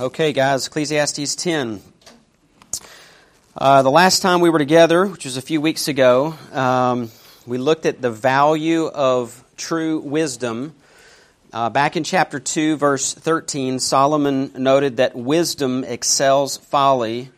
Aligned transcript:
Okay, 0.00 0.32
guys, 0.32 0.68
Ecclesiastes 0.68 1.34
10. 1.34 1.82
Uh, 3.56 3.82
the 3.82 3.90
last 3.90 4.22
time 4.22 4.40
we 4.40 4.48
were 4.48 4.60
together, 4.60 5.04
which 5.04 5.24
was 5.24 5.36
a 5.36 5.42
few 5.42 5.60
weeks 5.60 5.88
ago, 5.88 6.36
um, 6.52 7.10
we 7.48 7.58
looked 7.58 7.84
at 7.84 8.00
the 8.00 8.08
value 8.08 8.86
of 8.86 9.42
true 9.56 9.98
wisdom. 9.98 10.76
Uh, 11.52 11.68
back 11.68 11.96
in 11.96 12.04
chapter 12.04 12.38
2, 12.38 12.76
verse 12.76 13.12
13, 13.12 13.80
Solomon 13.80 14.52
noted 14.56 14.98
that 14.98 15.16
wisdom 15.16 15.82
excels 15.82 16.56
folly, 16.56 17.30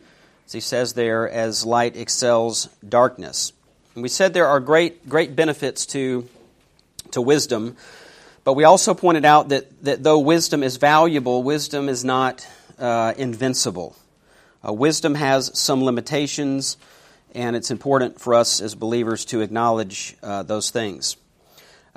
as 0.45 0.51
he 0.51 0.59
says 0.59 0.93
there, 0.93 1.27
as 1.27 1.65
light 1.65 1.97
excels 1.97 2.69
darkness. 2.87 3.53
And 3.95 4.03
we 4.03 4.09
said 4.09 4.35
there 4.35 4.45
are 4.45 4.59
great, 4.59 5.09
great 5.09 5.35
benefits 5.35 5.87
to, 5.87 6.29
to 7.09 7.23
wisdom. 7.23 7.75
But 8.43 8.53
we 8.53 8.63
also 8.63 8.93
pointed 8.93 9.23
out 9.23 9.49
that, 9.49 9.83
that 9.83 10.03
though 10.03 10.19
wisdom 10.19 10.63
is 10.63 10.77
valuable, 10.77 11.43
wisdom 11.43 11.87
is 11.89 12.03
not 12.03 12.47
uh, 12.79 13.13
invincible. 13.17 13.95
Uh, 14.67 14.73
wisdom 14.73 15.13
has 15.15 15.57
some 15.57 15.83
limitations, 15.83 16.77
and 17.35 17.55
it's 17.55 17.69
important 17.69 18.19
for 18.19 18.33
us 18.33 18.59
as 18.59 18.73
believers 18.73 19.25
to 19.25 19.41
acknowledge 19.41 20.15
uh, 20.23 20.41
those 20.41 20.71
things. 20.71 21.17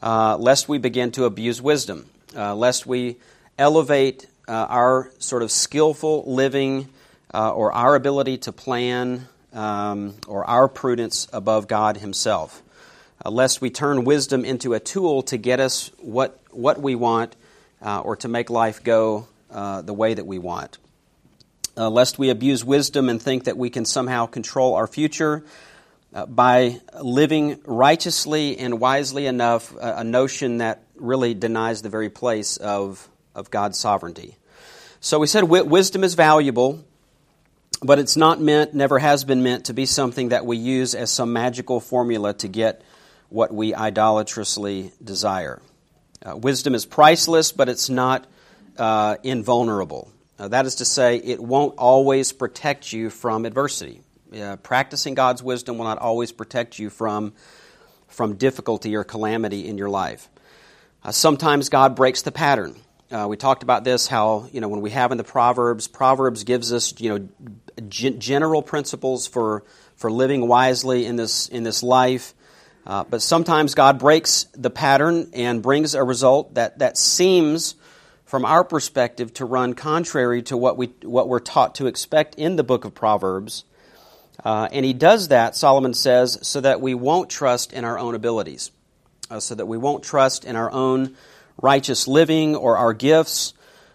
Uh, 0.02 0.36
lest 0.36 0.68
we 0.68 0.76
begin 0.76 1.10
to 1.12 1.24
abuse 1.24 1.62
wisdom, 1.62 2.06
uh, 2.36 2.54
lest 2.54 2.86
we 2.86 3.16
elevate 3.58 4.26
uh, 4.46 4.52
our 4.52 5.10
sort 5.18 5.42
of 5.42 5.50
skillful 5.50 6.24
living 6.26 6.88
or 7.32 7.72
our 7.72 7.96
ability 7.96 8.38
to 8.38 8.52
plan 8.52 9.26
um, 9.52 10.14
or 10.28 10.48
our 10.48 10.68
prudence 10.68 11.26
above 11.32 11.66
God 11.66 11.96
Himself 11.96 12.62
uh, 13.24 13.30
lest 13.30 13.60
we 13.60 13.70
turn 13.70 14.04
wisdom 14.04 14.44
into 14.44 14.74
a 14.74 14.80
tool 14.80 15.22
to 15.22 15.36
get 15.36 15.60
us 15.60 15.90
what, 15.98 16.38
what 16.50 16.80
we 16.80 16.94
want 16.94 17.36
uh, 17.82 18.00
or 18.00 18.16
to 18.16 18.28
make 18.28 18.50
life 18.50 18.84
go 18.84 19.26
uh, 19.50 19.82
the 19.82 19.94
way 19.94 20.14
that 20.14 20.26
we 20.26 20.38
want. 20.38 20.78
Uh, 21.76 21.90
lest 21.90 22.18
we 22.18 22.30
abuse 22.30 22.64
wisdom 22.64 23.08
and 23.08 23.20
think 23.20 23.44
that 23.44 23.56
we 23.56 23.70
can 23.70 23.84
somehow 23.84 24.26
control 24.26 24.74
our 24.74 24.86
future 24.86 25.44
by 26.28 26.80
living 27.02 27.60
righteously 27.64 28.56
and 28.56 28.78
wisely 28.78 29.26
enough, 29.26 29.74
a 29.80 30.04
notion 30.04 30.58
that 30.58 30.84
really 30.94 31.34
denies 31.34 31.82
the 31.82 31.88
very 31.88 32.08
place 32.08 32.56
of, 32.56 33.08
of 33.34 33.50
God's 33.50 33.78
sovereignty. 33.78 34.36
So 35.00 35.18
we 35.18 35.26
said 35.26 35.40
w- 35.40 35.64
wisdom 35.64 36.04
is 36.04 36.14
valuable, 36.14 36.84
but 37.82 37.98
it's 37.98 38.16
not 38.16 38.40
meant, 38.40 38.74
never 38.74 38.98
has 38.98 39.24
been 39.24 39.42
meant, 39.42 39.66
to 39.66 39.74
be 39.74 39.86
something 39.86 40.28
that 40.28 40.46
we 40.46 40.56
use 40.56 40.94
as 40.94 41.10
some 41.10 41.32
magical 41.32 41.80
formula 41.80 42.32
to 42.34 42.48
get 42.48 42.82
what 43.34 43.52
we 43.52 43.74
idolatrously 43.74 44.92
desire. 45.02 45.60
Uh, 46.24 46.36
wisdom 46.36 46.72
is 46.72 46.86
priceless, 46.86 47.50
but 47.50 47.68
it's 47.68 47.90
not 47.90 48.28
uh, 48.78 49.16
invulnerable. 49.24 50.08
Uh, 50.38 50.46
that 50.46 50.66
is 50.66 50.76
to 50.76 50.84
say, 50.84 51.16
it 51.16 51.40
won't 51.40 51.74
always 51.76 52.30
protect 52.30 52.92
you 52.92 53.10
from 53.10 53.44
adversity. 53.44 54.02
Uh, 54.32 54.54
practicing 54.62 55.14
God's 55.14 55.42
wisdom 55.42 55.78
will 55.78 55.84
not 55.84 55.98
always 55.98 56.30
protect 56.30 56.78
you 56.78 56.90
from, 56.90 57.32
from 58.06 58.36
difficulty 58.36 58.94
or 58.94 59.02
calamity 59.02 59.66
in 59.66 59.78
your 59.78 59.90
life. 59.90 60.28
Uh, 61.02 61.10
sometimes 61.10 61.70
God 61.70 61.96
breaks 61.96 62.22
the 62.22 62.30
pattern. 62.30 62.76
Uh, 63.10 63.26
we 63.28 63.36
talked 63.36 63.64
about 63.64 63.82
this, 63.82 64.06
how, 64.06 64.48
you 64.52 64.60
know, 64.60 64.68
when 64.68 64.80
we 64.80 64.90
have 64.90 65.10
in 65.10 65.18
the 65.18 65.24
Proverbs, 65.24 65.88
Proverbs 65.88 66.44
gives 66.44 66.72
us, 66.72 66.94
you 67.00 67.08
know, 67.08 67.28
g- 67.88 68.16
general 68.16 68.62
principles 68.62 69.26
for, 69.26 69.64
for 69.96 70.08
living 70.08 70.46
wisely 70.46 71.04
in 71.04 71.16
this, 71.16 71.48
in 71.48 71.64
this 71.64 71.82
life. 71.82 72.32
Uh, 72.86 73.04
but 73.04 73.22
sometimes 73.22 73.74
God 73.74 73.98
breaks 73.98 74.44
the 74.52 74.70
pattern 74.70 75.30
and 75.32 75.62
brings 75.62 75.94
a 75.94 76.02
result 76.02 76.54
that, 76.54 76.80
that 76.80 76.98
seems, 76.98 77.76
from 78.26 78.44
our 78.44 78.62
perspective, 78.62 79.32
to 79.34 79.44
run 79.44 79.74
contrary 79.74 80.42
to 80.42 80.56
what, 80.56 80.76
we, 80.76 80.88
what 81.02 81.28
we're 81.28 81.38
taught 81.38 81.76
to 81.76 81.86
expect 81.86 82.34
in 82.34 82.56
the 82.56 82.64
book 82.64 82.84
of 82.84 82.94
Proverbs. 82.94 83.64
Uh, 84.44 84.68
and 84.70 84.84
he 84.84 84.92
does 84.92 85.28
that, 85.28 85.56
Solomon 85.56 85.94
says, 85.94 86.38
so 86.42 86.60
that 86.60 86.80
we 86.82 86.94
won't 86.94 87.30
trust 87.30 87.72
in 87.72 87.84
our 87.84 87.98
own 87.98 88.14
abilities, 88.14 88.70
uh, 89.30 89.40
so 89.40 89.54
that 89.54 89.66
we 89.66 89.78
won't 89.78 90.04
trust 90.04 90.44
in 90.44 90.56
our 90.56 90.70
own 90.70 91.16
righteous 91.62 92.06
living 92.06 92.54
or 92.54 92.76
our 92.76 92.92
gifts, 92.92 93.54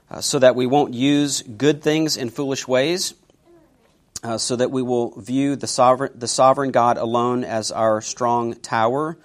uh, 0.09 0.21
so 0.21 0.39
that 0.39 0.55
we 0.55 0.65
won't 0.65 0.95
use 0.95 1.43
good 1.43 1.83
things 1.83 2.17
in 2.17 2.31
foolish 2.31 2.67
ways, 2.67 3.13
uh, 4.23 4.37
so 4.37 4.55
that 4.55 4.71
we 4.71 4.81
will 4.81 5.19
view 5.19 5.55
the 5.55 5.67
sovereign, 5.67 6.11
the 6.15 6.27
sovereign 6.27 6.71
God 6.71 6.97
alone 6.97 7.43
as 7.43 7.71
our 7.71 8.01
strong 8.01 8.53
tower 8.55 9.17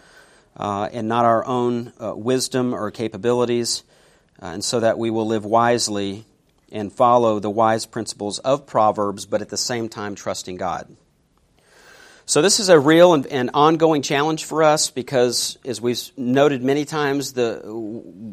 uh, 0.56 0.88
and 0.92 1.08
not 1.08 1.24
our 1.24 1.44
own 1.44 1.92
uh, 2.00 2.14
wisdom 2.14 2.74
or 2.74 2.90
capabilities, 2.90 3.82
uh, 4.40 4.46
and 4.46 4.64
so 4.64 4.80
that 4.80 4.98
we 4.98 5.10
will 5.10 5.26
live 5.26 5.44
wisely 5.44 6.24
and 6.70 6.92
follow 6.92 7.38
the 7.38 7.50
wise 7.50 7.86
principles 7.86 8.38
of 8.40 8.66
Proverbs, 8.66 9.26
but 9.26 9.40
at 9.40 9.48
the 9.48 9.56
same 9.56 9.88
time 9.88 10.14
trusting 10.14 10.56
God. 10.56 10.94
So, 12.26 12.40
this 12.40 12.58
is 12.58 12.70
a 12.70 12.78
real 12.78 13.12
and, 13.12 13.26
and 13.26 13.50
ongoing 13.52 14.00
challenge 14.00 14.44
for 14.44 14.62
us 14.62 14.90
because, 14.90 15.58
as 15.64 15.80
we've 15.80 16.00
noted 16.16 16.62
many 16.62 16.86
times, 16.86 17.34
the, 17.34 17.60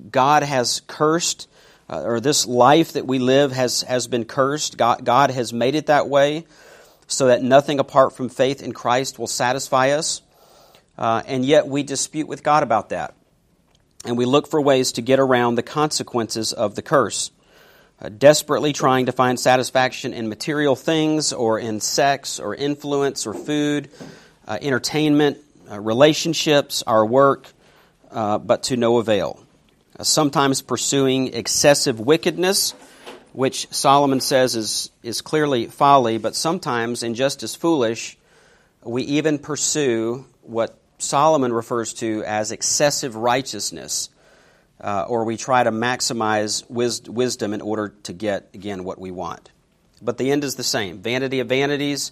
God 0.09 0.43
has 0.43 0.81
cursed 0.87 1.49
uh, 1.91 2.03
or 2.03 2.19
this 2.21 2.47
life 2.47 2.93
that 2.93 3.05
we 3.05 3.19
live 3.19 3.51
has, 3.51 3.81
has 3.81 4.07
been 4.07 4.23
cursed. 4.23 4.77
God, 4.77 5.03
God 5.03 5.29
has 5.29 5.51
made 5.51 5.75
it 5.75 5.87
that 5.87 6.07
way 6.07 6.45
so 7.07 7.27
that 7.27 7.43
nothing 7.43 7.79
apart 7.79 8.13
from 8.13 8.29
faith 8.29 8.63
in 8.63 8.71
Christ 8.71 9.19
will 9.19 9.27
satisfy 9.27 9.89
us. 9.89 10.21
Uh, 10.97 11.21
and 11.27 11.45
yet 11.45 11.67
we 11.67 11.83
dispute 11.83 12.27
with 12.27 12.43
God 12.43 12.63
about 12.63 12.89
that. 12.89 13.13
And 14.05 14.17
we 14.17 14.25
look 14.25 14.47
for 14.47 14.61
ways 14.61 14.93
to 14.93 15.01
get 15.01 15.19
around 15.19 15.55
the 15.55 15.63
consequences 15.63 16.53
of 16.53 16.75
the 16.75 16.81
curse. 16.81 17.31
Uh, 18.01 18.09
desperately 18.09 18.73
trying 18.73 19.07
to 19.07 19.11
find 19.11 19.39
satisfaction 19.39 20.13
in 20.13 20.29
material 20.29 20.75
things 20.75 21.33
or 21.33 21.59
in 21.59 21.81
sex 21.81 22.39
or 22.39 22.55
influence 22.55 23.27
or 23.27 23.33
food, 23.33 23.89
uh, 24.47 24.57
entertainment, 24.61 25.37
uh, 25.69 25.79
relationships, 25.79 26.83
our 26.87 27.05
work, 27.05 27.51
uh, 28.09 28.37
but 28.39 28.63
to 28.63 28.77
no 28.77 28.97
avail 28.97 29.45
sometimes 30.03 30.61
pursuing 30.61 31.33
excessive 31.33 31.99
wickedness, 31.99 32.73
which 33.33 33.67
Solomon 33.71 34.19
says 34.19 34.55
is, 34.55 34.89
is 35.03 35.21
clearly 35.21 35.67
folly, 35.67 36.17
but 36.17 36.35
sometimes, 36.35 37.03
and 37.03 37.15
just 37.15 37.43
as 37.43 37.55
foolish, 37.55 38.17
we 38.83 39.03
even 39.03 39.39
pursue 39.39 40.25
what 40.41 40.77
Solomon 40.97 41.53
refers 41.53 41.93
to 41.95 42.23
as 42.25 42.51
excessive 42.51 43.15
righteousness, 43.15 44.09
uh, 44.79 45.05
or 45.07 45.23
we 45.23 45.37
try 45.37 45.63
to 45.63 45.71
maximize 45.71 46.69
wis- 46.69 47.03
wisdom 47.03 47.53
in 47.53 47.61
order 47.61 47.93
to 48.03 48.13
get, 48.13 48.49
again, 48.53 48.83
what 48.83 48.99
we 48.99 49.11
want. 49.11 49.49
But 50.01 50.17
the 50.17 50.31
end 50.31 50.43
is 50.43 50.55
the 50.55 50.63
same 50.63 50.99
vanity 50.99 51.39
of 51.39 51.47
vanities, 51.47 52.11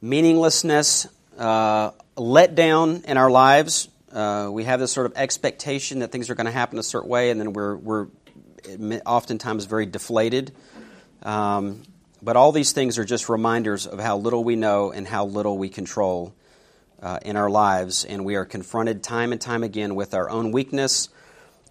meaninglessness, 0.00 1.08
uh, 1.38 1.90
let 2.16 2.54
down 2.54 3.02
in 3.06 3.16
our 3.16 3.30
lives, 3.30 3.88
uh, 4.12 4.48
we 4.50 4.64
have 4.64 4.80
this 4.80 4.92
sort 4.92 5.06
of 5.06 5.14
expectation 5.16 6.00
that 6.00 6.12
things 6.12 6.30
are 6.30 6.34
going 6.34 6.46
to 6.46 6.52
happen 6.52 6.78
a 6.78 6.82
certain 6.82 7.08
way, 7.08 7.30
and 7.30 7.40
then 7.40 7.52
we're, 7.52 7.76
we're 7.76 8.06
oftentimes 9.06 9.64
very 9.64 9.86
deflated. 9.86 10.52
Um, 11.22 11.82
but 12.22 12.36
all 12.36 12.52
these 12.52 12.72
things 12.72 12.98
are 12.98 13.04
just 13.04 13.28
reminders 13.28 13.86
of 13.86 13.98
how 13.98 14.16
little 14.16 14.44
we 14.44 14.54
know 14.54 14.92
and 14.92 15.06
how 15.06 15.26
little 15.26 15.58
we 15.58 15.68
control 15.68 16.34
uh, 17.02 17.18
in 17.22 17.36
our 17.36 17.50
lives. 17.50 18.04
And 18.04 18.24
we 18.24 18.36
are 18.36 18.44
confronted 18.44 19.02
time 19.02 19.32
and 19.32 19.40
time 19.40 19.64
again 19.64 19.94
with 19.94 20.14
our 20.14 20.30
own 20.30 20.52
weakness, 20.52 21.08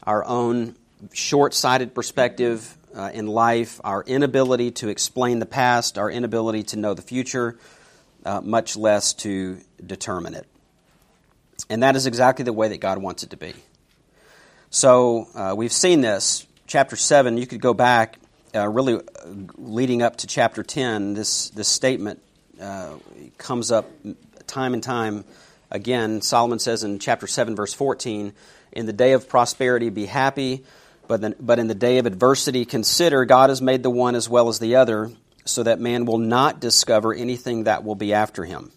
our 0.03 0.25
own 0.25 0.75
short 1.13 1.53
sighted 1.53 1.95
perspective 1.95 2.77
uh, 2.93 3.11
in 3.13 3.27
life, 3.27 3.79
our 3.83 4.03
inability 4.03 4.71
to 4.71 4.89
explain 4.89 5.39
the 5.39 5.45
past, 5.45 5.97
our 5.97 6.11
inability 6.11 6.63
to 6.63 6.75
know 6.75 6.93
the 6.93 7.01
future, 7.01 7.57
uh, 8.25 8.41
much 8.41 8.75
less 8.75 9.13
to 9.13 9.59
determine 9.85 10.33
it. 10.33 10.45
And 11.71 11.83
that 11.83 11.95
is 11.95 12.05
exactly 12.05 12.43
the 12.43 12.51
way 12.51 12.67
that 12.67 12.81
God 12.81 12.97
wants 12.97 13.23
it 13.23 13.29
to 13.29 13.37
be. 13.37 13.53
So 14.71 15.29
uh, 15.33 15.53
we've 15.55 15.71
seen 15.71 16.01
this. 16.01 16.45
Chapter 16.67 16.97
7, 16.97 17.37
you 17.37 17.47
could 17.47 17.61
go 17.61 17.73
back, 17.73 18.19
uh, 18.53 18.67
really 18.67 18.95
uh, 18.95 18.99
leading 19.55 20.01
up 20.01 20.17
to 20.17 20.27
chapter 20.27 20.63
10, 20.63 21.13
this, 21.13 21.49
this 21.51 21.69
statement 21.69 22.21
uh, 22.59 22.95
comes 23.37 23.71
up 23.71 23.89
time 24.47 24.73
and 24.73 24.83
time 24.83 25.23
again. 25.69 26.21
Solomon 26.21 26.59
says 26.59 26.83
in 26.83 26.99
chapter 26.99 27.25
7, 27.25 27.55
verse 27.55 27.73
14, 27.73 28.33
In 28.73 28.85
the 28.85 28.91
day 28.91 29.13
of 29.13 29.29
prosperity, 29.29 29.89
be 29.89 30.07
happy, 30.07 30.65
but, 31.07 31.21
then, 31.21 31.35
but 31.39 31.57
in 31.57 31.67
the 31.67 31.75
day 31.75 31.99
of 31.99 32.05
adversity, 32.05 32.65
consider 32.65 33.23
God 33.23 33.49
has 33.49 33.61
made 33.61 33.81
the 33.81 33.89
one 33.89 34.15
as 34.15 34.27
well 34.27 34.49
as 34.49 34.59
the 34.59 34.75
other, 34.75 35.09
so 35.45 35.63
that 35.63 35.79
man 35.79 36.03
will 36.03 36.17
not 36.17 36.59
discover 36.59 37.13
anything 37.13 37.63
that 37.63 37.85
will 37.85 37.95
be 37.95 38.13
after 38.13 38.43
him. 38.43 38.73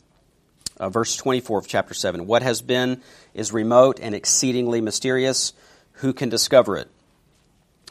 Uh, 0.79 0.89
verse 0.89 1.17
24 1.17 1.61
of 1.61 1.69
chapter 1.69 1.95
7. 1.95 2.27
What 2.27 2.43
has 2.43 2.61
been 2.61 3.01
is 3.33 3.53
remote 3.53 4.01
and 4.01 4.15
exceedingly 4.15 4.81
mysterious. 4.81 5.53
Who 5.95 6.13
can 6.13 6.29
discover 6.29 6.77
it? 6.77 6.89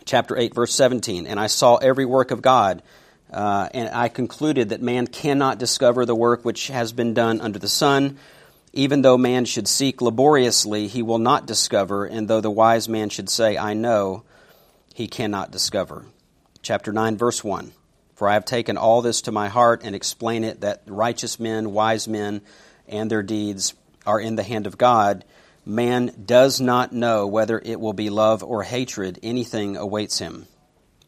Chapter 0.05 0.37
8, 0.37 0.53
verse 0.53 0.75
17. 0.75 1.25
And 1.25 1.39
I 1.39 1.47
saw 1.47 1.77
every 1.77 2.05
work 2.05 2.31
of 2.31 2.41
God, 2.41 2.83
uh, 3.31 3.69
and 3.73 3.89
I 3.89 4.09
concluded 4.09 4.69
that 4.69 4.81
man 4.81 5.07
cannot 5.07 5.59
discover 5.59 6.05
the 6.05 6.15
work 6.15 6.43
which 6.43 6.67
has 6.67 6.91
been 6.91 7.13
done 7.13 7.39
under 7.39 7.57
the 7.57 7.69
sun. 7.69 8.17
Even 8.73 9.01
though 9.01 9.17
man 9.17 9.45
should 9.45 9.67
seek 9.67 10.01
laboriously, 10.01 10.87
he 10.87 11.03
will 11.03 11.19
not 11.19 11.45
discover, 11.45 12.05
and 12.05 12.27
though 12.27 12.41
the 12.41 12.51
wise 12.51 12.89
man 12.89 13.09
should 13.09 13.29
say, 13.29 13.57
I 13.57 13.73
know, 13.75 14.23
he 14.93 15.07
cannot 15.07 15.51
discover. 15.51 16.05
chapter 16.61 16.91
9, 16.91 17.17
verse 17.17 17.43
1. 17.43 17.71
For 18.15 18.27
I 18.27 18.33
have 18.33 18.45
taken 18.45 18.77
all 18.77 19.01
this 19.01 19.21
to 19.21 19.31
my 19.31 19.47
heart 19.47 19.81
and 19.83 19.95
explain 19.95 20.43
it 20.43 20.61
that 20.61 20.83
righteous 20.85 21.39
men, 21.39 21.71
wise 21.71 22.07
men, 22.07 22.41
and 22.93 23.09
their 23.09 23.23
deeds 23.23 23.73
are 24.05 24.19
in 24.19 24.35
the 24.35 24.43
hand 24.43 24.67
of 24.67 24.77
God. 24.77 25.25
Man 25.65 26.13
does 26.25 26.61
not 26.61 26.93
know 26.93 27.25
whether 27.27 27.59
it 27.59 27.79
will 27.79 27.93
be 27.93 28.09
love 28.09 28.43
or 28.43 28.63
hatred, 28.63 29.19
anything 29.23 29.75
awaits 29.75 30.19
him. 30.19 30.45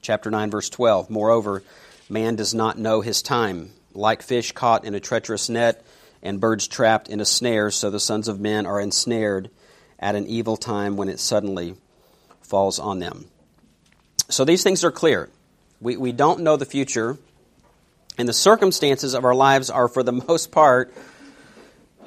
Chapter 0.01 0.31
9, 0.31 0.49
verse 0.49 0.69
12. 0.69 1.09
Moreover, 1.09 1.63
man 2.09 2.35
does 2.35 2.53
not 2.53 2.79
know 2.79 3.01
his 3.01 3.21
time. 3.21 3.71
Like 3.93 4.23
fish 4.23 4.51
caught 4.51 4.83
in 4.83 4.95
a 4.95 4.99
treacherous 4.99 5.47
net 5.47 5.85
and 6.23 6.41
birds 6.41 6.67
trapped 6.67 7.07
in 7.07 7.21
a 7.21 7.25
snare, 7.25 7.69
so 7.69 7.91
the 7.91 7.99
sons 7.99 8.27
of 8.27 8.39
men 8.39 8.65
are 8.65 8.81
ensnared 8.81 9.51
at 9.99 10.15
an 10.15 10.25
evil 10.25 10.57
time 10.57 10.97
when 10.97 11.07
it 11.07 11.19
suddenly 11.19 11.75
falls 12.41 12.79
on 12.79 12.99
them. 12.99 13.25
So 14.29 14.43
these 14.43 14.63
things 14.63 14.83
are 14.83 14.91
clear. 14.91 15.29
We, 15.79 15.97
we 15.97 16.11
don't 16.11 16.41
know 16.41 16.57
the 16.57 16.65
future, 16.65 17.17
and 18.17 18.27
the 18.27 18.33
circumstances 18.33 19.13
of 19.13 19.23
our 19.23 19.35
lives 19.35 19.69
are, 19.69 19.87
for 19.87 20.01
the 20.01 20.11
most 20.27 20.51
part, 20.51 20.91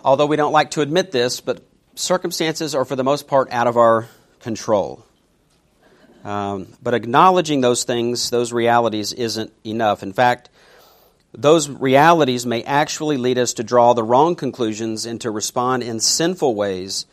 although 0.05 0.27
we 0.27 0.37
don't 0.37 0.53
like 0.53 0.73
to 0.73 0.81
admit 0.81 1.11
this, 1.13 1.41
but 1.41 1.63
circumstances 1.95 2.75
are, 2.75 2.85
for 2.85 2.97
the 2.97 3.05
most 3.05 3.29
part, 3.29 3.51
out 3.53 3.67
of 3.67 3.77
our 3.77 4.09
control. 4.41 5.05
Um, 6.25 6.69
but 6.83 6.95
acknowledging 6.95 7.61
those 7.61 7.85
things, 7.85 8.31
those 8.31 8.53
realities, 8.53 9.13
isn't 9.13 9.53
enough. 9.65 10.03
In 10.03 10.13
fact, 10.13 10.51
those 11.33 11.69
realities 11.69 12.47
may 12.47 12.63
actually 12.63 13.17
lead 13.17 13.39
us 13.39 13.55
to 13.55 13.63
draw 13.63 13.93
the 13.93 14.03
wrong 14.03 14.35
conclusions 14.35 15.07
and 15.07 15.21
to 15.21 15.31
respond 15.31 15.83
in 15.83 16.01
sinful 16.01 16.55
ways 16.55 17.07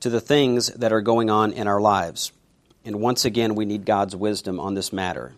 to 0.00 0.10
the 0.10 0.20
things 0.20 0.68
that 0.68 0.92
are 0.92 1.00
going 1.00 1.30
on 1.30 1.52
in 1.52 1.66
our 1.66 1.80
lives. 1.80 2.32
And 2.84 3.00
once 3.00 3.24
again, 3.24 3.54
we 3.54 3.64
need 3.64 3.84
God's 3.84 4.14
wisdom 4.14 4.60
on 4.60 4.74
this 4.74 4.92
matter. 4.92 5.32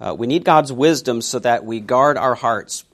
Uh, 0.00 0.14
we 0.16 0.26
need 0.26 0.44
God's 0.44 0.72
wisdom 0.72 1.20
so 1.20 1.38
that 1.40 1.64
we 1.64 1.80
guard 1.80 2.16
our 2.16 2.34
hearts. 2.34 2.84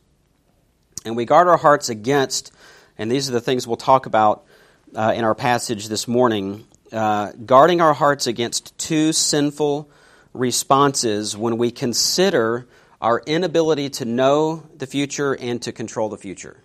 And 1.05 1.17
we 1.17 1.25
guard 1.25 1.49
our 1.49 1.57
hearts 1.57 1.89
against, 1.89 2.53
and 3.01 3.11
these 3.11 3.31
are 3.31 3.33
the 3.33 3.41
things 3.41 3.67
we'll 3.67 3.79
talk 3.79 4.05
about 4.05 4.45
uh, 4.95 5.15
in 5.17 5.25
our 5.25 5.35
passage 5.35 5.89
this 5.89 6.07
morning, 6.07 6.67
uh, 6.93 7.33
guarding 7.47 7.81
our 7.81 7.95
hearts 7.95 8.27
against 8.27 8.77
two 8.77 9.15
sinful 9.15 9.89
responses 10.35 11.35
when 11.35 11.57
we 11.57 11.71
consider 11.71 12.69
our 13.01 13.23
inability 13.25 13.89
to 13.89 14.05
know 14.05 14.67
the 14.77 14.87
future 14.87 15.33
and 15.33 15.63
to 15.63 15.73
control 15.73 16.11
the 16.11 16.19
future. 16.19 16.63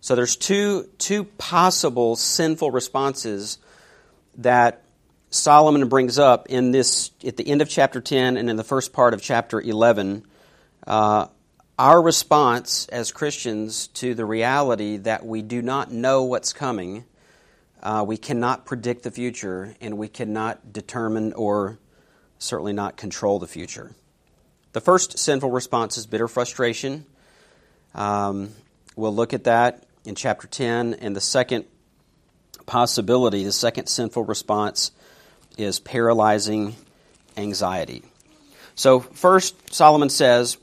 So 0.00 0.14
there's 0.14 0.36
two, 0.36 0.88
two 0.98 1.24
possible 1.24 2.14
sinful 2.14 2.70
responses 2.70 3.58
that 4.38 4.84
Solomon 5.30 5.88
brings 5.88 6.20
up 6.20 6.50
in 6.50 6.70
this 6.70 7.10
at 7.26 7.36
the 7.36 7.48
end 7.48 7.62
of 7.62 7.68
chapter 7.68 8.00
10 8.00 8.36
and 8.36 8.48
in 8.48 8.54
the 8.54 8.62
first 8.62 8.92
part 8.92 9.12
of 9.12 9.20
chapter 9.20 9.60
11. 9.60 10.24
Uh, 10.86 11.26
our 11.82 12.00
response 12.00 12.86
as 12.88 13.10
Christians 13.10 13.88
to 13.88 14.14
the 14.14 14.24
reality 14.24 14.96
that 14.98 15.26
we 15.26 15.42
do 15.42 15.60
not 15.60 15.90
know 15.90 16.22
what's 16.22 16.52
coming 16.52 17.04
uh, 17.82 18.04
we 18.06 18.16
cannot 18.16 18.64
predict 18.64 19.02
the 19.02 19.10
future, 19.10 19.74
and 19.80 19.98
we 19.98 20.06
cannot 20.06 20.72
determine 20.72 21.32
or 21.32 21.78
certainly 22.38 22.72
not 22.72 22.96
control 22.96 23.40
the 23.40 23.48
future. 23.48 23.92
The 24.72 24.80
first 24.80 25.18
sinful 25.18 25.50
response 25.50 25.98
is 25.98 26.06
bitter 26.06 26.28
frustration. 26.28 27.04
Um, 27.94 28.50
we'll 28.94 29.14
look 29.14 29.34
at 29.34 29.44
that 29.44 29.84
in 30.04 30.14
chapter 30.14 30.46
10. 30.46 30.94
And 30.94 31.16
the 31.16 31.20
second 31.20 31.64
possibility, 32.66 33.42
the 33.42 33.52
second 33.52 33.88
sinful 33.88 34.24
response, 34.24 34.92
is 35.58 35.80
paralyzing 35.80 36.76
anxiety. 37.36 38.02
So, 38.76 39.00
first, 39.00 39.74
Solomon 39.74 40.08
says, 40.08 40.56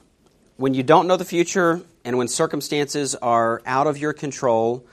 when 0.60 0.74
you 0.74 0.84
don't 0.84 1.08
know 1.08 1.16
the 1.16 1.24
future 1.24 1.82
and 2.04 2.18
when 2.18 2.28
circumstances 2.28 3.16
are 3.16 3.62
out 3.66 3.88
of 3.88 3.98
your 3.98 4.12
control, 4.12 4.86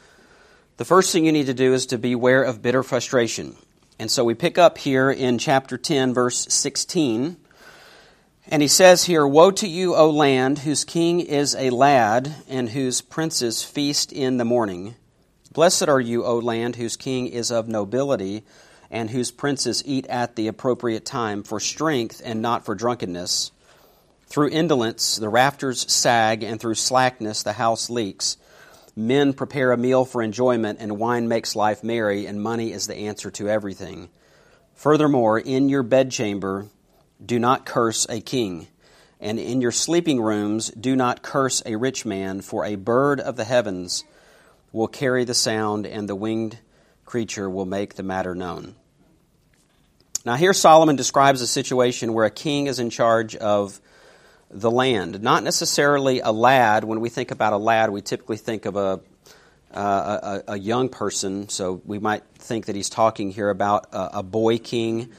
the 0.76 0.84
first 0.84 1.10
thing 1.10 1.26
you 1.26 1.32
need 1.32 1.46
to 1.46 1.54
do 1.54 1.74
is 1.74 1.86
to 1.86 1.98
beware 1.98 2.44
of 2.44 2.62
bitter 2.62 2.84
frustration. 2.84 3.56
And 3.98 4.08
so 4.08 4.22
we 4.22 4.34
pick 4.34 4.58
up 4.58 4.78
here 4.78 5.10
in 5.10 5.38
chapter 5.38 5.76
10, 5.76 6.14
verse 6.14 6.46
16. 6.50 7.36
And 8.46 8.62
he 8.62 8.68
says 8.68 9.06
here, 9.06 9.26
Woe 9.26 9.50
to 9.50 9.66
you, 9.66 9.96
O 9.96 10.08
land, 10.08 10.60
whose 10.60 10.84
king 10.84 11.18
is 11.18 11.56
a 11.56 11.70
lad, 11.70 12.32
and 12.48 12.68
whose 12.68 13.00
princes 13.00 13.64
feast 13.64 14.12
in 14.12 14.36
the 14.36 14.44
morning. 14.44 14.94
Blessed 15.52 15.88
are 15.88 16.00
you, 16.00 16.24
O 16.24 16.38
land, 16.38 16.76
whose 16.76 16.96
king 16.96 17.26
is 17.26 17.50
of 17.50 17.66
nobility, 17.66 18.44
and 18.88 19.10
whose 19.10 19.32
princes 19.32 19.82
eat 19.84 20.06
at 20.06 20.36
the 20.36 20.46
appropriate 20.46 21.04
time, 21.04 21.42
for 21.42 21.58
strength 21.58 22.22
and 22.24 22.40
not 22.40 22.64
for 22.64 22.76
drunkenness. 22.76 23.50
Through 24.26 24.50
indolence 24.50 25.16
the 25.16 25.28
rafters 25.28 25.90
sag, 25.90 26.42
and 26.42 26.60
through 26.60 26.74
slackness 26.74 27.42
the 27.42 27.54
house 27.54 27.88
leaks. 27.88 28.36
Men 28.94 29.32
prepare 29.32 29.72
a 29.72 29.76
meal 29.76 30.04
for 30.04 30.22
enjoyment, 30.22 30.78
and 30.80 30.98
wine 30.98 31.28
makes 31.28 31.54
life 31.54 31.84
merry, 31.84 32.26
and 32.26 32.42
money 32.42 32.72
is 32.72 32.86
the 32.86 32.96
answer 32.96 33.30
to 33.32 33.48
everything. 33.48 34.08
Furthermore, 34.74 35.38
in 35.38 35.68
your 35.68 35.82
bedchamber, 35.82 36.66
do 37.24 37.38
not 37.38 37.64
curse 37.64 38.06
a 38.08 38.20
king, 38.20 38.68
and 39.20 39.38
in 39.38 39.60
your 39.60 39.72
sleeping 39.72 40.20
rooms, 40.20 40.70
do 40.70 40.96
not 40.96 41.22
curse 41.22 41.62
a 41.64 41.76
rich 41.76 42.04
man, 42.04 42.40
for 42.40 42.64
a 42.64 42.74
bird 42.74 43.20
of 43.20 43.36
the 43.36 43.44
heavens 43.44 44.04
will 44.72 44.88
carry 44.88 45.24
the 45.24 45.34
sound, 45.34 45.86
and 45.86 46.08
the 46.08 46.14
winged 46.14 46.58
creature 47.04 47.48
will 47.48 47.64
make 47.64 47.94
the 47.94 48.02
matter 48.02 48.34
known. 48.34 48.74
Now, 50.24 50.34
here 50.34 50.52
Solomon 50.52 50.96
describes 50.96 51.40
a 51.40 51.46
situation 51.46 52.12
where 52.12 52.26
a 52.26 52.30
king 52.30 52.66
is 52.66 52.78
in 52.78 52.90
charge 52.90 53.36
of 53.36 53.80
the 54.50 54.70
land. 54.70 55.22
Not 55.22 55.42
necessarily 55.42 56.20
a 56.20 56.30
lad. 56.30 56.84
When 56.84 57.00
we 57.00 57.08
think 57.08 57.30
about 57.30 57.52
a 57.52 57.56
lad, 57.56 57.90
we 57.90 58.00
typically 58.02 58.36
think 58.36 58.64
of 58.64 58.76
a, 58.76 59.00
uh, 59.72 60.40
a, 60.48 60.52
a, 60.52 60.58
young 60.58 60.88
person, 60.88 61.48
so 61.48 61.80
we 61.84 61.98
might 61.98 62.22
think 62.36 62.66
that 62.66 62.76
he's 62.76 62.88
talking 62.88 63.30
here 63.30 63.50
about 63.50 63.88
a, 63.92 64.18
a 64.18 64.22
boy 64.22 64.58
king. 64.58 65.10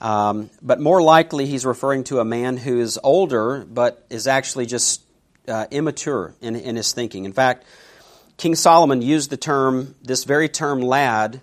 Um, 0.00 0.50
but 0.60 0.80
more 0.80 1.02
likely, 1.02 1.46
he's 1.46 1.64
referring 1.64 2.04
to 2.04 2.18
a 2.18 2.24
man 2.24 2.56
who 2.56 2.80
is 2.80 2.98
older 3.04 3.64
but 3.64 4.04
is 4.10 4.26
actually 4.26 4.66
just 4.66 5.02
uh, 5.46 5.66
immature 5.70 6.34
in, 6.40 6.56
in 6.56 6.76
his 6.76 6.92
thinking. 6.92 7.24
In 7.24 7.32
fact, 7.32 7.64
King 8.36 8.54
Solomon 8.54 9.02
used 9.02 9.30
the 9.30 9.36
term, 9.36 9.94
this 10.02 10.24
very 10.24 10.48
term 10.48 10.80
lad, 10.80 11.40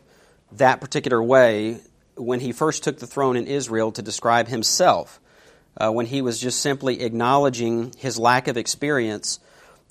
that 0.54 0.82
particular 0.82 1.22
way 1.22 1.80
when 2.16 2.42
he 2.42 2.52
first 2.52 2.84
took 2.84 3.00
the 3.00 3.08
throne 3.08 3.38
in 3.38 3.48
Israel 3.48 3.92
to 3.94 4.02
describe 4.02 4.48
himself 4.48 5.19
uh, 5.80 5.92
when 5.92 6.06
he 6.06 6.22
was 6.22 6.40
just 6.40 6.62
simply 6.62 7.02
acknowledging 7.02 7.94
his 7.98 8.20
lack 8.20 8.48
of 8.48 8.58
experience 8.58 9.40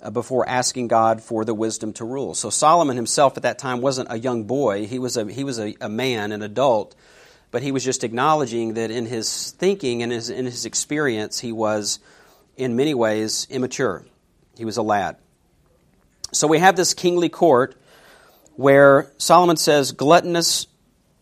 uh, 0.02 0.10
before 0.10 0.48
asking 0.48 0.88
God 0.88 1.22
for 1.22 1.44
the 1.44 1.54
wisdom 1.54 1.92
to 1.94 2.04
rule. 2.04 2.34
So 2.34 2.50
Solomon 2.50 2.96
himself 2.96 3.36
at 3.36 3.42
that 3.42 3.58
time 3.58 3.80
wasn't 3.80 4.12
a 4.12 4.18
young 4.18 4.44
boy, 4.44 4.86
he 4.86 4.98
was 4.98 5.16
a, 5.16 5.30
he 5.30 5.44
was 5.44 5.58
a, 5.58 5.74
a 5.80 5.88
man, 5.88 6.32
an 6.32 6.42
adult, 6.42 6.94
but 7.50 7.62
he 7.62 7.72
was 7.72 7.84
just 7.84 8.04
acknowledging 8.04 8.74
that 8.74 8.90
in 8.90 9.06
his 9.06 9.52
thinking 9.52 10.02
and 10.02 10.12
his, 10.12 10.28
in 10.28 10.44
his 10.44 10.66
experience, 10.66 11.40
he 11.40 11.52
was 11.52 11.98
in 12.56 12.76
many 12.76 12.92
ways 12.94 13.46
immature. 13.50 14.04
He 14.56 14.64
was 14.64 14.76
a 14.76 14.82
lad. 14.82 15.16
So 16.32 16.46
we 16.46 16.58
have 16.58 16.76
this 16.76 16.92
kingly 16.92 17.30
court 17.30 17.74
where 18.56 19.10
Solomon 19.16 19.56
says 19.56 19.92
gluttonous 19.92 20.66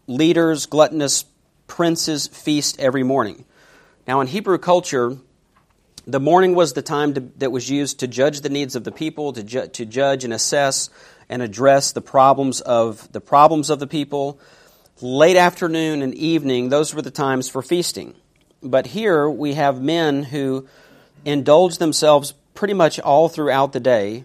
leaders, 0.09 0.67
gluttonous 0.67 1.25
princes 1.67 2.27
feast 2.27 2.81
every 2.81 3.03
morning. 3.03 3.45
Now, 4.07 4.21
in 4.21 4.29
Hebrew 4.29 4.59
culture, 4.59 5.17
the 6.07 6.21
morning 6.21 6.55
was 6.55 6.75
the 6.75 6.83
time 6.83 7.15
to, 7.15 7.21
that 7.39 7.51
was 7.51 7.69
used 7.69 8.01
to 8.01 8.07
judge 8.07 8.41
the 8.41 8.49
needs 8.49 8.77
of 8.77 8.85
the 8.85 8.93
people, 8.93 9.33
to, 9.33 9.43
ju- 9.43 9.67
to 9.67 9.85
judge 9.85 10.23
and 10.23 10.33
assess 10.33 10.91
and 11.29 11.43
address 11.43 11.91
the 11.91 12.01
problems 12.01 12.61
of 12.61 13.11
the 13.11 13.21
problems 13.21 13.69
of 13.69 13.81
the 13.81 13.87
people. 13.89 14.39
Late 15.01 15.37
afternoon 15.37 16.03
and 16.03 16.15
evening, 16.15 16.69
those 16.69 16.95
were 16.95 17.03
the 17.03 17.11
times 17.11 17.49
for 17.49 17.63
feasting. 17.63 18.15
But 18.63 18.87
here 18.87 19.29
we 19.29 19.55
have 19.55 19.83
men 19.83 20.23
who 20.23 20.69
indulge 21.25 21.79
themselves 21.79 22.33
pretty 22.55 22.75
much 22.75 23.01
all 23.01 23.29
throughout 23.29 23.73
the 23.73 23.81
day, 23.81 24.25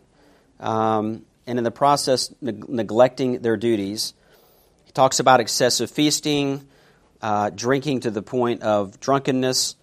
um, 0.60 1.26
and 1.48 1.58
in 1.58 1.64
the 1.64 1.72
process 1.72 2.32
neg- 2.40 2.70
neglecting 2.70 3.42
their 3.42 3.58
duties. 3.58 4.14
He 4.86 4.92
talks 4.92 5.20
about 5.20 5.40
excessive 5.40 5.90
feasting, 5.90 6.68
uh, 7.22 7.50
drinking 7.52 8.02
to 8.02 8.12
the 8.12 8.22
point 8.22 8.64
of 8.64 9.00
drunkenness, 9.00 9.76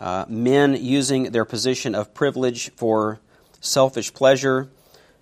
uh, 0.00 0.24
men 0.28 0.76
using 0.78 1.32
their 1.32 1.44
position 1.44 1.94
of 1.94 2.12
privilege 2.12 2.70
for 2.76 3.18
selfish 3.60 4.12
pleasure, 4.12 4.68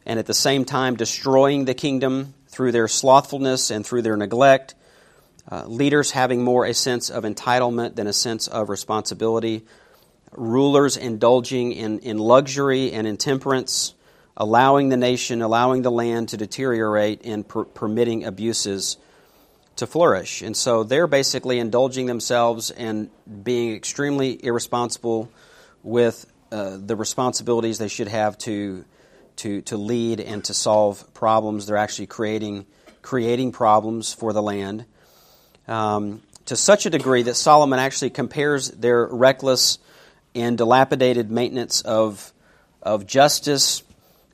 and 0.05 0.19
at 0.19 0.27
the 0.27 0.35
same 0.35 0.65
time 0.65 0.97
destroying 0.97 1.65
the 1.65 1.75
kingdom 1.75 2.35
through 2.49 2.73
their 2.73 2.89
slothfulness 2.89 3.71
and 3.71 3.87
through 3.87 4.03
their 4.03 4.17
neglect. 4.17 4.75
Uh, 5.51 5.65
leaders 5.67 6.11
having 6.11 6.43
more 6.43 6.65
a 6.65 6.75
sense 6.75 7.11
of 7.11 7.25
entitlement 7.25 7.95
than 7.97 8.07
a 8.07 8.13
sense 8.13 8.49
of 8.49 8.69
responsibility. 8.69 9.63
Rulers 10.33 10.97
indulging 10.97 11.73
in, 11.73 11.99
in 12.01 12.19
luxury 12.19 12.93
and 12.93 13.07
intemperance, 13.07 13.95
allowing 14.37 14.89
the 14.89 14.97
nation, 14.97 15.43
allowing 15.43 15.83
the 15.83 15.91
land 15.91 16.31
to 16.31 16.37
deteriorate, 16.37 17.25
and 17.25 17.47
per- 17.47 17.65
permitting 17.65 18.25
abuses 18.25 18.97
to 19.77 19.87
flourish. 19.87 20.43
And 20.43 20.57
so 20.57 20.85
they're 20.85 21.07
basically 21.07 21.59
indulging 21.59 22.07
themselves 22.07 22.71
and 22.71 23.11
being 23.43 23.75
extremely 23.75 24.45
irresponsible 24.45 25.31
with 25.83 26.27
uh, 26.53 26.79
the 26.79 26.97
responsibilities 26.97 27.79
they 27.79 27.89
should 27.89 28.09
have 28.09 28.39
to, 28.39 28.85
to, 29.37 29.63
to 29.63 29.77
lead 29.77 30.21
and 30.21 30.45
to 30.45 30.55
solve 30.55 31.13
problems. 31.15 31.67
They're 31.67 31.77
actually 31.77 32.07
creating, 32.07 32.67
creating 33.03 33.53
problems 33.53 34.13
for 34.13 34.33
the 34.33 34.43
land 34.43 34.85
um, 35.67 36.23
to 36.47 36.57
such 36.57 36.87
a 36.87 36.91
degree 36.91 37.23
that 37.23 37.35
Solomon 37.35 37.79
actually 37.79 38.11
compares 38.11 38.71
their 38.71 39.07
reckless 39.07 39.79
and 40.35 40.59
dilapidated 40.59 41.31
maintenance 41.31 41.81
of, 41.81 42.33
of 42.83 43.07
justice 43.07 43.83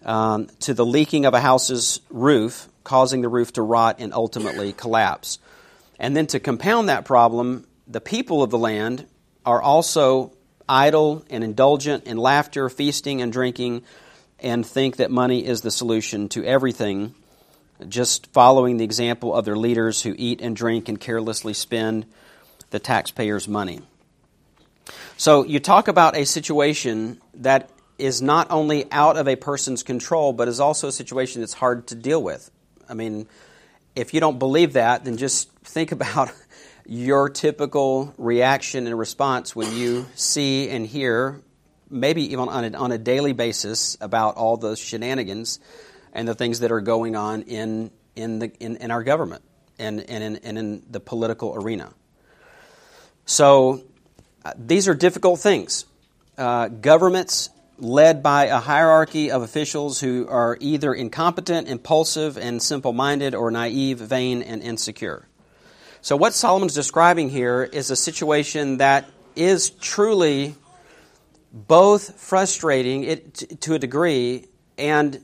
um, 0.04 0.48
to 0.60 0.74
the 0.74 0.84
leaking 0.84 1.26
of 1.26 1.34
a 1.34 1.40
house's 1.40 2.00
roof, 2.10 2.68
causing 2.84 3.22
the 3.22 3.28
roof 3.28 3.52
to 3.54 3.62
rot 3.62 3.96
and 3.98 4.12
ultimately 4.12 4.72
collapse. 4.72 5.38
And 5.98 6.16
then 6.16 6.26
to 6.28 6.40
compound 6.40 6.88
that 6.88 7.04
problem, 7.04 7.66
the 7.86 8.00
people 8.00 8.42
of 8.42 8.50
the 8.50 8.58
land 8.58 9.06
are 9.44 9.60
also 9.60 10.32
idle 10.68 11.24
and 11.28 11.42
indulgent 11.42 12.04
in 12.04 12.16
laughter, 12.16 12.68
feasting, 12.68 13.20
and 13.20 13.32
drinking, 13.32 13.82
and 14.38 14.64
think 14.64 14.96
that 14.96 15.10
money 15.10 15.44
is 15.44 15.60
the 15.60 15.70
solution 15.70 16.28
to 16.30 16.44
everything, 16.44 17.14
just 17.88 18.26
following 18.28 18.76
the 18.76 18.84
example 18.84 19.34
of 19.34 19.44
their 19.44 19.56
leaders 19.56 20.02
who 20.02 20.14
eat 20.16 20.40
and 20.40 20.56
drink 20.56 20.88
and 20.88 21.00
carelessly 21.00 21.52
spend 21.52 22.06
the 22.70 22.78
taxpayers' 22.78 23.48
money. 23.48 23.80
So 25.16 25.44
you 25.44 25.60
talk 25.60 25.88
about 25.88 26.16
a 26.16 26.24
situation 26.24 27.20
that 27.34 27.68
is 27.98 28.22
not 28.22 28.50
only 28.50 28.90
out 28.90 29.16
of 29.16 29.28
a 29.28 29.36
person's 29.36 29.82
control, 29.82 30.32
but 30.32 30.48
is 30.48 30.60
also 30.60 30.88
a 30.88 30.92
situation 30.92 31.42
that's 31.42 31.52
hard 31.52 31.86
to 31.88 31.94
deal 31.94 32.22
with. 32.22 32.50
I 32.90 32.94
mean, 32.94 33.28
if 33.94 34.12
you 34.12 34.20
don't 34.20 34.38
believe 34.38 34.74
that, 34.74 35.04
then 35.04 35.16
just 35.16 35.50
think 35.60 35.92
about 35.98 36.32
your 36.86 37.28
typical 37.28 38.12
reaction 38.18 38.86
and 38.86 38.98
response 38.98 39.54
when 39.54 39.74
you 39.76 40.06
see 40.16 40.68
and 40.68 40.86
hear, 40.86 41.40
maybe 41.88 42.32
even 42.32 42.48
on 42.48 42.74
a, 42.74 42.76
on 42.76 42.92
a 42.92 42.98
daily 42.98 43.32
basis, 43.32 43.96
about 44.00 44.36
all 44.36 44.56
the 44.56 44.76
shenanigans 44.76 45.60
and 46.12 46.26
the 46.26 46.34
things 46.34 46.60
that 46.60 46.72
are 46.72 46.80
going 46.80 47.14
on 47.14 47.42
in, 47.42 47.90
in, 48.16 48.40
the, 48.40 48.52
in, 48.58 48.76
in 48.76 48.90
our 48.90 49.04
government 49.04 49.42
and, 49.78 50.00
and, 50.10 50.24
in, 50.24 50.36
and 50.36 50.58
in 50.58 50.82
the 50.90 50.98
political 51.00 51.54
arena. 51.54 51.92
So, 53.24 53.84
uh, 54.44 54.54
these 54.56 54.88
are 54.88 54.94
difficult 54.94 55.38
things. 55.38 55.84
Uh, 56.36 56.68
governments 56.68 57.50
led 57.80 58.22
by 58.22 58.46
a 58.46 58.58
hierarchy 58.58 59.30
of 59.30 59.42
officials 59.42 60.00
who 60.00 60.26
are 60.28 60.56
either 60.60 60.94
incompetent, 60.94 61.68
impulsive, 61.68 62.36
and 62.38 62.62
simple 62.62 62.92
minded, 62.92 63.34
or 63.34 63.50
naive, 63.50 63.98
vain, 63.98 64.42
and 64.42 64.62
insecure. 64.62 65.26
So, 66.02 66.16
what 66.16 66.34
Solomon's 66.34 66.74
describing 66.74 67.30
here 67.30 67.62
is 67.62 67.90
a 67.90 67.96
situation 67.96 68.78
that 68.78 69.08
is 69.36 69.70
truly 69.70 70.54
both 71.52 72.20
frustrating 72.20 73.04
it, 73.04 73.60
to 73.62 73.74
a 73.74 73.78
degree 73.78 74.46
and 74.78 75.22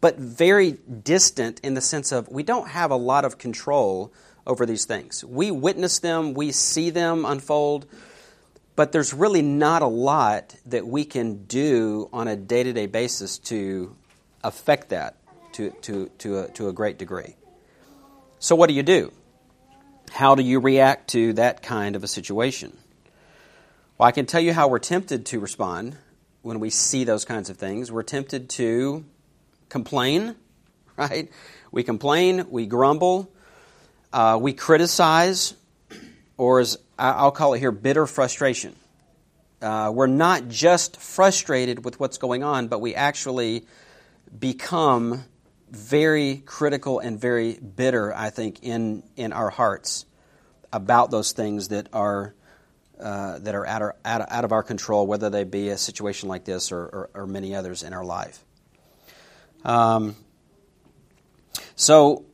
but 0.00 0.16
very 0.18 0.78
distant 1.02 1.58
in 1.60 1.74
the 1.74 1.80
sense 1.80 2.12
of 2.12 2.28
we 2.28 2.44
don't 2.44 2.68
have 2.68 2.92
a 2.92 2.96
lot 2.96 3.24
of 3.24 3.38
control 3.38 4.12
over 4.46 4.64
these 4.64 4.84
things. 4.84 5.24
We 5.24 5.50
witness 5.50 5.98
them, 5.98 6.34
we 6.34 6.52
see 6.52 6.90
them 6.90 7.24
unfold, 7.24 7.86
but 8.80 8.92
there's 8.92 9.12
really 9.12 9.42
not 9.42 9.82
a 9.82 9.86
lot 9.86 10.56
that 10.64 10.86
we 10.86 11.04
can 11.04 11.44
do 11.44 12.08
on 12.14 12.28
a 12.28 12.34
day 12.34 12.62
to 12.62 12.72
day 12.72 12.86
basis 12.86 13.36
to 13.36 13.94
affect 14.42 14.88
that 14.88 15.18
to, 15.52 15.68
to, 15.82 16.08
to, 16.16 16.38
a, 16.38 16.48
to 16.52 16.68
a 16.70 16.72
great 16.72 16.96
degree. 16.96 17.36
So, 18.38 18.56
what 18.56 18.70
do 18.70 18.74
you 18.74 18.82
do? 18.82 19.12
How 20.10 20.34
do 20.34 20.42
you 20.42 20.60
react 20.60 21.10
to 21.10 21.34
that 21.34 21.60
kind 21.60 21.94
of 21.94 22.04
a 22.04 22.06
situation? 22.06 22.74
Well, 23.98 24.08
I 24.08 24.12
can 24.12 24.24
tell 24.24 24.40
you 24.40 24.54
how 24.54 24.68
we're 24.68 24.78
tempted 24.78 25.26
to 25.26 25.40
respond 25.40 25.98
when 26.40 26.58
we 26.58 26.70
see 26.70 27.04
those 27.04 27.26
kinds 27.26 27.50
of 27.50 27.58
things. 27.58 27.92
We're 27.92 28.02
tempted 28.02 28.48
to 28.48 29.04
complain, 29.68 30.36
right? 30.96 31.30
We 31.70 31.82
complain, 31.82 32.46
we 32.48 32.64
grumble, 32.64 33.30
uh, 34.10 34.38
we 34.40 34.54
criticize, 34.54 35.52
or 36.40 36.58
as 36.58 36.78
I'll 36.98 37.32
call 37.32 37.52
it 37.52 37.58
here, 37.58 37.70
bitter 37.70 38.06
frustration. 38.06 38.74
Uh, 39.60 39.92
we're 39.94 40.06
not 40.06 40.48
just 40.48 40.96
frustrated 40.96 41.84
with 41.84 42.00
what's 42.00 42.16
going 42.16 42.42
on, 42.42 42.68
but 42.68 42.80
we 42.80 42.94
actually 42.94 43.66
become 44.38 45.22
very 45.70 46.42
critical 46.46 46.98
and 46.98 47.20
very 47.20 47.58
bitter, 47.58 48.14
I 48.14 48.30
think, 48.30 48.60
in, 48.62 49.02
in 49.16 49.34
our 49.34 49.50
hearts 49.50 50.06
about 50.72 51.10
those 51.10 51.32
things 51.32 51.68
that 51.68 51.88
are, 51.92 52.34
uh, 52.98 53.38
that 53.40 53.54
are 53.54 53.66
out, 53.66 53.82
of, 53.82 53.92
out, 54.06 54.44
of 54.46 54.52
our 54.52 54.62
control, 54.62 55.06
whether 55.06 55.28
they 55.28 55.44
be 55.44 55.68
a 55.68 55.76
situation 55.76 56.30
like 56.30 56.46
this 56.46 56.72
or, 56.72 56.80
or, 56.80 57.10
or 57.12 57.26
many 57.26 57.54
others 57.54 57.82
in 57.82 57.92
our 57.92 58.04
life. 58.04 58.42
Um, 59.62 60.16
so, 61.76 62.24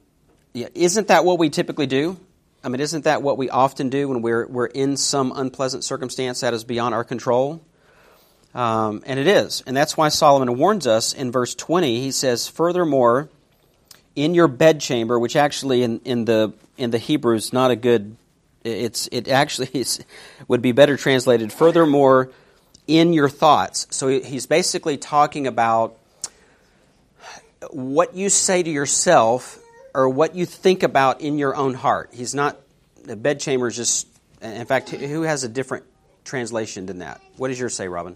yeah, 0.53 0.69
isn't 0.75 1.09
that 1.09 1.25
what 1.25 1.41
we 1.41 1.51
typically 1.51 1.89
do? 1.89 2.21
I 2.67 2.69
mean, 2.69 2.81
isn't 2.81 3.05
that 3.05 3.23
what 3.23 3.39
we 3.39 3.49
often 3.49 3.91
do 3.91 4.09
when 4.09 4.23
we're, 4.23 4.45
we're 4.49 4.67
in 4.67 4.97
some 4.97 5.33
unpleasant 5.37 5.85
circumstance 5.85 6.41
that 6.41 6.53
is 6.53 6.65
beyond 6.65 6.97
our 6.97 7.05
control? 7.05 7.63
Um, 8.57 9.05
and 9.07 9.21
it 9.21 9.29
is. 9.29 9.63
And 9.69 9.77
that's 9.77 9.97
why 9.97 10.09
Solomon 10.09 10.59
warns 10.59 10.85
us 10.85 11.13
in 11.13 11.31
verse 11.31 11.55
20. 11.55 12.01
He 12.01 12.11
says, 12.11 12.49
Furthermore, 12.49 13.29
in 14.17 14.35
your 14.35 14.49
bedchamber, 14.49 15.17
which 15.17 15.37
actually 15.37 15.85
in, 15.85 16.01
in, 16.01 16.25
the, 16.25 16.55
in 16.77 16.91
the 16.91 16.99
Hebrew 16.99 17.37
is 17.37 17.53
not 17.53 17.71
a 17.71 17.77
good, 17.77 18.17
it's, 18.65 19.09
it 19.13 19.29
actually 19.29 19.69
is, 19.73 20.05
would 20.49 20.61
be 20.61 20.73
better 20.73 20.97
translated, 20.97 21.53
furthermore, 21.53 22.33
in 22.89 23.13
your 23.13 23.29
thoughts. 23.29 23.87
So 23.91 24.09
he's 24.09 24.47
basically 24.47 24.97
talking 24.97 25.47
about 25.47 25.97
what 27.71 28.17
you 28.17 28.29
say 28.29 28.65
to 28.65 28.71
yourself 28.71 29.61
or 29.97 30.11
what 30.11 30.35
you 30.35 30.45
think 30.45 30.83
about 30.83 31.23
in 31.23 31.39
your 31.39 31.57
own 31.57 31.73
heart. 31.73 32.11
He's 32.13 32.35
not, 32.35 32.61
the 33.05 33.17
bedchamber 33.17 33.69
is 33.69 33.77
just, 33.77 34.07
in 34.43 34.67
fact, 34.67 34.91
who 34.91 35.23
has 35.23 35.43
a 35.43 35.49
different 35.49 35.87
translation 36.23 36.85
than 36.85 36.99
that? 36.99 37.23
What 37.39 37.49
does 37.49 37.59
yours 37.59 37.75
say, 37.75 37.89
Robin? 37.89 38.15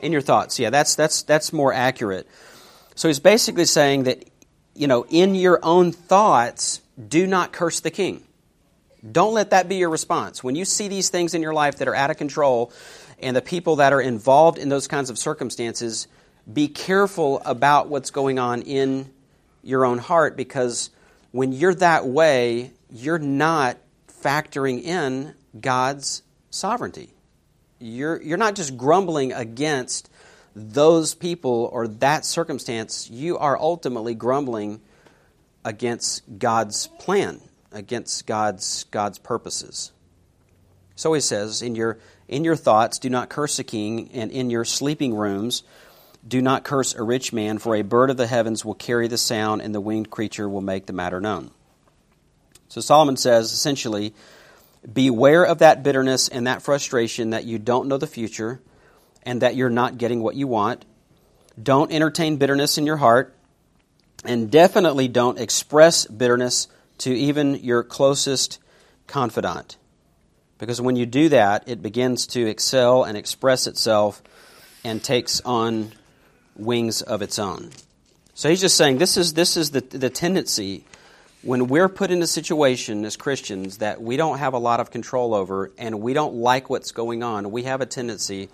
In 0.00 0.12
your 0.12 0.20
thoughts, 0.20 0.58
yeah, 0.58 0.68
that's, 0.68 0.96
that's, 0.96 1.22
that's 1.22 1.50
more 1.50 1.72
accurate. 1.72 2.28
So 2.94 3.08
he's 3.08 3.20
basically 3.20 3.64
saying 3.64 4.02
that, 4.04 4.22
you 4.74 4.86
know, 4.86 5.06
in 5.08 5.34
your 5.34 5.60
own 5.62 5.92
thoughts, 5.92 6.82
do 7.08 7.26
not 7.26 7.52
curse 7.52 7.80
the 7.80 7.90
king. 7.90 8.22
Don't 9.10 9.32
let 9.32 9.50
that 9.50 9.66
be 9.66 9.76
your 9.76 9.88
response. 9.88 10.44
When 10.44 10.56
you 10.56 10.66
see 10.66 10.88
these 10.88 11.08
things 11.08 11.32
in 11.32 11.40
your 11.40 11.54
life 11.54 11.78
that 11.78 11.88
are 11.88 11.94
out 11.94 12.10
of 12.10 12.18
control 12.18 12.70
and 13.18 13.34
the 13.34 13.40
people 13.40 13.76
that 13.76 13.94
are 13.94 14.00
involved 14.00 14.58
in 14.58 14.68
those 14.68 14.88
kinds 14.88 15.08
of 15.08 15.16
circumstances, 15.16 16.06
be 16.52 16.68
careful 16.68 17.40
about 17.46 17.88
what's 17.88 18.10
going 18.10 18.38
on 18.38 18.60
in 18.62 19.10
your 19.68 19.84
own 19.84 19.98
heart 19.98 20.36
because 20.36 20.90
when 21.30 21.52
you're 21.52 21.74
that 21.74 22.06
way, 22.06 22.72
you're 22.90 23.18
not 23.18 23.76
factoring 24.22 24.82
in 24.82 25.34
God's 25.60 26.22
sovereignty. 26.50 27.12
You're, 27.78 28.20
you're 28.22 28.38
not 28.38 28.54
just 28.54 28.76
grumbling 28.78 29.32
against 29.32 30.10
those 30.56 31.14
people 31.14 31.68
or 31.72 31.86
that 31.86 32.24
circumstance, 32.24 33.08
you 33.10 33.38
are 33.38 33.58
ultimately 33.58 34.14
grumbling 34.14 34.80
against 35.64 36.22
God's 36.38 36.86
plan, 36.86 37.40
against 37.70 38.26
God's, 38.26 38.84
God's 38.84 39.18
purposes. 39.18 39.92
So 40.96 41.12
he 41.12 41.20
says, 41.20 41.62
in 41.62 41.74
your, 41.74 41.98
in 42.26 42.42
your 42.42 42.56
thoughts, 42.56 42.98
do 42.98 43.10
not 43.10 43.28
curse 43.28 43.58
a 43.58 43.64
king, 43.64 44.10
and 44.12 44.32
in 44.32 44.50
your 44.50 44.64
sleeping 44.64 45.14
rooms, 45.14 45.62
do 46.28 46.42
not 46.42 46.64
curse 46.64 46.94
a 46.94 47.02
rich 47.02 47.32
man, 47.32 47.58
for 47.58 47.74
a 47.74 47.82
bird 47.82 48.10
of 48.10 48.16
the 48.16 48.26
heavens 48.26 48.64
will 48.64 48.74
carry 48.74 49.08
the 49.08 49.18
sound, 49.18 49.62
and 49.62 49.74
the 49.74 49.80
winged 49.80 50.10
creature 50.10 50.48
will 50.48 50.60
make 50.60 50.86
the 50.86 50.92
matter 50.92 51.20
known. 51.20 51.50
So 52.68 52.80
Solomon 52.80 53.16
says 53.16 53.52
essentially, 53.52 54.14
beware 54.92 55.44
of 55.44 55.58
that 55.58 55.82
bitterness 55.82 56.28
and 56.28 56.46
that 56.46 56.62
frustration 56.62 57.30
that 57.30 57.44
you 57.44 57.58
don't 57.58 57.88
know 57.88 57.96
the 57.96 58.06
future 58.06 58.60
and 59.22 59.42
that 59.42 59.56
you're 59.56 59.70
not 59.70 59.98
getting 59.98 60.22
what 60.22 60.34
you 60.34 60.46
want. 60.46 60.84
Don't 61.60 61.90
entertain 61.90 62.36
bitterness 62.36 62.78
in 62.78 62.86
your 62.86 62.98
heart, 62.98 63.34
and 64.24 64.50
definitely 64.50 65.08
don't 65.08 65.38
express 65.38 66.06
bitterness 66.06 66.68
to 66.98 67.12
even 67.14 67.54
your 67.56 67.82
closest 67.82 68.58
confidant. 69.06 69.76
Because 70.58 70.80
when 70.80 70.96
you 70.96 71.06
do 71.06 71.28
that, 71.30 71.68
it 71.68 71.82
begins 71.82 72.26
to 72.28 72.46
excel 72.46 73.04
and 73.04 73.16
express 73.16 73.66
itself 73.66 74.22
and 74.84 75.02
takes 75.02 75.40
on 75.42 75.92
wings 76.58 77.02
of 77.02 77.22
its 77.22 77.38
own. 77.38 77.70
So 78.34 78.48
he's 78.48 78.60
just 78.60 78.76
saying 78.76 78.98
this 78.98 79.16
is, 79.16 79.34
this 79.34 79.56
is 79.56 79.70
the, 79.70 79.80
the 79.80 80.10
tendency 80.10 80.84
when 81.42 81.68
we're 81.68 81.88
put 81.88 82.10
in 82.10 82.20
a 82.20 82.26
situation 82.26 83.04
as 83.04 83.16
Christians 83.16 83.78
that 83.78 84.02
we 84.02 84.16
don't 84.16 84.38
have 84.38 84.54
a 84.54 84.58
lot 84.58 84.80
of 84.80 84.90
control 84.90 85.34
over 85.34 85.70
and 85.78 86.00
we 86.00 86.12
don't 86.12 86.34
like 86.34 86.68
what's 86.68 86.90
going 86.90 87.22
on, 87.22 87.50
we 87.50 87.62
have 87.62 87.80
a 87.80 87.86
tendency 87.86 88.48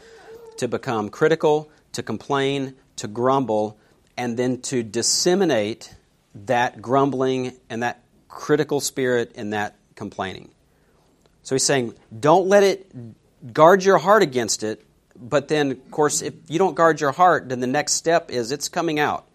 to 0.59 0.69
become 0.69 1.09
critical, 1.09 1.71
to 1.93 2.03
complain, 2.03 2.75
to 2.97 3.09
grumble, 3.09 3.79
and 4.17 4.37
then 4.37 4.61
to 4.63 4.83
disseminate 4.83 5.95
that 6.35 6.83
grumbling 6.83 7.53
and 7.71 7.83
that 7.83 8.03
critical 8.29 8.81
spirit 8.81 9.33
in 9.35 9.51
that 9.51 9.77
complaining. 9.95 10.51
So 11.43 11.55
he's 11.55 11.65
saying, 11.65 11.95
don't 12.19 12.49
let 12.49 12.63
it 12.63 12.91
guard 13.53 13.85
your 13.85 13.99
heart 13.99 14.23
against 14.23 14.63
it. 14.63 14.85
But 15.27 15.49
then, 15.49 15.71
of 15.71 15.91
course, 15.91 16.21
if 16.21 16.35
you 16.49 16.59
don't 16.59 16.75
guard 16.75 17.01
your 17.01 17.13
heart, 17.13 17.49
then 17.49 17.61
the 17.61 17.67
next 17.67 17.95
step 17.95 18.31
is 18.31 18.53
it's 18.53 18.69
coming 18.69 19.01
out. 19.01 19.27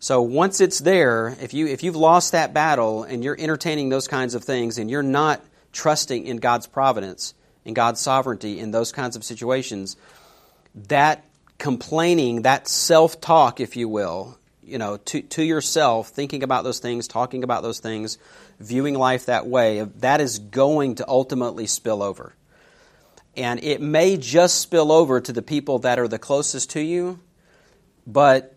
So 0.00 0.22
once 0.22 0.60
it's 0.60 0.78
there, 0.78 1.36
if 1.40 1.54
you 1.54 1.66
if 1.68 1.84
you've 1.84 1.96
lost 1.96 2.32
that 2.32 2.52
battle 2.52 3.04
and 3.04 3.22
you're 3.22 3.36
entertaining 3.38 3.90
those 3.90 4.08
kinds 4.08 4.34
of 4.34 4.42
things 4.42 4.78
and 4.78 4.90
you're 4.90 5.02
not 5.02 5.44
trusting 5.72 6.26
in 6.26 6.38
God's 6.38 6.66
providence, 6.66 7.34
and 7.64 7.74
God's 7.74 8.00
sovereignty 8.00 8.58
in 8.58 8.70
those 8.70 8.92
kinds 8.92 9.16
of 9.16 9.24
situations, 9.24 9.96
that 10.88 11.24
complaining, 11.58 12.42
that 12.42 12.66
self-talk, 12.66 13.60
if 13.60 13.76
you 13.76 13.88
will, 13.88 14.38
you 14.64 14.78
know, 14.78 14.96
to, 14.96 15.22
to 15.22 15.42
yourself, 15.42 16.08
thinking 16.08 16.42
about 16.42 16.64
those 16.64 16.80
things, 16.80 17.06
talking 17.06 17.44
about 17.44 17.62
those 17.62 17.78
things, 17.78 18.18
viewing 18.58 18.94
life 18.94 19.26
that 19.26 19.46
way, 19.46 19.82
that 19.98 20.20
is 20.20 20.38
going 20.38 20.96
to 20.96 21.08
ultimately 21.08 21.66
spill 21.66 22.02
over. 22.02 22.34
And 23.36 23.62
it 23.64 23.80
may 23.80 24.16
just 24.16 24.60
spill 24.60 24.92
over 24.92 25.20
to 25.20 25.32
the 25.32 25.42
people 25.42 25.80
that 25.80 25.98
are 25.98 26.08
the 26.08 26.18
closest 26.18 26.70
to 26.70 26.80
you, 26.80 27.18
but 28.06 28.54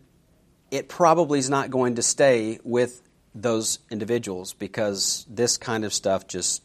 it 0.72 0.90
probably 0.90 1.40
is 1.40 1.50
not 1.50 1.70
going 1.70 1.96
to 1.96 2.02
stay 2.02 2.60
with 2.64 3.02
those 3.34 3.80
individuals 3.90 4.54
because 4.54 5.26
this 5.30 5.58
kind 5.58 5.86
of 5.86 5.94
stuff 5.94 6.28
just 6.28 6.62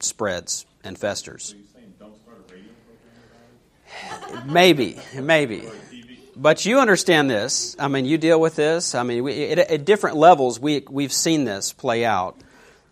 spreads 0.00 0.66
and 0.84 0.98
festers. 0.98 1.54
maybe, 4.44 4.98
maybe. 5.14 5.68
But 6.36 6.64
you 6.64 6.78
understand 6.78 7.30
this. 7.30 7.76
I 7.78 7.88
mean, 7.88 8.04
you 8.04 8.18
deal 8.18 8.40
with 8.40 8.56
this. 8.56 8.94
I 8.94 9.02
mean, 9.02 9.24
we, 9.24 9.50
at, 9.50 9.58
at, 9.58 9.84
different 9.84 10.16
levels, 10.16 10.58
we 10.58 10.84
we've 10.88 11.12
seen 11.12 11.44
this 11.44 11.72
play 11.72 12.04
out. 12.04 12.36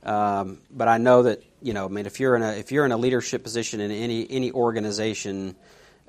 Um, 0.02 0.59
but 0.71 0.88
I 0.88 0.99
know 0.99 1.25
that 1.25 1.43
you 1.61 1.73
know. 1.73 1.87
I 1.87 1.88
mean, 1.88 2.07
if 2.07 2.21
you're 2.21 2.37
in 2.37 2.43
a 2.43 2.52
if 2.52 2.73
you're 2.73 2.85
in 2.85 2.93
a 2.93 2.97
leadership 2.97 3.43
position 3.43 3.81
in 3.81 3.90
any 3.90 4.31
any 4.31 4.52
organization, 4.52 5.57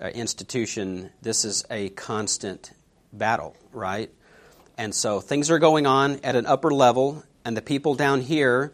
uh, 0.02 0.08
institution, 0.08 1.10
this 1.22 1.46
is 1.46 1.66
a 1.70 1.90
constant 1.90 2.72
battle, 3.12 3.56
right? 3.74 4.12
And 4.78 4.94
so 4.94 5.20
things 5.20 5.52
are 5.52 5.60
going 5.60 5.86
on 5.88 6.20
at 6.24 6.36
an 6.36 6.46
upper 6.46 6.72
level, 6.72 7.24
and 7.44 7.58
the 7.58 7.62
people 7.62 7.96
down 7.96 8.22
here, 8.22 8.72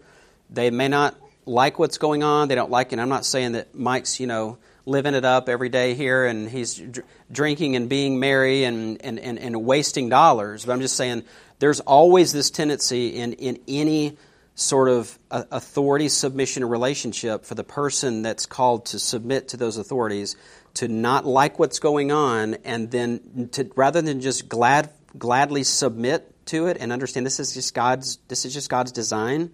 they 0.50 0.70
may 0.70 0.88
not 0.88 1.16
like 1.46 1.80
what's 1.80 1.98
going 1.98 2.24
on. 2.24 2.48
They 2.48 2.56
don't 2.56 2.72
like 2.72 2.88
it. 2.88 2.94
And 2.94 3.02
I'm 3.02 3.10
not 3.10 3.26
saying 3.26 3.54
that 3.54 3.76
Mike's, 3.76 4.20
you 4.20 4.28
know, 4.28 4.58
living 4.86 5.14
it 5.16 5.26
up 5.26 5.50
every 5.50 5.70
day 5.70 5.94
here 5.94 6.26
and 6.26 6.50
he's 6.50 6.76
dr- 6.76 7.06
drinking 7.32 7.76
and 7.76 7.90
being 7.90 8.20
merry 8.20 8.64
and, 8.64 9.04
and, 9.04 9.20
and, 9.20 9.40
and 9.40 9.66
wasting 9.66 10.10
dollars. 10.10 10.66
But 10.66 10.74
I'm 10.74 10.82
just 10.82 10.96
saying 10.96 11.24
there's 11.60 11.80
always 11.80 12.32
this 12.32 12.52
tendency 12.52 13.16
in, 13.16 13.34
in 13.34 13.60
any 13.68 14.18
sort 14.56 14.88
of 14.88 15.20
authority 15.30 16.08
submission 16.08 16.64
relationship 16.64 17.44
for 17.44 17.56
the 17.56 17.64
person 17.64 18.22
that's 18.22 18.46
called 18.46 18.86
to 18.86 19.00
submit 19.00 19.50
to 19.50 19.58
those 19.58 19.78
authorities 19.78 20.38
to 20.76 20.88
not 20.88 21.26
like 21.26 21.60
what's 21.60 21.80
going 21.80 22.12
on 22.12 22.56
and 22.64 22.90
then 22.90 23.50
to 23.52 23.70
rather 23.76 24.02
than 24.02 24.22
just 24.22 24.48
glad 24.48 24.90
gladly 25.18 25.64
submit 25.64 26.32
to 26.46 26.68
it 26.68 26.78
and 26.80 26.94
understand 26.94 27.26
this 27.26 27.40
is 27.40 27.54
just 27.54 27.74
God's 27.74 28.18
this 28.30 28.46
is 28.46 28.54
just 28.54 28.70
God's 28.70 28.94
design, 28.94 29.52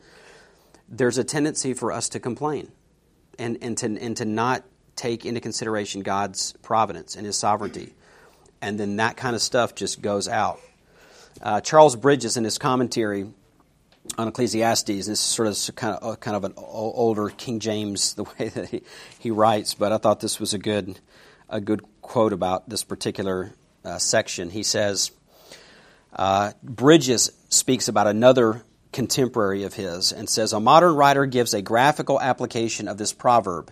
there's 0.88 1.18
a 1.18 1.24
tendency 1.24 1.74
for 1.74 1.92
us 1.92 2.10
to 2.10 2.20
complain 2.20 2.72
and, 3.40 3.58
and 3.62 3.78
to 3.80 3.86
and 3.86 4.18
to 4.18 4.26
not 4.26 4.64
take 4.96 5.26
into 5.26 5.40
consideration 5.40 6.02
God's 6.02 6.54
providence 6.62 7.16
and 7.16 7.26
his 7.26 7.38
sovereignty. 7.38 7.94
And 8.62 8.80
then 8.80 8.98
that 8.98 9.18
kind 9.18 9.36
of 9.36 9.42
stuff 9.42 9.74
just 9.74 10.02
goes 10.02 10.28
out. 10.28 10.60
Uh, 11.42 11.62
Charles 11.62 11.96
Bridges 11.96 12.38
in 12.38 12.44
his 12.44 12.60
commentary 12.60 13.26
on 14.18 14.28
Ecclesiastes, 14.28 14.88
this 14.88 15.08
is 15.08 15.20
sort 15.20 15.48
of 15.48 15.76
kind 15.76 15.98
of 16.02 16.20
kind 16.20 16.36
of 16.36 16.44
an 16.44 16.54
older 16.58 17.30
King 17.30 17.60
James 17.60 18.14
the 18.14 18.24
way 18.40 18.50
that 18.50 18.70
he, 18.70 18.82
he 19.20 19.32
writes, 19.32 19.74
but 19.74 19.92
I 19.92 19.98
thought 19.98 20.20
this 20.20 20.40
was 20.40 20.54
a 20.54 20.60
good 20.60 21.00
a 21.50 21.60
good 21.60 21.82
quote 22.02 22.34
about 22.34 22.70
this 22.70 22.84
particular 22.84 23.52
uh, 23.84 23.98
section. 23.98 24.50
He 24.50 24.64
says, 24.64 25.12
uh, 26.14 26.54
Bridges 26.64 27.32
speaks 27.50 27.88
about 27.88 28.08
another 28.08 28.64
contemporary 28.94 29.64
of 29.64 29.74
his 29.74 30.12
and 30.12 30.30
says, 30.30 30.54
A 30.54 30.60
modern 30.60 30.96
writer 30.96 31.26
gives 31.26 31.54
a 31.54 31.62
graphical 31.62 32.20
application 32.20 32.88
of 32.88 32.98
this 32.98 33.14
proverb 33.14 33.72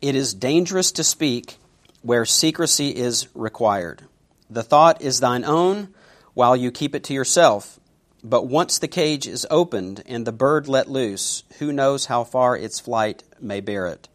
It 0.00 0.14
is 0.14 0.34
dangerous 0.34 0.92
to 0.92 1.04
speak 1.04 1.56
where 2.02 2.24
secrecy 2.24 2.90
is 2.90 3.28
required. 3.34 4.02
The 4.48 4.62
thought 4.62 5.02
is 5.02 5.20
thine 5.20 5.44
own 5.44 5.94
while 6.34 6.56
you 6.56 6.70
keep 6.70 6.94
it 6.94 7.04
to 7.04 7.14
yourself. 7.14 7.79
But 8.22 8.46
once 8.46 8.78
the 8.78 8.88
cage 8.88 9.26
is 9.26 9.46
opened 9.50 10.02
and 10.06 10.26
the 10.26 10.32
bird 10.32 10.68
let 10.68 10.90
loose, 10.90 11.44
who 11.58 11.72
knows 11.72 12.06
how 12.06 12.24
far 12.24 12.56
its 12.56 12.80
flight 12.80 13.22
may 13.40 13.60
bear 13.60 13.86
it? 13.86 14.08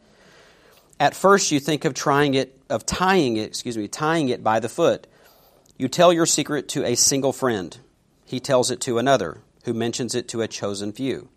At 1.00 1.16
first 1.16 1.52
you 1.52 1.60
think 1.60 1.86
of 1.86 1.94
trying 1.94 2.36
it, 2.36 2.58
of 2.70 2.86
tying 2.86 3.38
it, 3.38 3.48
excuse 3.48 3.78
me, 3.78 3.88
tying 3.88 4.30
it 4.30 4.44
by 4.44 4.60
the 4.60 4.70
foot 4.70 5.08
you 5.78 5.90
tell 5.90 6.14
your 6.14 6.26
secret 6.26 6.70
to 6.70 6.86
a 6.86 6.96
single 6.96 7.34
friend. 7.34 7.78
He 8.26 8.40
tells 8.40 8.72
it 8.72 8.80
to 8.82 8.98
another, 8.98 9.42
who 9.66 9.74
mentions 9.74 10.16
it 10.16 10.30
to 10.30 10.42
a 10.42 10.48
chosen 10.48 10.94
few. 10.94 11.28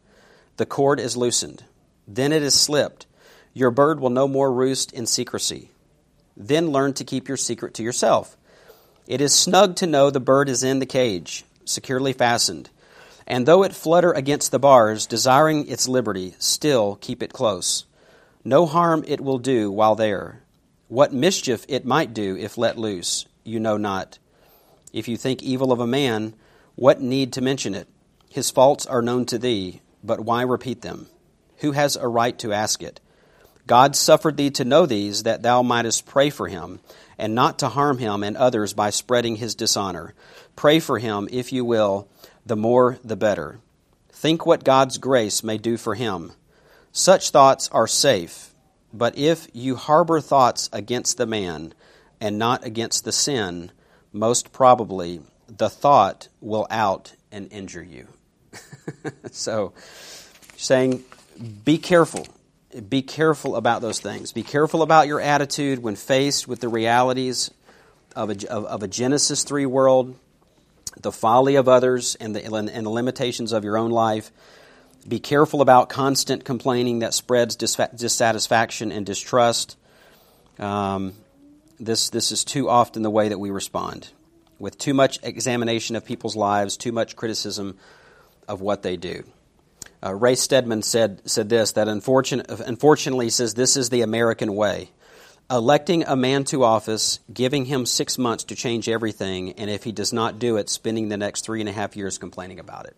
The 0.59 0.66
cord 0.66 1.00
is 1.00 1.16
loosened. 1.16 1.64
Then 2.07 2.33
it 2.33 2.42
is 2.42 2.54
slipped. 2.54 3.07
Your 3.52 3.72
bird 3.72 3.98
will 3.98 4.11
no 4.11 4.28
more 4.28 4.52
roost 4.52 4.92
in 4.92 5.07
secrecy. 5.07 5.72
Then 6.37 6.70
learn 6.70 6.92
to 6.94 7.04
keep 7.04 7.26
your 7.26 7.37
secret 7.37 7.74
to 7.74 7.83
yourself. 7.83 8.37
It 9.09 9.20
is 9.20 9.35
snug 9.35 9.74
to 9.76 9.88
know 9.88 10.09
the 10.09 10.20
bird 10.20 10.48
is 10.48 10.62
in 10.62 10.78
the 10.78 10.87
cage, 10.87 11.44
securely 11.68 12.12
fastened. 12.12 12.70
And 13.26 13.46
though 13.46 13.62
it 13.62 13.74
flutter 13.74 14.12
against 14.12 14.50
the 14.50 14.59
bars, 14.59 15.07
desiring 15.07 15.68
its 15.68 15.87
liberty, 15.87 16.35
still 16.38 16.96
keep 16.96 17.22
it 17.22 17.33
close. 17.33 17.85
No 18.44 18.64
harm 18.66 19.04
it 19.07 19.20
will 19.20 19.38
do 19.38 19.70
while 19.70 19.94
there. 19.94 20.42
What 20.88 21.12
mischief 21.12 21.66
it 21.68 21.85
might 21.85 22.14
do 22.14 22.37
if 22.37 22.57
let 22.57 22.78
loose, 22.78 23.26
you 23.44 23.61
know 23.61 23.76
not. 23.76 24.18
If 24.92 25.07
you 25.07 25.18
think 25.18 25.42
evil 25.42 25.70
of 25.70 25.81
a 25.81 25.87
man, 25.87 26.35
what 26.74 27.02
need 27.02 27.35
to 27.35 27.42
mention 27.42 27.74
it? 27.74 27.88
His 28.31 28.50
faults 28.50 28.87
are 28.87 29.02
known 29.02 29.26
to 29.26 29.38
thee, 29.38 29.83
but 30.02 30.20
why 30.20 30.42
repeat 30.42 30.81
them? 30.81 31.09
Who 31.59 31.72
has 31.72 31.96
a 31.96 32.09
right 32.09 32.38
to 32.38 32.52
ask 32.52 32.83
it? 32.83 33.00
God 33.66 33.94
suffered 33.96 34.38
thee 34.38 34.50
to 34.52 34.64
know 34.64 34.87
these, 34.87 35.24
that 35.24 35.42
thou 35.42 35.62
mightest 35.62 36.07
pray 36.07 36.31
for 36.31 36.48
him, 36.48 36.81
and 37.18 37.35
not 37.35 37.59
to 37.59 37.68
harm 37.68 37.98
him 37.98 38.22
and 38.22 38.37
others 38.37 38.72
by 38.72 38.88
spreading 38.88 39.37
his 39.37 39.54
dishonor. 39.54 40.14
Pray 40.59 40.81
for 40.81 40.99
him, 40.99 41.29
if 41.31 41.53
you 41.53 41.64
will, 41.64 42.09
the 42.44 42.57
more 42.57 42.99
the 43.05 43.14
better. 43.14 43.61
Think 44.09 44.44
what 44.44 44.64
God's 44.64 44.99
grace 44.99 45.44
may 45.44 45.57
do 45.57 45.77
for 45.77 45.94
him. 45.94 46.33
Such 46.90 47.31
thoughts 47.31 47.68
are 47.68 47.87
safe, 47.87 48.53
but 48.92 49.16
if 49.16 49.47
you 49.53 49.77
harbor 49.77 50.21
thoughts 50.21 50.68
against 50.73 51.16
the 51.16 51.27
man, 51.27 51.75
and 52.21 52.40
not 52.40 52.64
against 52.64 53.05
the 53.05 53.12
sin, 53.12 53.71
most 54.12 54.51
probably 54.51 55.21
the 55.47 55.71
thought 55.71 56.27
will 56.40 56.66
out 56.73 57.14
and 57.31 57.53
injure 57.53 57.85
you. 57.85 58.09
so, 59.31 59.73
saying, 60.57 61.05
be 61.64 61.79
careful. 61.79 62.27
Be 62.88 63.03
careful 63.03 63.55
about 63.55 63.81
those 63.81 64.01
things. 64.01 64.33
Be 64.33 64.42
careful 64.42 64.83
about 64.83 65.07
your 65.07 65.21
attitude 65.21 65.85
when 65.85 65.94
faced 65.94 66.49
with 66.49 66.59
the 66.59 66.68
realities 66.68 67.53
of 68.16 68.31
a, 68.31 68.51
of, 68.51 68.64
of 68.64 68.83
a 68.83 68.88
Genesis 68.88 69.44
3 69.44 69.64
world, 69.64 70.16
the 71.00 71.12
folly 71.12 71.56
of 71.56 71.68
others, 71.68 72.14
and 72.16 72.34
the, 72.34 72.44
and 72.44 72.87
the 72.87 72.90
limitations 72.90 73.52
of 73.52 73.64
your 73.64 73.76
own 73.76 73.90
life. 73.90 74.30
Be 75.06 75.20
careful 75.20 75.62
about 75.62 75.88
constant 75.88 76.44
complaining 76.44 76.98
that 76.98 77.14
spreads 77.14 77.56
dissatisfaction 77.56 78.92
and 78.92 79.06
distrust. 79.06 79.76
Um, 80.58 81.14
this, 81.78 82.11
this 82.11 82.32
is 82.32 82.44
too 82.44 82.68
often 82.68 83.02
the 83.02 83.11
way 83.11 83.28
that 83.28 83.38
we 83.38 83.50
respond, 83.50 84.08
with 84.58 84.76
too 84.76 84.94
much 84.94 85.18
examination 85.22 85.96
of 85.96 86.04
people's 86.04 86.37
lives, 86.37 86.76
too 86.76 86.92
much 86.92 87.16
criticism 87.16 87.78
of 88.48 88.61
what 88.61 88.82
they 88.82 88.96
do. 88.96 89.24
Uh, 90.04 90.14
Ray 90.14 90.34
Stedman 90.34 90.82
said, 90.82 91.22
said 91.28 91.48
this 91.48 91.72
that 91.72 91.88
unfortunate, 91.88 92.48
unfortunately, 92.50 93.30
says 93.30 93.54
this 93.54 93.76
is 93.76 93.90
the 93.90 94.02
American 94.02 94.54
way. 94.54 94.90
Electing 95.50 96.04
a 96.06 96.14
man 96.14 96.44
to 96.44 96.62
office, 96.62 97.20
giving 97.32 97.64
him 97.64 97.87
six 97.87 98.18
months 98.18 98.44
to 98.44 98.54
change 98.54 98.88
everything, 98.88 99.52
and 99.52 99.70
if 99.70 99.84
he 99.84 99.92
does 99.92 100.12
not 100.12 100.38
do 100.38 100.56
it, 100.58 100.68
spending 100.68 101.08
the 101.08 101.16
next 101.16 101.44
three 101.44 101.61
and 101.61 101.68
a 101.68 101.72
half 101.72 101.96
years 101.96 102.18
complaining 102.18 102.61
about 102.61 102.87
it. 102.87 102.96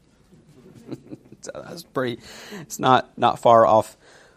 so 1.43 1.53
that's 1.55 1.85
pretty, 1.85 2.21
it's 2.61 2.81
not, 2.81 3.17
not 3.17 3.39
far 3.39 3.67
off, 3.67 3.97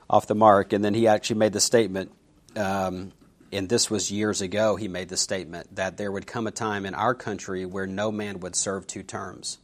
off 0.10 0.28
the 0.28 0.36
mark. 0.36 0.74
And 0.74 0.86
then 0.86 0.94
he 0.94 1.08
actually 1.08 1.38
made 1.38 1.54
the 1.54 1.60
statement 1.60 2.12
um, 2.56 3.14
and 3.52 3.70
this 3.70 3.90
was 3.90 4.12
years 4.12 4.42
ago, 4.42 4.76
he 4.76 4.88
made 4.88 5.10
the 5.10 5.18
statement 5.18 5.76
that 5.76 5.98
there 5.98 6.12
would 6.12 6.26
come 6.26 6.48
a 6.48 6.52
time 6.52 6.86
in 6.86 6.96
our 6.96 7.14
country 7.14 7.66
where 7.66 7.86
no 7.86 8.12
man 8.12 8.40
would 8.40 8.56
serve 8.56 8.88
two 8.88 9.04
terms 9.04 9.60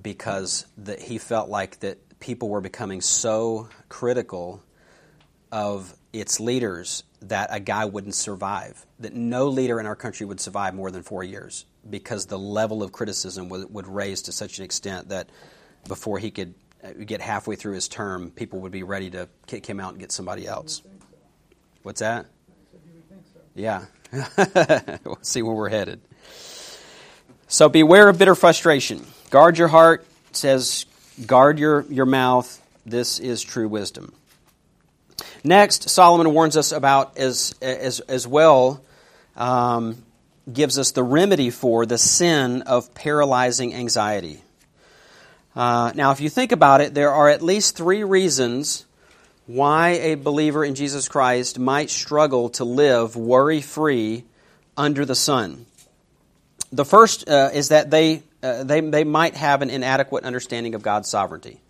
because 0.00 0.66
the, 0.76 0.96
he 0.96 1.18
felt 1.18 1.50
like 1.50 1.80
that 1.80 2.18
people 2.20 2.48
were 2.48 2.60
becoming 2.60 3.02
so 3.02 3.68
critical 3.88 4.62
of 5.52 5.94
its 6.20 6.40
leaders 6.40 7.04
that 7.22 7.48
a 7.52 7.60
guy 7.60 7.84
wouldn't 7.84 8.14
survive, 8.14 8.86
that 9.00 9.14
no 9.14 9.48
leader 9.48 9.78
in 9.80 9.86
our 9.86 9.96
country 9.96 10.26
would 10.26 10.40
survive 10.40 10.74
more 10.74 10.90
than 10.90 11.02
four 11.02 11.22
years 11.22 11.66
because 11.88 12.26
the 12.26 12.38
level 12.38 12.82
of 12.82 12.92
criticism 12.92 13.48
would, 13.48 13.72
would 13.72 13.86
raise 13.86 14.22
to 14.22 14.32
such 14.32 14.58
an 14.58 14.64
extent 14.64 15.10
that 15.10 15.28
before 15.88 16.18
he 16.18 16.30
could 16.30 16.54
uh, 16.82 16.92
get 17.04 17.20
halfway 17.20 17.56
through 17.56 17.74
his 17.74 17.88
term, 17.88 18.30
people 18.30 18.60
would 18.60 18.72
be 18.72 18.82
ready 18.82 19.10
to 19.10 19.28
kick 19.46 19.66
him 19.66 19.78
out 19.80 19.90
and 19.90 20.00
get 20.00 20.12
somebody 20.12 20.46
else. 20.46 20.82
What's 21.82 22.00
that? 22.00 22.26
Yeah. 23.54 23.84
we'll 25.04 25.18
see 25.22 25.42
where 25.42 25.54
we're 25.54 25.68
headed. 25.68 26.00
So 27.48 27.68
beware 27.68 28.08
of 28.08 28.18
bitter 28.18 28.34
frustration. 28.34 29.06
Guard 29.30 29.58
your 29.58 29.68
heart, 29.68 30.06
says, 30.32 30.86
guard 31.26 31.58
your, 31.58 31.84
your 31.88 32.06
mouth. 32.06 32.62
This 32.84 33.18
is 33.18 33.42
true 33.42 33.68
wisdom. 33.68 34.12
Next, 35.46 35.88
Solomon 35.88 36.34
warns 36.34 36.56
us 36.56 36.72
about 36.72 37.18
as, 37.18 37.54
as, 37.62 38.00
as 38.00 38.26
well, 38.26 38.82
um, 39.36 40.02
gives 40.52 40.76
us 40.76 40.90
the 40.90 41.04
remedy 41.04 41.50
for 41.50 41.86
the 41.86 41.98
sin 41.98 42.62
of 42.62 42.92
paralyzing 42.94 43.72
anxiety. 43.72 44.42
Uh, 45.54 45.92
now, 45.94 46.10
if 46.10 46.20
you 46.20 46.28
think 46.30 46.50
about 46.50 46.80
it, 46.80 46.94
there 46.94 47.12
are 47.12 47.28
at 47.28 47.42
least 47.42 47.76
three 47.76 48.02
reasons 48.02 48.86
why 49.46 49.90
a 49.90 50.16
believer 50.16 50.64
in 50.64 50.74
Jesus 50.74 51.08
Christ 51.08 51.60
might 51.60 51.90
struggle 51.90 52.48
to 52.48 52.64
live 52.64 53.14
worry 53.14 53.60
free 53.60 54.24
under 54.76 55.04
the 55.04 55.14
sun. 55.14 55.64
The 56.72 56.84
first 56.84 57.28
uh, 57.28 57.50
is 57.54 57.68
that 57.68 57.88
they, 57.88 58.24
uh, 58.42 58.64
they, 58.64 58.80
they 58.80 59.04
might 59.04 59.36
have 59.36 59.62
an 59.62 59.70
inadequate 59.70 60.24
understanding 60.24 60.74
of 60.74 60.82
God's 60.82 61.08
sovereignty. 61.08 61.60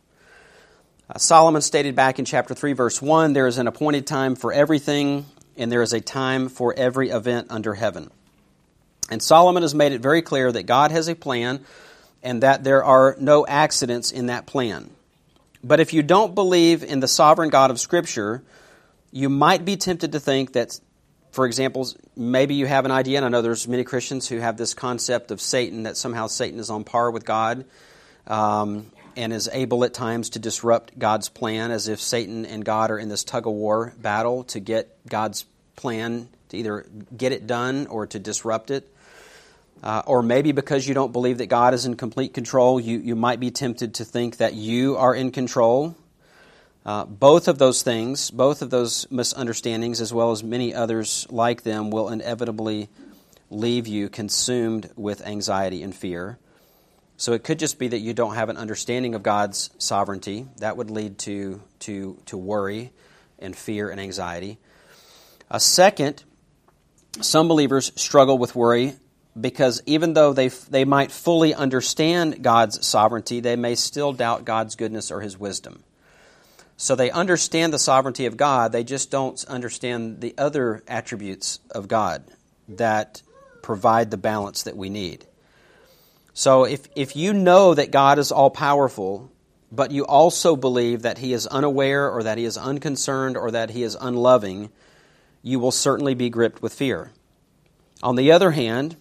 Uh, 1.08 1.18
Solomon 1.18 1.62
stated 1.62 1.94
back 1.94 2.18
in 2.18 2.24
chapter 2.24 2.52
3, 2.52 2.72
verse 2.72 3.00
1 3.00 3.32
there 3.32 3.46
is 3.46 3.58
an 3.58 3.68
appointed 3.68 4.08
time 4.08 4.34
for 4.34 4.52
everything, 4.52 5.24
and 5.56 5.70
there 5.70 5.82
is 5.82 5.92
a 5.92 6.00
time 6.00 6.48
for 6.48 6.74
every 6.76 7.10
event 7.10 7.46
under 7.50 7.74
heaven. 7.74 8.10
And 9.08 9.22
Solomon 9.22 9.62
has 9.62 9.72
made 9.72 9.92
it 9.92 10.00
very 10.00 10.20
clear 10.20 10.50
that 10.50 10.64
God 10.64 10.90
has 10.90 11.08
a 11.08 11.14
plan 11.14 11.64
and 12.24 12.42
that 12.42 12.64
there 12.64 12.84
are 12.84 13.16
no 13.20 13.46
accidents 13.46 14.10
in 14.10 14.26
that 14.26 14.46
plan. 14.46 14.90
But 15.62 15.78
if 15.78 15.92
you 15.92 16.02
don't 16.02 16.34
believe 16.34 16.82
in 16.82 16.98
the 16.98 17.06
sovereign 17.06 17.50
God 17.50 17.70
of 17.70 17.78
Scripture, 17.78 18.42
you 19.12 19.28
might 19.28 19.64
be 19.64 19.76
tempted 19.76 20.10
to 20.10 20.18
think 20.18 20.54
that, 20.54 20.80
for 21.30 21.46
example, 21.46 21.86
maybe 22.16 22.56
you 22.56 22.66
have 22.66 22.84
an 22.84 22.90
idea, 22.90 23.18
and 23.18 23.26
I 23.26 23.28
know 23.28 23.42
there's 23.42 23.68
many 23.68 23.84
Christians 23.84 24.26
who 24.26 24.38
have 24.38 24.56
this 24.56 24.74
concept 24.74 25.30
of 25.30 25.40
Satan, 25.40 25.84
that 25.84 25.96
somehow 25.96 26.26
Satan 26.26 26.58
is 26.58 26.68
on 26.68 26.82
par 26.82 27.12
with 27.12 27.24
God 27.24 27.64
um, 28.26 28.90
and 29.16 29.32
is 29.32 29.48
able 29.52 29.82
at 29.84 29.94
times 29.94 30.30
to 30.30 30.38
disrupt 30.38 30.98
God's 30.98 31.28
plan, 31.28 31.70
as 31.70 31.88
if 31.88 32.00
Satan 32.00 32.44
and 32.44 32.64
God 32.64 32.90
are 32.90 32.98
in 32.98 33.08
this 33.08 33.24
tug 33.24 33.46
of 33.46 33.54
war 33.54 33.94
battle 33.98 34.44
to 34.44 34.60
get 34.60 34.96
God's 35.08 35.46
plan 35.74 36.28
to 36.50 36.56
either 36.56 36.86
get 37.16 37.32
it 37.32 37.46
done 37.46 37.86
or 37.88 38.06
to 38.06 38.18
disrupt 38.18 38.70
it. 38.70 38.88
Uh, 39.82 40.02
or 40.06 40.22
maybe 40.22 40.52
because 40.52 40.86
you 40.86 40.94
don't 40.94 41.12
believe 41.12 41.38
that 41.38 41.46
God 41.46 41.74
is 41.74 41.84
in 41.84 41.96
complete 41.96 42.32
control, 42.32 42.80
you, 42.80 42.98
you 42.98 43.14
might 43.14 43.40
be 43.40 43.50
tempted 43.50 43.94
to 43.94 44.04
think 44.04 44.38
that 44.38 44.54
you 44.54 44.96
are 44.96 45.14
in 45.14 45.30
control. 45.30 45.94
Uh, 46.84 47.04
both 47.04 47.48
of 47.48 47.58
those 47.58 47.82
things, 47.82 48.30
both 48.30 48.62
of 48.62 48.70
those 48.70 49.10
misunderstandings, 49.10 50.00
as 50.00 50.14
well 50.14 50.30
as 50.30 50.42
many 50.42 50.74
others 50.74 51.26
like 51.30 51.62
them, 51.62 51.90
will 51.90 52.08
inevitably 52.08 52.88
leave 53.50 53.86
you 53.86 54.08
consumed 54.08 54.90
with 54.96 55.26
anxiety 55.26 55.82
and 55.82 55.94
fear. 55.94 56.38
So 57.16 57.32
it 57.32 57.44
could 57.44 57.58
just 57.58 57.78
be 57.78 57.88
that 57.88 57.98
you 57.98 58.12
don't 58.12 58.34
have 58.34 58.48
an 58.48 58.56
understanding 58.56 59.14
of 59.14 59.22
God's 59.22 59.70
sovereignty. 59.78 60.46
That 60.58 60.76
would 60.76 60.90
lead 60.90 61.18
to, 61.20 61.62
to, 61.80 62.20
to 62.26 62.36
worry 62.36 62.92
and 63.38 63.56
fear 63.56 63.88
and 63.88 64.00
anxiety. 64.00 64.58
A 65.50 65.60
second, 65.60 66.24
some 67.20 67.48
believers 67.48 67.92
struggle 67.96 68.36
with 68.36 68.54
worry 68.54 68.94
because 69.38 69.82
even 69.86 70.14
though 70.14 70.32
they, 70.32 70.48
they 70.48 70.84
might 70.84 71.10
fully 71.10 71.54
understand 71.54 72.42
God's 72.42 72.86
sovereignty, 72.86 73.40
they 73.40 73.56
may 73.56 73.74
still 73.74 74.12
doubt 74.12 74.44
God's 74.44 74.76
goodness 74.76 75.10
or 75.10 75.20
his 75.20 75.38
wisdom. 75.38 75.82
So 76.76 76.94
they 76.94 77.10
understand 77.10 77.72
the 77.72 77.78
sovereignty 77.78 78.26
of 78.26 78.36
God, 78.36 78.72
they 78.72 78.84
just 78.84 79.10
don't 79.10 79.42
understand 79.46 80.20
the 80.20 80.34
other 80.36 80.82
attributes 80.86 81.60
of 81.70 81.88
God 81.88 82.24
that 82.68 83.22
provide 83.62 84.10
the 84.10 84.18
balance 84.18 84.64
that 84.64 84.76
we 84.76 84.90
need. 84.90 85.26
So 86.36 86.64
if, 86.64 86.86
if 86.94 87.16
you 87.16 87.32
know 87.32 87.72
that 87.72 87.90
God 87.90 88.18
is 88.18 88.30
all 88.30 88.50
powerful, 88.50 89.32
but 89.72 89.90
you 89.90 90.04
also 90.04 90.54
believe 90.54 91.00
that 91.00 91.16
he 91.16 91.32
is 91.32 91.46
unaware 91.46 92.10
or 92.10 92.24
that 92.24 92.36
he 92.36 92.44
is 92.44 92.58
unconcerned 92.58 93.38
or 93.38 93.52
that 93.52 93.70
he 93.70 93.82
is 93.82 93.96
unloving, 93.98 94.68
you 95.42 95.58
will 95.58 95.70
certainly 95.72 96.12
be 96.12 96.28
gripped 96.28 96.60
with 96.60 96.74
fear. 96.74 97.10
On 98.02 98.16
the 98.16 98.32
other 98.32 98.50
hand, 98.50 98.96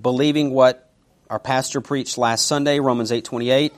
believing 0.00 0.52
what 0.52 0.88
our 1.28 1.40
pastor 1.40 1.80
preached 1.80 2.18
last 2.18 2.46
Sunday, 2.46 2.78
Romans 2.78 3.10
8:28, 3.10 3.72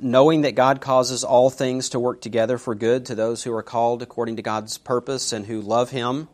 knowing 0.00 0.40
that 0.40 0.56
God 0.56 0.80
causes 0.80 1.22
all 1.22 1.50
things 1.50 1.90
to 1.90 2.00
work 2.00 2.20
together 2.20 2.58
for 2.58 2.74
good 2.74 3.06
to 3.06 3.14
those 3.14 3.44
who 3.44 3.54
are 3.54 3.62
called 3.62 4.02
according 4.02 4.36
to 4.36 4.42
God's 4.42 4.76
purpose 4.76 5.32
and 5.32 5.46
who 5.46 5.60
love 5.60 5.90
Him, 5.90 6.26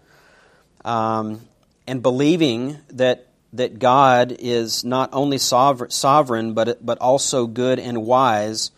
um, 0.83 1.43
and 1.87 2.03
believing 2.03 2.79
that 2.89 3.27
that 3.53 3.79
God 3.79 4.35
is 4.39 4.85
not 4.85 5.11
only 5.13 5.39
sovereign 5.39 6.55
but 6.55 6.85
but 6.85 6.99
also 6.99 7.47
good 7.47 7.79
and 7.79 8.05
wise, 8.05 8.71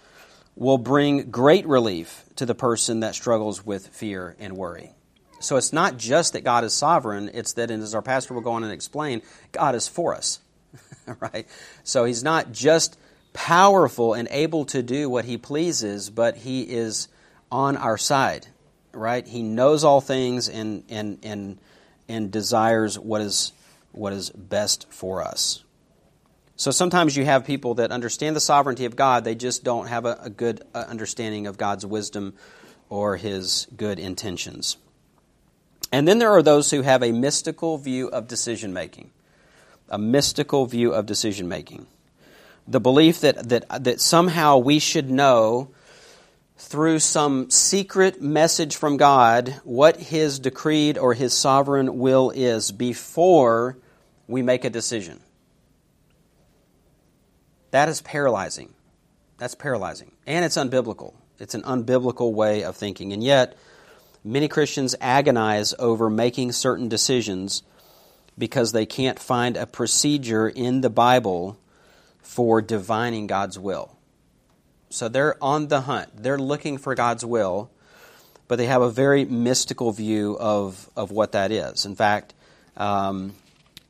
will 0.57 0.79
bring 0.79 1.31
great 1.31 1.67
relief 1.67 2.25
to 2.37 2.47
the 2.47 2.55
person 2.55 3.01
that 3.01 3.15
struggles 3.15 3.65
with 3.65 3.89
fear 3.89 4.37
and 4.39 4.57
worry. 4.57 4.93
So 5.41 5.57
it's 5.57 5.73
not 5.73 5.97
just 5.97 6.35
that 6.35 6.45
God 6.45 6.65
is 6.65 6.73
sovereign, 6.73 7.31
it's 7.35 7.55
that, 7.55 7.71
as 7.71 7.95
our 7.95 8.03
pastor 8.03 8.35
will 8.35 8.43
go 8.43 8.53
on 8.53 8.63
and 8.63 8.73
explain, 8.73 9.23
God 9.51 9.75
is 9.75 9.89
for 9.89 10.15
us. 10.15 10.41
right? 11.21 11.47
So 11.85 12.05
he's 12.05 12.23
not 12.23 12.53
just 12.53 12.99
powerful 13.33 14.15
and 14.15 14.29
able 14.31 14.67
to 14.67 14.83
do 14.83 15.09
what 15.09 15.25
he 15.25 15.37
pleases, 15.37 16.11
but 16.11 16.37
he 16.37 16.63
is 16.63 17.09
on 17.51 17.77
our 17.77 17.99
side. 17.99 18.47
Right? 18.93 19.27
He 19.27 19.43
knows 19.43 19.85
all 19.85 20.01
things 20.01 20.49
and 20.49 20.85
and 20.91 21.19
and 21.23 21.59
and 22.09 22.31
desires 22.31 22.99
what 22.99 23.23
is 23.23 23.53
what 23.93 24.13
is 24.13 24.31
best 24.31 24.87
for 24.91 25.23
us. 25.23 25.65
So 26.57 26.71
sometimes 26.71 27.17
you 27.17 27.25
have 27.25 27.45
people 27.45 27.75
that 27.75 27.91
understand 27.91 28.37
the 28.37 28.41
sovereignty 28.41 28.85
of 28.85 28.95
God, 28.95 29.25
they 29.25 29.35
just 29.35 29.65
don't 29.65 29.87
have 29.87 30.05
a, 30.05 30.19
a 30.23 30.31
good 30.31 30.63
uh, 30.75 30.85
understanding 30.89 31.47
of 31.47 31.59
God's 31.59 31.85
wisdom 31.85 32.35
or 32.89 33.17
his 33.17 33.67
good 33.77 33.99
intentions. 33.99 34.77
And 35.91 36.07
then 36.07 36.19
there 36.19 36.31
are 36.31 36.43
those 36.43 36.71
who 36.71 36.83
have 36.83 37.03
a 37.03 37.13
mystical 37.13 37.79
view 37.79 38.09
of 38.09 38.29
decision 38.29 38.73
making. 38.73 39.11
A 39.89 39.99
mystical 39.99 40.67
view 40.67 40.93
of 40.93 41.07
decision 41.07 41.49
making. 41.49 41.87
The 42.69 42.81
belief 42.81 43.21
that, 43.21 43.49
that, 43.49 43.85
that 43.85 44.01
somehow 44.01 44.59
we 44.59 44.79
should 44.79 45.11
know 45.11 45.71
through 46.57 47.01
some 47.01 47.51
secret 47.51 48.23
message 48.23 48.77
from 48.77 48.97
God 48.97 49.61
what 49.65 49.97
His 49.97 50.39
decreed 50.39 50.97
or 50.97 51.13
His 51.13 51.35
sovereign 51.35 51.99
will 51.99 52.31
is 52.31 52.71
before 52.71 53.77
we 54.33 54.43
make 54.43 54.65
a 54.65 54.71
decision. 54.71 55.21
That 57.71 57.89
is 57.89 58.03
paralyzing. 58.03 58.75
That's 59.39 59.55
paralyzing. 59.55 60.13
And 60.27 60.45
it's 60.45 60.57
unbiblical. 60.57 61.15
It's 61.39 61.55
an 61.55 61.63
unbiblical 61.63 62.33
way 62.33 62.65
of 62.65 62.77
thinking. 62.77 63.13
And 63.13 63.23
yet, 63.23 63.57
Many 64.25 64.47
Christians 64.47 64.95
agonize 65.01 65.75
over 65.81 66.09
making 66.09 66.53
certain 66.53 66.89
decisions 66.89 67.65
because 68.39 68.71
they 68.71 68.87
can't 68.87 69.19
find 69.19 69.57
a 69.57 69.67
procedure 69.67 70.49
in 70.49 70.81
the 70.81 70.91
Bible 70.91 71.59
for 72.21 72.63
divining 72.63 73.27
God's 73.27 73.59
will. 73.59 73.97
So 74.91 75.09
they're 75.09 75.43
on 75.43 75.69
the 75.69 75.83
hunt. 75.83 76.23
They're 76.23 76.39
looking 76.39 76.79
for 76.79 76.95
God's 76.95 77.25
will, 77.25 77.71
but 78.47 78.57
they 78.57 78.67
have 78.67 78.83
a 78.83 78.91
very 78.91 79.25
mystical 79.25 79.91
view 79.91 80.37
of, 80.39 80.89
of 80.95 81.11
what 81.11 81.33
that 81.33 81.51
is. 81.51 81.85
In 81.85 81.97
fact, 81.97 82.33
um, 82.77 83.35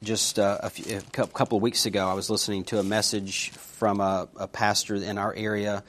just 0.02 0.38
uh, 0.38 0.58
a, 0.60 0.70
few, 0.70 0.98
a, 0.98 1.26
couple 1.28 1.56
of 1.56 1.62
weeks 1.62 1.86
ago, 1.86 2.08
I 2.08 2.14
was 2.14 2.28
listening 2.28 2.64
to 2.64 2.78
a 2.78 2.82
message 2.82 3.50
from 3.50 4.00
a, 4.00 4.28
a 4.36 4.48
pastor 4.48 4.96
in 4.96 5.18
our 5.18 5.34
area, 5.34 5.84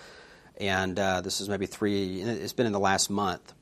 and 0.57 0.97
uh, 0.97 1.21
this 1.21 1.41
is 1.41 1.49
maybe 1.49 1.65
three, 1.65 2.21
it's 2.21 2.53
been 2.53 2.65
in 2.65 2.73
the 2.73 2.79
last 2.79 3.09
month 3.09 3.53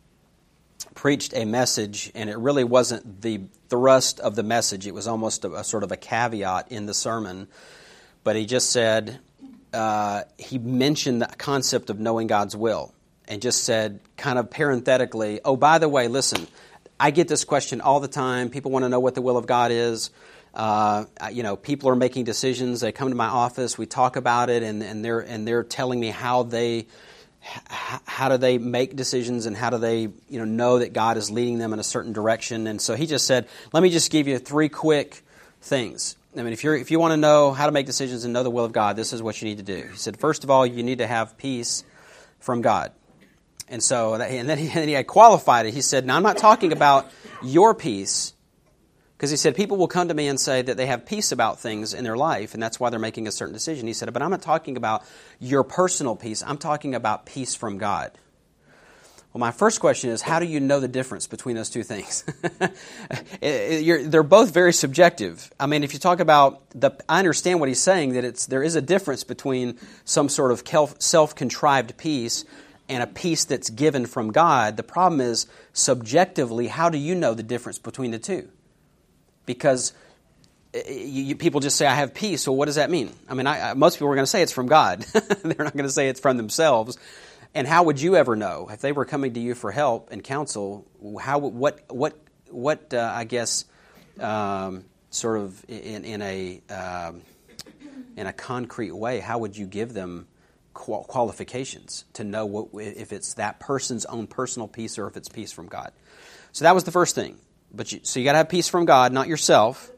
preached 0.94 1.34
a 1.36 1.46
message, 1.46 2.12
and 2.16 2.30
it 2.30 2.38
really 2.38 2.64
wasn't 2.64 3.22
the 3.22 3.42
thrust 3.70 4.20
of 4.20 4.36
the 4.36 4.44
message. 4.44 4.88
It 4.88 4.94
was 4.94 5.08
almost 5.08 5.46
a, 5.46 5.54
a 5.54 5.64
sort 5.64 5.84
of 5.84 5.92
a 5.92 5.98
caveat 5.98 6.72
in 6.72 6.86
the 6.86 6.94
sermon. 6.94 7.48
But 8.24 8.36
he 8.36 8.46
just 8.46 8.72
said, 8.72 9.20
uh, 9.74 10.24
he 10.38 10.58
mentioned 10.58 11.22
the 11.22 11.28
concept 11.28 11.90
of 11.90 12.00
knowing 12.00 12.28
God's 12.28 12.56
will 12.56 12.94
and 13.28 13.42
just 13.42 13.64
said, 13.64 14.00
kind 14.18 14.38
of 14.38 14.50
parenthetically, 14.50 15.40
oh, 15.46 15.56
by 15.56 15.78
the 15.80 15.90
way, 15.90 16.08
listen, 16.08 16.48
I 17.00 17.12
get 17.12 17.28
this 17.28 17.46
question 17.46 17.82
all 17.82 18.00
the 18.00 18.08
time. 18.08 18.50
People 18.50 18.72
want 18.72 18.84
to 18.84 18.90
know 18.90 19.00
what 19.00 19.16
the 19.16 19.22
will 19.22 19.38
of 19.38 19.48
God 19.48 19.72
is. 19.72 20.12
Uh, 20.54 21.06
you 21.32 21.44
know, 21.44 21.56
people 21.56 21.90
are 21.90 21.96
making 21.96 22.26
decisions. 22.26 22.82
They 22.82 22.92
come 22.92 23.10
to 23.10 23.16
my 23.16 23.28
office. 23.28 23.78
We 23.78 23.86
talk 23.86 24.16
about 24.16 24.50
it, 24.50 24.64
and, 24.64 24.84
and 24.84 25.04
they're 25.04 25.20
and 25.20 25.48
they're 25.48 25.64
telling 25.64 26.00
me 26.00 26.10
how 26.10 26.44
they 26.44 26.88
how 27.42 28.30
do 28.30 28.38
they 28.38 28.60
make 28.60 28.96
decisions 28.96 29.48
and 29.48 29.58
how 29.58 29.72
do 29.72 29.78
they 29.78 30.02
you 30.02 30.40
know 30.40 30.46
know 30.46 30.80
that 30.80 30.94
God 30.94 31.18
is 31.18 31.32
leading 31.32 31.58
them 31.58 31.74
in 31.74 31.80
a 31.80 31.84
certain 31.84 32.14
direction 32.14 32.68
and 32.68 32.80
so 32.80 32.94
he 32.94 33.08
just 33.08 33.26
said 33.26 33.48
let 33.74 33.82
me 33.82 33.90
just 33.90 34.12
give 34.12 34.28
you 34.28 34.38
three 34.38 34.70
quick 34.70 35.24
things 35.60 36.16
I 36.38 36.44
mean 36.44 36.54
if 36.54 36.64
you 36.64 36.74
if 36.74 36.92
you 36.92 37.00
want 37.00 37.14
to 37.14 37.18
know 37.18 37.52
how 37.52 37.66
to 37.66 37.72
make 37.72 37.88
decisions 37.88 38.26
and 38.26 38.32
know 38.32 38.44
the 38.44 38.52
will 38.52 38.66
of 38.66 38.74
God 38.74 38.96
this 38.96 39.12
is 39.12 39.24
what 39.24 39.42
you 39.42 39.48
need 39.48 39.58
to 39.58 39.64
do 39.64 39.88
he 39.92 39.98
said 39.98 40.18
first 40.18 40.44
of 40.44 40.52
all 40.52 40.68
you 40.68 40.84
need 40.84 41.00
to 41.00 41.08
have 41.08 41.36
peace 41.36 41.84
from 42.42 42.62
God. 42.62 42.92
And 43.70 43.82
so, 43.82 44.16
and 44.16 44.50
then 44.50 44.58
he, 44.58 44.70
and 44.70 44.90
he 44.90 44.96
had 44.96 45.08
qualified 45.08 45.66
it. 45.66 45.74
He 45.74 45.82
said, 45.82 46.06
Now, 46.06 46.18
I'm 46.18 46.24
not 46.24 46.38
talking 46.38 46.74
about 46.74 47.10
your 47.42 47.74
peace, 47.74 48.34
because 49.22 49.30
he 49.30 49.38
said, 49.38 49.56
People 49.56 49.78
will 49.78 49.88
come 49.88 50.08
to 50.08 50.16
me 50.16 50.28
and 50.28 50.40
say 50.40 50.64
that 50.64 50.78
they 50.78 50.88
have 50.88 51.06
peace 51.06 51.32
about 51.32 51.60
things 51.60 51.94
in 51.94 52.04
their 52.04 52.18
life, 52.18 52.56
and 52.56 52.64
that's 52.64 52.80
why 52.80 52.90
they're 52.90 53.00
making 53.00 53.28
a 53.28 53.32
certain 53.32 53.54
decision. 53.54 53.86
He 53.86 53.94
said, 53.94 54.12
But 54.12 54.24
I'm 54.24 54.32
not 54.32 54.42
talking 54.42 54.78
about 54.78 55.04
your 55.40 55.64
personal 55.64 56.16
peace, 56.16 56.42
I'm 56.42 56.58
talking 56.58 56.96
about 56.96 57.28
peace 57.28 57.54
from 57.54 57.78
God. 57.78 58.14
Well, 59.32 59.40
my 59.40 59.52
first 59.52 59.80
question 59.80 60.10
is 60.10 60.24
how 60.24 60.40
do 60.40 60.48
you 60.48 60.60
know 60.60 60.80
the 60.80 60.88
difference 60.88 61.28
between 61.28 61.56
those 61.56 61.70
two 61.70 61.84
things? 61.84 62.24
they're 63.42 64.24
both 64.24 64.52
very 64.56 64.74
subjective. 64.74 65.54
I 65.60 65.68
mean, 65.68 65.84
if 65.84 65.94
you 65.94 66.00
talk 66.00 66.20
about 66.20 66.68
the, 66.72 66.90
I 67.08 67.20
understand 67.20 67.60
what 67.60 67.70
he's 67.70 67.80
saying 67.80 68.14
that 68.14 68.26
it's 68.26 68.48
there 68.48 68.64
is 68.64 68.76
a 68.76 68.82
difference 68.82 69.24
between 69.24 69.78
some 70.04 70.30
sort 70.30 70.52
of 70.52 70.64
self-contrived 70.98 71.96
peace 71.96 72.44
and 72.90 73.04
a 73.04 73.08
peace 73.08 73.46
that's 73.46 73.70
given 73.70 74.08
from 74.08 74.32
God. 74.32 74.78
The 74.78 74.84
problem 74.84 75.22
is 75.22 75.46
subjectively, 75.74 76.68
how 76.68 76.90
do 76.90 76.98
you 76.98 77.14
know 77.14 77.36
the 77.36 77.44
difference 77.44 77.78
between 77.78 78.10
the 78.10 78.20
two? 78.20 78.50
Because 79.54 79.94
eh, 80.74 80.82
eh, 80.86 80.94
you, 80.94 81.24
you, 81.24 81.36
people 81.36 81.60
just 81.60 81.78
say, 81.78 81.86
I 81.86 81.96
have 81.96 82.14
peace. 82.14 82.44
So 82.44 82.52
what 82.52 82.66
does 82.66 82.76
that 82.76 82.90
mean? 82.90 83.12
I 83.28 83.34
mean, 83.34 83.48
I, 83.48 83.72
I, 83.72 83.74
most 83.74 83.96
people 83.96 84.10
are 84.10 84.16
going 84.16 84.24
to 84.24 84.32
say 84.32 84.42
it's 84.42 84.52
from 84.52 84.68
God. 84.68 85.02
They're 85.44 85.66
not 85.66 85.74
going 85.74 85.86
to 85.86 85.92
say 85.92 86.10
it's 86.10 86.20
from 86.20 86.38
themselves. 86.38 86.98
And 87.54 87.68
how 87.68 87.84
would 87.84 88.00
you 88.00 88.16
ever 88.16 88.36
know 88.36 88.70
if 88.72 88.80
they 88.80 88.92
were 88.92 89.06
coming 89.06 89.34
to 89.34 89.40
you 89.40 89.56
for 89.56 89.72
help 89.72 90.12
and 90.12 90.24
counsel? 90.24 90.86
How 91.20 91.40
what 91.40 91.84
what 91.90 92.18
what 92.50 92.94
uh, 92.94 93.12
I 93.14 93.26
guess 93.26 93.66
um, 94.20 94.86
sort 95.10 95.40
of 95.40 95.66
in, 95.68 96.06
in 96.06 96.22
a 96.22 96.62
um, 96.70 97.22
in 98.16 98.28
a 98.28 98.34
concrete 98.34 98.92
way, 98.92 99.20
how 99.20 99.40
would 99.40 99.58
you 99.58 99.66
give 99.66 99.94
them 99.94 100.28
qualifications 100.74 102.06
to 102.14 102.24
know 102.24 102.46
what, 102.46 102.68
if 102.82 103.12
it's 103.12 103.36
that 103.36 103.60
person's 103.60 104.06
own 104.06 104.28
personal 104.28 104.68
peace 104.68 104.98
or 104.98 105.08
if 105.08 105.18
it's 105.18 105.30
peace 105.30 105.52
from 105.52 105.68
God? 105.68 105.92
So 106.54 106.64
that 106.66 106.74
was 106.74 106.84
the 106.84 106.92
first 106.92 107.16
thing. 107.16 107.38
But 107.74 107.92
you, 107.92 108.00
so 108.04 108.20
you 108.20 108.26
got 108.26 108.34
to 108.34 108.40
have 108.40 108.50
peace 108.50 108.68
from 108.68 108.86
God, 108.86 109.14
not 109.14 109.28
yourself. 109.28 109.90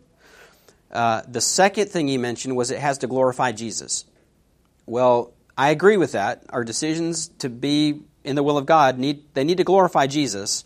Uh, 0.92 1.24
the 1.28 1.42
second 1.42 1.90
thing 1.90 2.08
he 2.08 2.18
mentioned 2.18 2.56
was 2.56 2.70
it 2.70 2.80
has 2.80 3.00
to 3.00 3.08
glorify 3.08 3.52
Jesus. 3.52 4.06
Well, 4.86 5.34
I 5.58 5.70
agree 5.70 5.98
with 5.98 6.12
that. 6.12 6.44
Our 6.50 6.64
decisions 6.64 7.30
to 7.40 7.50
be 7.50 8.02
in 8.24 8.36
the 8.36 8.44
will 8.44 8.58
of 8.58 8.66
God 8.66 8.98
need 9.00 9.24
they 9.34 9.44
need 9.44 9.58
to 9.58 9.64
glorify 9.64 10.08
Jesus. 10.08 10.66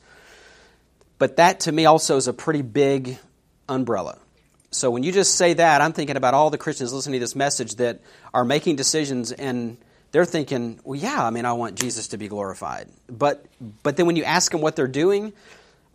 But 1.18 1.38
that 1.38 1.62
to 1.62 1.72
me 1.72 1.86
also 1.86 2.18
is 2.18 2.28
a 2.28 2.34
pretty 2.34 2.62
big 2.62 3.18
umbrella. 3.68 4.20
So 4.70 4.92
when 4.92 5.04
you 5.04 5.12
just 5.12 5.36
say 5.36 5.54
that, 5.54 5.82
I'm 5.82 5.94
thinking 5.94 6.18
about 6.18 6.34
all 6.34 6.50
the 6.50 6.58
Christians 6.58 6.94
listening 6.94 7.20
to 7.20 7.24
this 7.24 7.36
message 7.36 7.76
that 7.76 8.02
are 8.34 8.46
making 8.46 8.76
decisions 8.76 9.32
and 9.32 9.78
they're 10.12 10.26
thinking, 10.26 10.80
well, 10.84 11.00
yeah, 11.00 11.26
I 11.26 11.30
mean, 11.32 11.46
I 11.46 11.54
want 11.54 11.76
Jesus 11.76 12.10
to 12.10 12.18
be 12.18 12.28
glorified. 12.28 12.90
But 13.08 13.46
but 13.84 13.98
then 13.98 14.06
when 14.06 14.16
you 14.16 14.24
ask 14.24 14.52
them 14.52 14.62
what 14.62 14.76
they're 14.76 14.88
doing, 14.88 15.34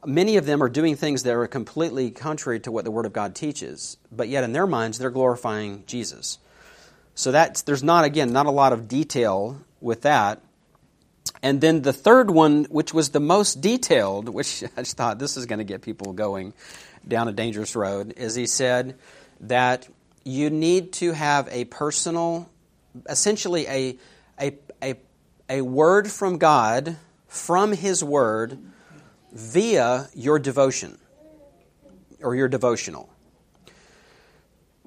many 0.05 0.37
of 0.37 0.47
them 0.47 0.63
are 0.63 0.69
doing 0.69 0.97
things 0.97 1.23
that 1.23 1.35
are 1.35 1.47
completely 1.47 2.11
contrary 2.11 2.61
to 2.61 2.73
what 2.73 2.85
the 2.85 2.91
Word 2.91 3.07
of 3.07 3.13
God 3.13 3.35
teaches. 3.35 3.97
But 4.11 4.29
yet 4.29 4.45
in 4.45 4.53
their 4.53 4.67
minds, 4.67 4.99
they're 4.99 5.11
glorifying 5.11 5.85
Jesus. 5.87 6.39
So 7.15 7.33
that's 7.33 7.63
there's 7.63 7.83
not 7.83 8.05
again 8.05 8.33
not 8.33 8.47
a 8.47 8.51
lot 8.51 8.73
of 8.73 8.89
detail 8.89 9.61
with 9.81 10.03
that. 10.03 10.41
And 11.43 11.61
then 11.61 11.83
the 11.83 11.93
third 11.93 12.31
one, 12.31 12.65
which 12.65 12.95
was 12.95 13.11
the 13.11 13.21
most 13.21 13.61
detailed, 13.61 14.29
which 14.29 14.65
I 14.77 14.83
just 14.83 14.97
thought 14.97 15.19
this 15.19 15.37
is 15.37 15.47
going 15.47 15.59
to 15.59 15.65
get 15.65 15.83
people 15.83 16.13
going 16.13 16.55
down 17.07 17.29
a 17.29 17.33
dangerous 17.33 17.75
road, 17.75 18.15
is 18.17 18.35
he 18.35 18.47
said 18.47 18.97
that 19.41 19.89
you 20.25 20.51
need 20.51 20.93
to 20.95 21.13
have 21.13 21.49
a 21.51 21.65
personal, 21.65 22.49
essentially 23.09 23.67
a, 23.67 23.99
a, 24.41 24.57
a, 24.81 24.95
a 25.49 25.61
word 25.63 26.09
from 26.09 26.39
God, 26.39 26.97
from 27.27 27.73
His 27.73 28.05
Word, 28.05 28.59
via 29.33 30.09
your 30.15 30.39
devotion 30.39 30.99
or 32.21 32.35
your 32.35 32.49
devotional. 32.49 33.09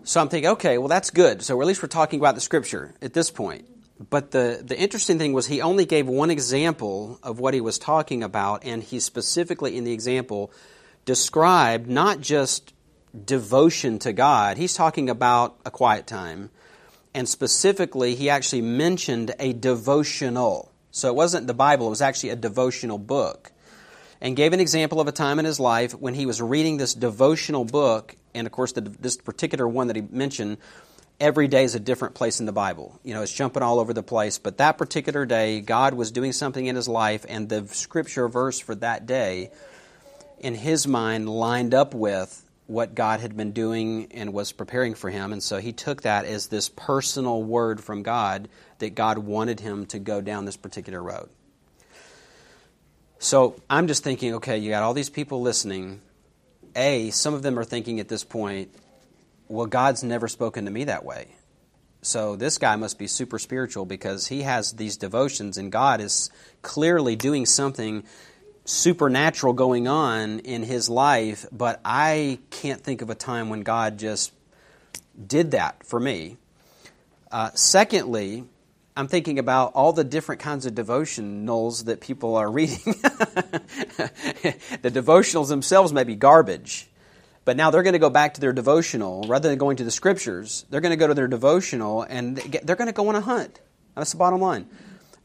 So 0.03 0.21
I'm 0.21 0.29
thinking, 0.29 0.51
okay, 0.51 0.77
well, 0.77 0.87
that's 0.87 1.09
good. 1.09 1.41
So 1.41 1.59
at 1.61 1.67
least 1.67 1.81
we're 1.81 1.89
talking 1.89 2.19
about 2.19 2.35
the 2.35 2.41
scripture 2.41 2.93
at 3.01 3.13
this 3.13 3.31
point. 3.31 3.65
But 4.09 4.31
the, 4.31 4.61
the 4.63 4.77
interesting 4.77 5.17
thing 5.17 5.33
was 5.33 5.47
he 5.47 5.61
only 5.61 5.85
gave 5.85 6.07
one 6.07 6.29
example 6.29 7.19
of 7.23 7.39
what 7.39 7.53
he 7.53 7.61
was 7.61 7.79
talking 7.79 8.23
about, 8.23 8.63
and 8.65 8.83
he 8.83 8.99
specifically 8.99 9.77
in 9.77 9.83
the 9.83 9.93
example 9.93 10.51
described 11.05 11.89
not 11.89 12.19
just 12.19 12.73
devotion 13.25 13.97
to 13.99 14.11
God, 14.11 14.57
he's 14.57 14.73
talking 14.73 15.09
about 15.09 15.57
a 15.65 15.71
quiet 15.71 16.05
time. 16.05 16.49
And 17.13 17.29
specifically, 17.29 18.15
he 18.15 18.29
actually 18.29 18.61
mentioned 18.61 19.33
a 19.39 19.53
devotional. 19.53 20.71
So 20.91 21.07
it 21.07 21.15
wasn't 21.15 21.47
the 21.47 21.53
Bible, 21.53 21.87
it 21.87 21.91
was 21.91 22.01
actually 22.01 22.31
a 22.31 22.35
devotional 22.35 22.97
book. 22.97 23.53
And 24.21 24.35
gave 24.35 24.53
an 24.53 24.59
example 24.59 25.01
of 25.01 25.07
a 25.07 25.11
time 25.11 25.39
in 25.39 25.45
his 25.45 25.59
life 25.59 25.93
when 25.93 26.13
he 26.13 26.25
was 26.25 26.41
reading 26.41 26.77
this 26.77 26.93
devotional 26.93 27.65
book 27.65 28.15
and 28.35 28.45
of 28.45 28.51
course, 28.51 28.73
the, 28.73 28.81
this 28.81 29.17
particular 29.17 29.67
one 29.67 29.87
that 29.87 29.95
he 29.95 30.03
mentioned, 30.03 30.57
every 31.19 31.47
day 31.47 31.63
is 31.63 31.73
a 31.73 31.79
different 31.79 32.13
place 32.13 32.39
in 32.39 32.45
the 32.45 32.51
Bible. 32.51 32.99
You 33.03 33.13
know, 33.13 33.21
it's 33.21 33.33
jumping 33.33 33.63
all 33.63 33.79
over 33.79 33.93
the 33.93 34.03
place. 34.03 34.37
But 34.37 34.57
that 34.57 34.77
particular 34.77 35.25
day, 35.25 35.61
God 35.61 35.93
was 35.93 36.11
doing 36.11 36.33
something 36.33 36.65
in 36.65 36.75
his 36.75 36.87
life, 36.87 37.25
and 37.27 37.49
the 37.49 37.65
scripture 37.67 38.27
verse 38.27 38.59
for 38.59 38.75
that 38.75 39.07
day, 39.07 39.51
in 40.39 40.53
his 40.53 40.85
mind, 40.85 41.29
lined 41.29 41.73
up 41.73 41.93
with 41.93 42.41
what 42.67 42.93
God 42.93 43.19
had 43.21 43.37
been 43.37 43.51
doing 43.51 44.11
and 44.11 44.33
was 44.33 44.51
preparing 44.51 44.95
for 44.95 45.09
him. 45.09 45.31
And 45.31 45.41
so 45.41 45.59
he 45.59 45.71
took 45.71 46.01
that 46.01 46.25
as 46.25 46.47
this 46.47 46.67
personal 46.67 47.41
word 47.41 47.81
from 47.81 48.03
God 48.03 48.49
that 48.79 48.95
God 48.95 49.19
wanted 49.19 49.59
him 49.59 49.85
to 49.87 49.99
go 49.99 50.19
down 50.19 50.45
this 50.45 50.57
particular 50.57 51.01
road. 51.01 51.29
So 53.19 53.59
I'm 53.69 53.87
just 53.87 54.03
thinking, 54.03 54.35
okay, 54.35 54.57
you 54.57 54.69
got 54.69 54.83
all 54.83 54.93
these 54.93 55.09
people 55.09 55.41
listening 55.41 56.01
a, 56.75 57.09
some 57.11 57.33
of 57.33 57.41
them 57.41 57.57
are 57.57 57.63
thinking 57.63 57.99
at 57.99 58.09
this 58.09 58.23
point, 58.23 58.69
well, 59.47 59.65
God's 59.65 60.03
never 60.03 60.27
spoken 60.27 60.65
to 60.65 60.71
me 60.71 60.85
that 60.85 61.05
way. 61.05 61.27
So 62.01 62.35
this 62.35 62.57
guy 62.57 62.75
must 62.75 62.99
be 62.99 63.07
super 63.07 63.39
spiritual 63.39 63.85
because 63.85 64.27
he 64.27 64.43
has 64.43 64.73
these 64.73 64.97
devotions, 64.97 65.57
and 65.57 65.71
God 65.71 66.01
is 66.01 66.29
clearly 66.61 67.15
doing 67.15 67.45
something 67.45 68.03
supernatural 68.65 69.53
going 69.53 69.87
on 69.87 70.39
in 70.39 70.63
his 70.63 70.89
life, 70.89 71.45
but 71.51 71.79
I 71.85 72.39
can't 72.49 72.81
think 72.81 73.01
of 73.01 73.09
a 73.09 73.15
time 73.15 73.49
when 73.49 73.61
God 73.61 73.97
just 73.97 74.33
did 75.25 75.51
that 75.51 75.85
for 75.85 75.99
me. 75.99 76.37
Uh, 77.31 77.51
secondly, 77.53 78.45
I'm 78.97 79.09
thinking 79.09 79.39
about 79.39 79.73
all 79.73 79.91
the 79.91 80.05
different 80.05 80.39
kinds 80.39 80.65
of 80.65 80.73
devotionals 80.73 81.85
that 81.85 81.99
people 81.99 82.37
are 82.37 82.49
reading. 82.49 82.79
the 82.85 84.53
devotionals 84.83 85.49
themselves 85.49 85.91
may 85.91 86.05
be 86.05 86.15
garbage, 86.15 86.87
but 87.43 87.57
now 87.57 87.71
they're 87.71 87.83
going 87.83 87.93
to 87.93 87.99
go 87.99 88.09
back 88.09 88.35
to 88.35 88.41
their 88.41 88.53
devotional 88.53 89.25
rather 89.27 89.49
than 89.49 89.57
going 89.57 89.75
to 89.77 89.83
the 89.83 89.91
scriptures. 89.91 90.65
They're 90.69 90.79
going 90.79 90.91
to 90.91 90.97
go 90.97 91.07
to 91.07 91.13
their 91.13 91.27
devotional 91.27 92.03
and 92.03 92.37
they're 92.37 92.77
going 92.77 92.87
to 92.87 92.93
go 92.93 93.09
on 93.09 93.15
a 93.15 93.21
hunt. 93.21 93.59
That's 93.95 94.13
the 94.13 94.17
bottom 94.17 94.39
line. 94.39 94.69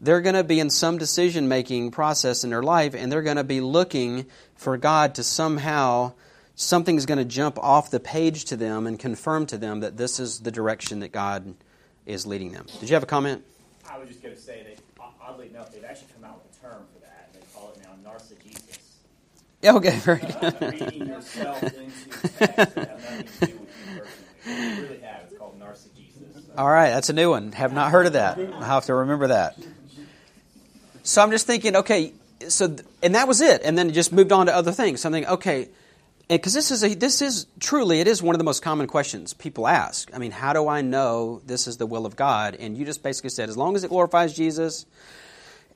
They're 0.00 0.20
going 0.20 0.34
to 0.34 0.42
be 0.42 0.58
in 0.58 0.70
some 0.70 0.98
decision 0.98 1.46
making 1.46 1.92
process 1.92 2.42
in 2.42 2.50
their 2.50 2.64
life 2.64 2.96
and 2.96 3.12
they're 3.12 3.22
going 3.22 3.36
to 3.36 3.44
be 3.44 3.60
looking 3.60 4.26
for 4.56 4.78
God 4.78 5.14
to 5.14 5.22
somehow, 5.22 6.14
something's 6.56 7.06
going 7.06 7.18
to 7.18 7.24
jump 7.24 7.56
off 7.56 7.92
the 7.92 8.00
page 8.00 8.46
to 8.46 8.56
them 8.56 8.88
and 8.88 8.98
confirm 8.98 9.46
to 9.46 9.58
them 9.58 9.80
that 9.80 9.96
this 9.96 10.18
is 10.18 10.40
the 10.40 10.50
direction 10.50 11.00
that 11.00 11.12
God 11.12 11.54
is 12.04 12.26
leading 12.26 12.50
them. 12.50 12.66
Did 12.80 12.88
you 12.88 12.94
have 12.94 13.04
a 13.04 13.06
comment? 13.06 13.44
I 13.90 13.98
was 13.98 14.08
just 14.08 14.22
going 14.22 14.34
to 14.34 14.40
say 14.40 14.62
that, 14.62 15.04
oddly 15.20 15.48
enough, 15.48 15.72
they've 15.72 15.84
actually 15.84 16.08
come 16.14 16.24
out 16.24 16.40
with 16.44 16.56
a 16.56 16.60
term 16.60 16.84
for 16.94 17.00
that. 17.00 17.30
and 17.32 17.42
They 17.42 17.46
call 17.52 17.72
it 17.74 17.82
now 17.82 18.10
narcigesis. 18.10 18.78
Yeah, 19.62 19.74
okay, 19.76 19.98
very 19.98 20.22
uh, 20.22 20.50
good. 20.50 20.80
Reading 20.80 21.06
yourself 21.08 21.62
into 21.62 21.80
text 21.80 22.38
that 22.38 22.56
have 22.56 22.78
nothing 22.88 23.26
to 23.26 23.46
do 23.46 23.58
with 23.58 23.88
you 23.88 24.00
personally. 24.00 24.76
You 24.76 24.82
really 24.82 25.00
have. 25.00 25.22
It's 25.28 25.38
called 25.38 25.60
narcigesis. 25.60 26.56
All 26.56 26.70
right, 26.70 26.90
that's 26.90 27.10
a 27.10 27.12
new 27.12 27.30
one. 27.30 27.52
Have 27.52 27.72
not 27.72 27.90
heard 27.90 28.06
of 28.06 28.12
that. 28.12 28.38
I'll 28.38 28.62
have 28.62 28.84
to 28.86 28.94
remember 28.94 29.26
that. 29.28 29.58
So 31.02 31.22
I'm 31.22 31.30
just 31.30 31.46
thinking, 31.46 31.76
okay, 31.76 32.12
so 32.48 32.76
and 33.02 33.14
that 33.16 33.26
was 33.26 33.40
it, 33.40 33.62
and 33.64 33.76
then 33.76 33.90
it 33.90 33.92
just 33.92 34.12
moved 34.12 34.32
on 34.32 34.46
to 34.46 34.54
other 34.54 34.72
things. 34.72 35.00
Something, 35.00 35.26
okay, 35.26 35.68
because 36.36 36.54
this 36.54 36.70
is 36.70 36.84
a, 36.84 36.94
this 36.94 37.22
is 37.22 37.46
truly 37.58 38.00
it 38.00 38.06
is 38.06 38.22
one 38.22 38.34
of 38.34 38.38
the 38.38 38.44
most 38.44 38.62
common 38.62 38.86
questions 38.86 39.34
people 39.34 39.66
ask. 39.66 40.10
I 40.14 40.18
mean, 40.18 40.30
how 40.30 40.52
do 40.52 40.68
I 40.68 40.80
know 40.80 41.42
this 41.44 41.66
is 41.66 41.76
the 41.76 41.86
will 41.86 42.06
of 42.06 42.14
God? 42.14 42.56
And 42.58 42.76
you 42.76 42.84
just 42.84 43.02
basically 43.02 43.30
said, 43.30 43.48
as 43.48 43.56
long 43.56 43.74
as 43.74 43.82
it 43.82 43.88
glorifies 43.88 44.34
Jesus, 44.34 44.86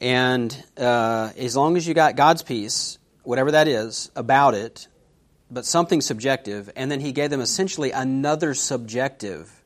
and 0.00 0.56
uh, 0.76 1.32
as 1.36 1.56
long 1.56 1.76
as 1.76 1.86
you 1.88 1.94
got 1.94 2.14
God's 2.14 2.42
peace, 2.42 2.98
whatever 3.24 3.50
that 3.52 3.66
is 3.66 4.10
about 4.14 4.54
it, 4.54 4.86
but 5.50 5.66
something 5.66 6.00
subjective, 6.00 6.70
and 6.76 6.90
then 6.90 7.00
he 7.00 7.12
gave 7.12 7.30
them 7.30 7.40
essentially 7.40 7.90
another 7.90 8.54
subjective 8.54 9.62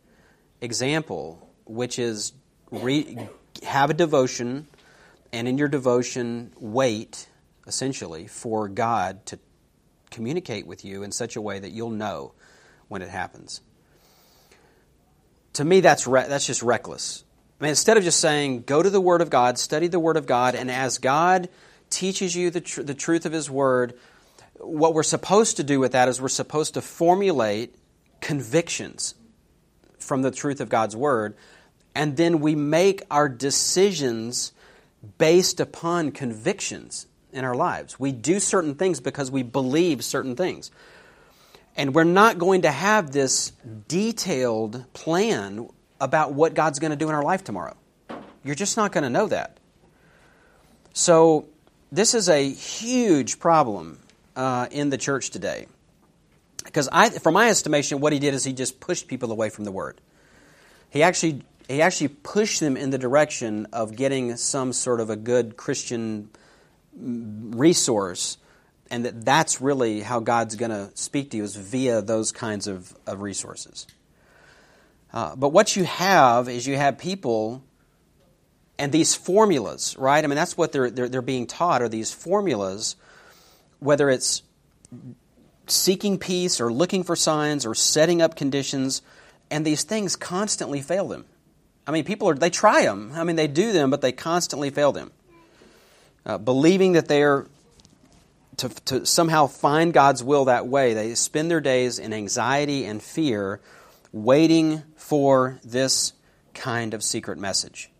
example, 0.61 1.51
which 1.66 1.98
is 1.98 2.33
re- 2.70 3.29
have 3.62 3.90
a 3.90 3.94
devotion, 3.94 4.66
and 5.33 5.46
in 5.46 5.59
your 5.59 5.68
devotion, 5.68 6.53
wait 6.59 7.29
essentially 7.66 8.27
for 8.27 8.66
God 8.66 9.27
to 9.27 9.38
communicate 10.11 10.66
with 10.66 10.85
you 10.85 11.03
in 11.03 11.12
such 11.12 11.37
a 11.37 11.40
way 11.40 11.59
that 11.59 11.71
you'll 11.71 11.90
know 11.90 12.33
when 12.88 13.03
it 13.03 13.09
happens. 13.09 13.61
To 15.55 15.64
me, 15.64 15.81
that's, 15.81 16.07
re- 16.07 16.27
that's 16.29 16.47
just 16.47 16.62
reckless. 16.62 17.25
I 17.61 17.64
mean, 17.64 17.71
instead 17.71 17.97
of 17.97 18.05
just 18.05 18.21
saying, 18.21 18.62
go 18.62 18.83
to 18.83 18.90
the 18.90 19.01
Word 19.01 19.21
of 19.21 19.31
God, 19.31 19.59
study 19.59 19.88
the 19.88 19.99
Word 19.99 20.16
of 20.16 20.27
God, 20.27 20.55
and 20.55 20.71
as 20.71 20.99
God 20.99 21.49
teaches 21.90 22.37
you 22.37 22.51
the, 22.51 22.61
tr- 22.61 22.83
the 22.83 22.94
truth 22.94 23.27
of 23.27 23.33
His 23.33 23.51
Word, 23.51 23.94
what 24.61 24.94
we're 24.94 25.03
supposed 25.03 25.57
to 25.57 25.64
do 25.64 25.81
with 25.81 25.92
that 25.92 26.09
is 26.09 26.21
we're 26.21 26.29
supposed 26.29 26.75
to 26.75 26.81
formulate 26.81 27.75
convictions 28.21 29.14
from 29.99 30.23
the 30.23 30.31
truth 30.31 30.61
of 30.61 30.68
God's 30.68 30.94
Word, 30.94 31.37
and 31.94 32.16
then 32.16 32.40
we 32.40 32.55
make 32.55 33.03
our 33.11 33.29
decisions 33.29 34.53
based 35.18 35.61
upon 35.61 36.12
convictions 36.12 37.07
in 37.33 37.45
our 37.45 37.55
lives. 37.55 37.99
We 37.99 38.12
do 38.12 38.41
certain 38.41 38.75
things 38.75 39.01
because 39.01 39.31
we 39.31 39.43
believe 39.43 40.05
certain 40.05 40.37
things. 40.37 40.71
And 41.77 41.95
we're 41.95 42.05
not 42.05 42.38
going 42.38 42.62
to 42.62 42.71
have 42.71 43.12
this 43.12 43.53
detailed 43.87 44.85
plan 44.93 45.69
about 46.01 46.33
what 46.33 46.55
God's 46.55 46.79
going 46.79 46.91
to 46.91 46.97
do 46.97 47.09
in 47.09 47.14
our 47.14 47.23
life 47.23 47.45
tomorrow. 47.45 47.77
You're 48.45 48.55
just 48.55 48.77
not 48.77 48.93
going 48.93 49.05
to 49.05 49.11
know 49.11 49.27
that. 49.29 49.59
So, 50.93 51.47
this 51.93 52.14
is 52.14 52.29
a 52.29 52.51
huge 52.51 53.38
problem 53.38 53.99
uh, 54.37 54.67
in 54.71 54.91
the 54.91 54.99
church 54.99 55.31
today. 55.31 55.67
Because, 56.64 56.88
I, 56.91 57.11
from 57.11 57.35
my 57.35 57.49
estimation, 57.49 58.01
what 58.01 58.12
he 58.12 58.19
did 58.19 58.35
is 58.35 58.45
he 58.45 58.53
just 58.53 58.81
pushed 58.81 59.07
people 59.07 59.31
away 59.31 59.49
from 59.49 59.64
the 59.64 59.73
Word. 59.73 60.01
He 60.91 61.03
actually, 61.03 61.43
he 61.69 61.81
actually 61.83 62.09
pushed 62.09 62.61
them 62.61 62.77
in 62.77 62.91
the 62.91 62.99
direction 62.99 63.67
of 63.73 63.95
getting 63.97 64.37
some 64.37 64.73
sort 64.73 65.01
of 65.01 65.11
a 65.11 65.17
good 65.17 65.57
Christian 65.57 66.31
resource, 67.00 68.38
and 68.90 69.04
that 69.04 69.24
that's 69.24 69.61
really 69.61 70.00
how 70.00 70.20
God's 70.20 70.56
going 70.56 70.70
to 70.70 70.90
speak 70.94 71.30
to 71.30 71.37
you 71.37 71.44
is 71.44 71.56
via 71.56 72.02
those 72.02 72.32
kinds 72.32 72.66
of, 72.66 72.96
of 73.06 73.20
resources. 73.20 73.87
Uh, 75.12 75.34
but 75.37 75.50
what 75.50 75.76
you 75.76 75.84
have 75.84 76.48
is 76.48 76.66
you 76.66 76.76
have 76.76 76.98
people 76.98 77.62
and 78.78 78.92
these 78.92 79.14
formulas, 79.14 79.96
right? 79.98 80.22
I 80.22 80.26
mean, 80.26 80.37
that's 80.37 80.56
what 80.56 80.72
they're, 80.72 80.90
they're, 80.90 81.08
they're 81.08 81.22
being 81.22 81.46
taught 81.46 81.82
are 81.82 81.88
these 81.88 82.12
formulas, 82.12 82.94
whether 83.80 84.08
it's 84.08 84.42
seeking 85.66 86.18
peace 86.18 86.61
or 86.61 86.72
looking 86.72 87.02
for 87.02 87.16
signs 87.16 87.66
or 87.66 87.74
setting 87.74 88.22
up 88.22 88.37
conditions, 88.37 89.02
and 89.50 89.64
these 89.64 89.82
things 89.82 90.14
constantly 90.14 90.80
fail 90.80 91.08
them. 91.08 91.24
I 91.87 91.90
mean, 91.90 92.04
people 92.04 92.28
are, 92.28 92.34
they 92.34 92.50
try 92.50 92.82
them. 92.82 93.12
I 93.14 93.24
mean, 93.24 93.37
they 93.37 93.48
do 93.48 93.72
them, 93.72 93.90
but 93.90 94.00
they 94.00 94.12
constantly 94.12 94.70
fail 94.70 94.92
them. 94.92 95.11
Uh, 96.29 96.37
believing 96.37 96.93
that 96.93 97.09
they're 97.09 97.47
to, 98.59 98.69
to 98.69 99.07
somehow 99.07 99.47
find 99.47 99.93
God's 99.93 100.23
will 100.23 100.45
that 100.45 100.67
way, 100.67 100.93
they 100.93 101.14
spend 101.14 101.51
their 101.51 101.61
days 101.61 101.99
in 101.99 102.12
anxiety 102.12 102.85
and 102.85 103.03
fear, 103.03 103.61
waiting 104.12 104.83
for 104.97 105.59
this 105.64 106.12
kind 106.55 106.93
of 106.93 107.03
secret 107.03 107.38
message, 107.38 107.91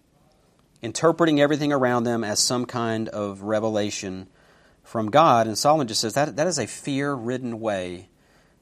interpreting 0.83 1.41
everything 1.41 1.73
around 1.73 2.05
them 2.05 2.23
as 2.23 2.39
some 2.39 2.67
kind 2.67 3.09
of 3.09 3.43
revelation 3.43 4.27
from 4.83 5.11
God. 5.11 5.47
And 5.47 5.57
Solomon 5.57 5.87
just 5.87 6.01
says 6.01 6.15
that, 6.15 6.37
that 6.37 6.47
is 6.47 6.59
a 6.59 6.67
fear 6.67 7.15
ridden 7.15 7.61
way 7.61 8.09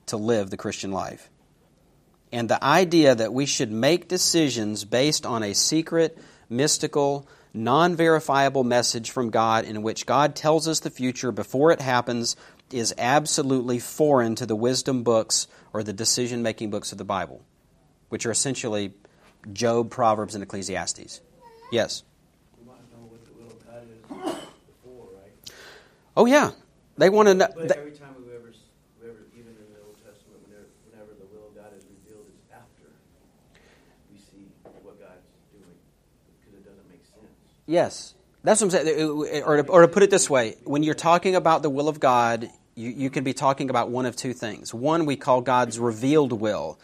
to 0.06 0.16
live 0.16 0.50
the 0.50 0.56
Christian 0.56 0.92
life. 0.92 1.28
And 2.30 2.48
the 2.48 2.62
idea 2.62 3.14
that 3.14 3.32
we 3.32 3.46
should 3.46 3.72
make 3.72 4.06
decisions 4.06 4.84
based 4.84 5.24
on 5.24 5.42
a 5.42 5.54
secret, 5.54 6.18
mystical, 6.48 7.26
non 7.56 7.96
verifiable 7.96 8.64
message 8.64 9.10
from 9.10 9.30
God 9.30 9.64
in 9.64 9.82
which 9.82 10.06
God 10.06 10.36
tells 10.36 10.68
us 10.68 10.80
the 10.80 10.90
future 10.90 11.32
before 11.32 11.72
it 11.72 11.80
happens 11.80 12.36
is 12.70 12.94
absolutely 12.98 13.78
foreign 13.78 14.34
to 14.36 14.46
the 14.46 14.56
wisdom 14.56 15.02
books 15.02 15.46
or 15.72 15.82
the 15.82 15.92
decision 15.92 16.42
making 16.42 16.70
books 16.70 16.92
of 16.92 16.98
the 16.98 17.04
Bible, 17.04 17.42
which 18.08 18.26
are 18.26 18.30
essentially 18.30 18.92
Job, 19.52 19.90
Proverbs, 19.90 20.34
and 20.34 20.42
Ecclesiastes. 20.42 21.20
Yes? 21.70 22.02
Oh, 26.16 26.24
yeah. 26.24 26.52
They 26.96 27.10
want 27.10 27.28
to 27.28 27.34
know 27.34 27.44
every 27.44 27.92
time 27.92 28.16
we 28.16 28.32
ever, 28.32 28.48
we 29.02 29.04
ever, 29.04 29.20
even 29.36 29.52
in 29.52 29.68
the 29.68 29.84
Old 29.84 30.00
Testament, 30.00 30.40
whenever, 30.48 30.64
whenever 30.88 31.12
the 31.12 31.28
will 31.28 31.52
of 31.52 31.54
God 31.54 31.76
is 31.76 31.84
revealed, 31.92 32.24
is 32.32 32.40
after 32.48 32.88
we 34.08 34.16
see 34.16 34.48
what 34.80 34.96
God's 34.96 35.28
doing, 35.52 35.76
because 36.40 36.56
it 36.56 36.64
doesn't 36.64 36.88
make 36.88 37.04
sense. 37.04 37.55
Yes. 37.66 38.14
That's 38.44 38.60
what 38.60 38.74
I'm 38.74 38.86
saying. 38.86 39.42
Or 39.44 39.62
to, 39.62 39.68
or 39.68 39.82
to 39.82 39.88
put 39.88 40.02
it 40.02 40.10
this 40.10 40.30
way, 40.30 40.56
when 40.64 40.82
you're 40.82 40.94
talking 40.94 41.34
about 41.34 41.62
the 41.62 41.70
will 41.70 41.88
of 41.88 41.98
God, 41.98 42.48
you, 42.76 42.90
you 42.90 43.10
can 43.10 43.24
be 43.24 43.32
talking 43.32 43.70
about 43.70 43.90
one 43.90 44.06
of 44.06 44.14
two 44.14 44.32
things. 44.32 44.72
One 44.72 45.04
we 45.04 45.16
call 45.16 45.40
God's 45.40 45.78
revealed 45.78 46.32
will, 46.32 46.78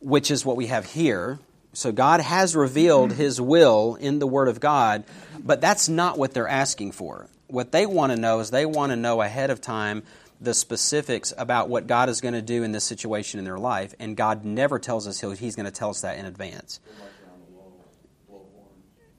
which 0.00 0.30
is 0.30 0.44
what 0.44 0.56
we 0.56 0.66
have 0.66 0.84
here. 0.84 1.38
So 1.72 1.92
God 1.92 2.20
has 2.20 2.54
revealed 2.56 3.10
mm-hmm. 3.10 3.20
His 3.20 3.40
will 3.40 3.96
in 3.96 4.18
the 4.18 4.26
Word 4.26 4.48
of 4.48 4.60
God, 4.60 5.04
but 5.38 5.60
that's 5.60 5.88
not 5.88 6.18
what 6.18 6.34
they're 6.34 6.48
asking 6.48 6.92
for. 6.92 7.28
What 7.46 7.72
they 7.72 7.86
want 7.86 8.12
to 8.12 8.18
know 8.18 8.40
is 8.40 8.50
they 8.50 8.66
want 8.66 8.90
to 8.90 8.96
know 8.96 9.22
ahead 9.22 9.50
of 9.50 9.60
time 9.60 10.02
the 10.40 10.54
specifics 10.54 11.32
about 11.36 11.68
what 11.68 11.86
God 11.86 12.08
is 12.08 12.20
going 12.20 12.34
to 12.34 12.42
do 12.42 12.62
in 12.62 12.72
this 12.72 12.84
situation 12.84 13.38
in 13.38 13.44
their 13.44 13.58
life, 13.58 13.94
and 13.98 14.16
God 14.16 14.44
never 14.44 14.78
tells 14.78 15.08
us 15.08 15.20
He's 15.20 15.56
going 15.56 15.66
to 15.66 15.72
tell 15.72 15.90
us 15.90 16.02
that 16.02 16.18
in 16.18 16.26
advance. 16.26 16.80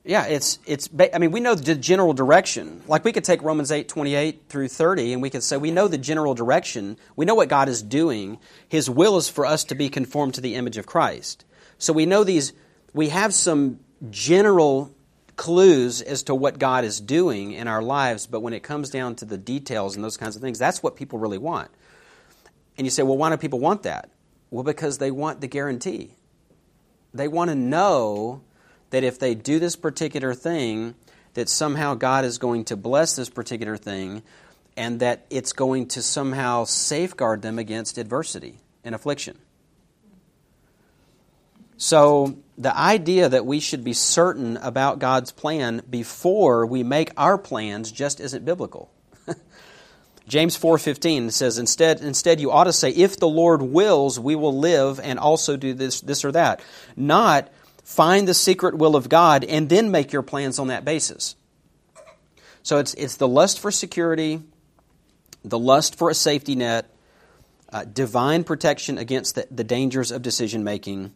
Yeah, 0.04 0.26
it's 0.26 0.60
it's. 0.66 0.90
I 1.14 1.18
mean, 1.18 1.32
we 1.32 1.40
know 1.40 1.56
the 1.56 1.76
general 1.76 2.14
direction. 2.14 2.82
Like 2.88 3.04
we 3.04 3.12
could 3.12 3.26
take 3.26 3.42
Romans 3.42 3.72
eight 3.72 3.88
twenty 3.90 4.16
eight 4.16 4.44
through 4.50 4.70
thirty, 4.70 5.14
and 5.14 5.22
we 5.22 5.30
could 5.30 5.44
say 5.44 5.58
we 5.58 5.72
know 5.72 5.88
the 5.88 5.98
general 5.98 6.34
direction. 6.34 6.98
We 7.16 7.26
know 7.26 7.36
what 7.36 7.50
God 7.50 7.70
is 7.70 7.84
doing. 7.84 8.40
His 8.68 8.90
will 8.90 9.18
is 9.18 9.30
for 9.30 9.46
us 9.46 9.66
to 9.66 9.76
be 9.76 9.90
conformed 9.90 10.36
to 10.36 10.42
the 10.42 10.56
image 10.56 10.78
of 10.78 10.86
Christ. 10.86 11.46
So 11.78 11.94
we 11.94 12.06
know 12.06 12.24
these. 12.24 12.54
We 12.94 13.10
have 13.10 13.34
some 13.34 13.82
general 14.10 14.96
clues 15.36 16.02
as 16.02 16.24
to 16.24 16.36
what 16.36 16.60
God 16.60 16.84
is 16.84 17.00
doing 17.00 17.52
in 17.52 17.68
our 17.68 17.82
lives, 17.82 18.26
but 18.28 18.42
when 18.42 18.54
it 18.54 18.62
comes 18.62 18.90
down 18.90 19.16
to 19.16 19.26
the 19.26 19.38
details 19.38 19.96
and 19.96 20.04
those 20.04 20.18
kinds 20.18 20.36
of 20.36 20.42
things, 20.42 20.60
that's 20.60 20.82
what 20.82 20.96
people 20.96 21.20
really 21.20 21.38
want. 21.38 21.70
And 22.78 22.86
you 22.86 22.92
say, 22.92 23.04
well, 23.04 23.18
why 23.18 23.30
do 23.30 23.38
people 23.38 23.60
want 23.60 23.84
that? 23.84 24.10
Well, 24.50 24.64
because 24.64 24.98
they 24.98 25.12
want 25.12 25.40
the 25.42 25.48
guarantee. 25.48 26.16
They 27.14 27.28
want 27.28 27.50
to 27.50 27.56
know 27.56 28.42
that 28.90 29.04
if 29.04 29.20
they 29.20 29.36
do 29.36 29.60
this 29.60 29.76
particular 29.76 30.34
thing, 30.34 30.96
that 31.34 31.50
somehow 31.50 31.94
God 31.94 32.26
is 32.26 32.38
going 32.38 32.66
to 32.66 32.76
bless 32.76 33.16
this 33.16 33.30
particular 33.30 33.78
thing 33.78 34.24
and 34.76 35.00
that 35.02 35.26
it's 35.30 35.54
going 35.54 35.88
to 35.88 36.02
somehow 36.02 36.64
safeguard 36.64 37.42
them 37.42 37.60
against 37.60 37.98
adversity 37.98 38.58
and 38.84 38.96
affliction. 38.96 39.38
So, 41.78 42.38
the 42.58 42.78
idea 42.78 43.30
that 43.30 43.46
we 43.46 43.62
should 43.62 43.86
be 43.86 43.94
certain 43.94 44.58
about 44.58 45.00
God's 45.00 45.32
plan 45.32 45.82
before 45.90 46.66
we 46.66 46.84
make 46.84 47.12
our 47.16 47.38
plans 47.38 47.90
just 47.90 48.20
isn't 48.20 48.44
biblical. 48.44 48.92
James 50.28 50.58
4:15 50.58 51.32
says 51.32 51.58
instead 51.58 52.02
instead 52.02 52.42
you 52.42 52.52
ought 52.52 52.66
to 52.66 52.74
say 52.74 52.90
if 52.90 53.18
the 53.18 53.30
Lord 53.30 53.62
wills 53.62 54.20
we 54.20 54.36
will 54.36 54.58
live 54.58 55.00
and 55.00 55.18
also 55.18 55.56
do 55.56 55.74
this 55.74 56.02
this 56.02 56.26
or 56.26 56.34
that. 56.34 56.62
Not 56.98 57.50
find 57.90 58.28
the 58.28 58.34
secret 58.36 58.78
will 58.78 58.96
of 58.96 59.10
God 59.10 59.44
and 59.44 59.68
then 59.68 59.90
make 59.90 60.14
your 60.14 60.22
plans 60.22 60.60
on 60.60 60.68
that 60.68 60.86
basis. 60.86 61.36
So 62.62 62.78
it's 62.78 62.94
it's 62.94 63.18
the 63.18 63.28
lust 63.28 63.60
for 63.60 63.72
security, 63.72 64.42
the 65.44 65.58
lust 65.58 65.98
for 65.98 66.12
a 66.12 66.14
safety 66.14 66.54
net, 66.54 66.94
uh, 67.74 67.86
divine 67.86 68.44
protection 68.44 69.00
against 69.00 69.34
the, 69.34 69.48
the 69.50 69.64
dangers 69.64 70.12
of 70.12 70.22
decision 70.22 70.64
making 70.64 71.14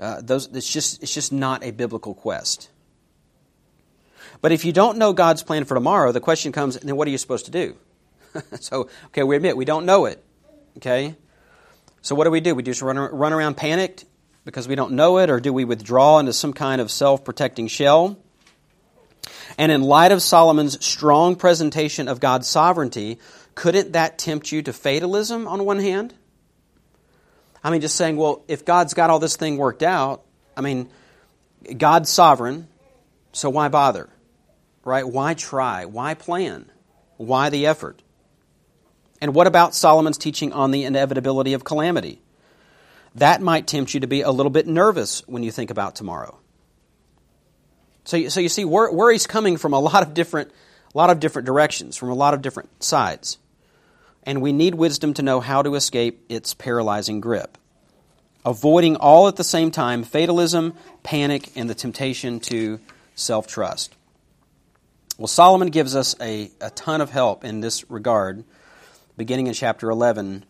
uh, 0.00 0.20
those, 0.20 0.48
it's, 0.48 0.68
just, 0.68 1.00
it's 1.00 1.14
just 1.14 1.32
not 1.32 1.62
a 1.62 1.70
biblical 1.70 2.14
quest. 2.14 2.68
But 4.40 4.50
if 4.50 4.64
you 4.64 4.72
don't 4.72 4.98
know 4.98 5.12
God's 5.12 5.44
plan 5.44 5.64
for 5.64 5.74
tomorrow, 5.74 6.10
the 6.10 6.20
question 6.20 6.50
comes, 6.50 6.76
then 6.76 6.96
what 6.96 7.06
are 7.06 7.12
you 7.12 7.18
supposed 7.18 7.44
to 7.44 7.52
do? 7.52 7.76
so, 8.60 8.88
okay, 9.06 9.22
we 9.22 9.36
admit 9.36 9.56
we 9.56 9.64
don't 9.64 9.86
know 9.86 10.06
it. 10.06 10.24
Okay? 10.78 11.14
So 12.00 12.16
what 12.16 12.24
do 12.24 12.32
we 12.32 12.40
do? 12.40 12.56
We 12.56 12.64
just 12.64 12.82
run, 12.82 12.98
run 12.98 13.32
around 13.32 13.56
panicked 13.56 14.04
because 14.44 14.66
we 14.66 14.74
don't 14.74 14.92
know 14.92 15.18
it, 15.18 15.30
or 15.30 15.40
do 15.40 15.52
we 15.52 15.64
withdraw 15.64 16.18
into 16.18 16.32
some 16.32 16.52
kind 16.52 16.80
of 16.80 16.90
self 16.90 17.24
protecting 17.24 17.68
shell? 17.68 18.18
And 19.58 19.70
in 19.70 19.82
light 19.82 20.12
of 20.12 20.22
Solomon's 20.22 20.84
strong 20.84 21.36
presentation 21.36 22.08
of 22.08 22.20
God's 22.20 22.48
sovereignty, 22.48 23.18
couldn't 23.54 23.92
that 23.92 24.18
tempt 24.18 24.50
you 24.50 24.62
to 24.62 24.72
fatalism 24.72 25.46
on 25.46 25.64
one 25.64 25.78
hand? 25.78 26.14
I 27.62 27.70
mean, 27.70 27.80
just 27.80 27.96
saying, 27.96 28.16
well, 28.16 28.42
if 28.48 28.64
God's 28.64 28.94
got 28.94 29.10
all 29.10 29.18
this 29.18 29.36
thing 29.36 29.56
worked 29.56 29.82
out, 29.82 30.22
I 30.56 30.62
mean, 30.62 30.88
God's 31.76 32.10
sovereign, 32.10 32.66
so 33.32 33.50
why 33.50 33.68
bother? 33.68 34.08
Right? 34.84 35.06
Why 35.06 35.34
try? 35.34 35.84
Why 35.84 36.14
plan? 36.14 36.70
Why 37.18 37.50
the 37.50 37.66
effort? 37.66 38.02
And 39.20 39.34
what 39.34 39.46
about 39.46 39.74
Solomon's 39.74 40.18
teaching 40.18 40.52
on 40.52 40.72
the 40.72 40.84
inevitability 40.84 41.52
of 41.52 41.62
calamity? 41.62 42.20
That 43.16 43.42
might 43.42 43.66
tempt 43.66 43.94
you 43.94 44.00
to 44.00 44.06
be 44.06 44.22
a 44.22 44.30
little 44.30 44.50
bit 44.50 44.66
nervous 44.66 45.26
when 45.26 45.42
you 45.42 45.50
think 45.50 45.70
about 45.70 45.94
tomorrow. 45.94 46.38
So, 48.04 48.16
you, 48.16 48.30
so 48.30 48.40
you 48.40 48.48
see, 48.48 48.64
worry's 48.64 49.26
coming 49.26 49.56
from 49.56 49.74
a 49.74 49.78
lot 49.78 50.02
of 50.02 50.14
different, 50.14 50.50
a 50.94 50.98
lot 50.98 51.10
of 51.10 51.20
different 51.20 51.46
directions, 51.46 51.96
from 51.96 52.10
a 52.10 52.14
lot 52.14 52.34
of 52.34 52.42
different 52.42 52.82
sides 52.82 53.38
and 54.24 54.40
we 54.40 54.52
need 54.52 54.74
wisdom 54.74 55.14
to 55.14 55.22
know 55.22 55.40
how 55.40 55.62
to 55.62 55.74
escape 55.74 56.24
its 56.28 56.54
paralyzing 56.54 57.20
grip. 57.20 57.58
avoiding 58.44 58.96
all 58.96 59.28
at 59.28 59.36
the 59.36 59.44
same 59.44 59.70
time 59.70 60.02
fatalism, 60.02 60.74
panic, 61.04 61.48
and 61.54 61.70
the 61.70 61.76
temptation 61.76 62.40
to 62.40 62.80
self 63.14 63.46
trust. 63.46 63.94
Well, 65.16 65.28
Solomon 65.28 65.68
gives 65.68 65.94
us 65.94 66.16
a, 66.20 66.50
a 66.60 66.70
ton 66.70 67.00
of 67.00 67.10
help 67.10 67.44
in 67.44 67.60
this 67.60 67.88
regard, 67.88 68.42
beginning 69.16 69.46
in 69.46 69.54
chapter 69.54 69.90
11, 69.90 70.44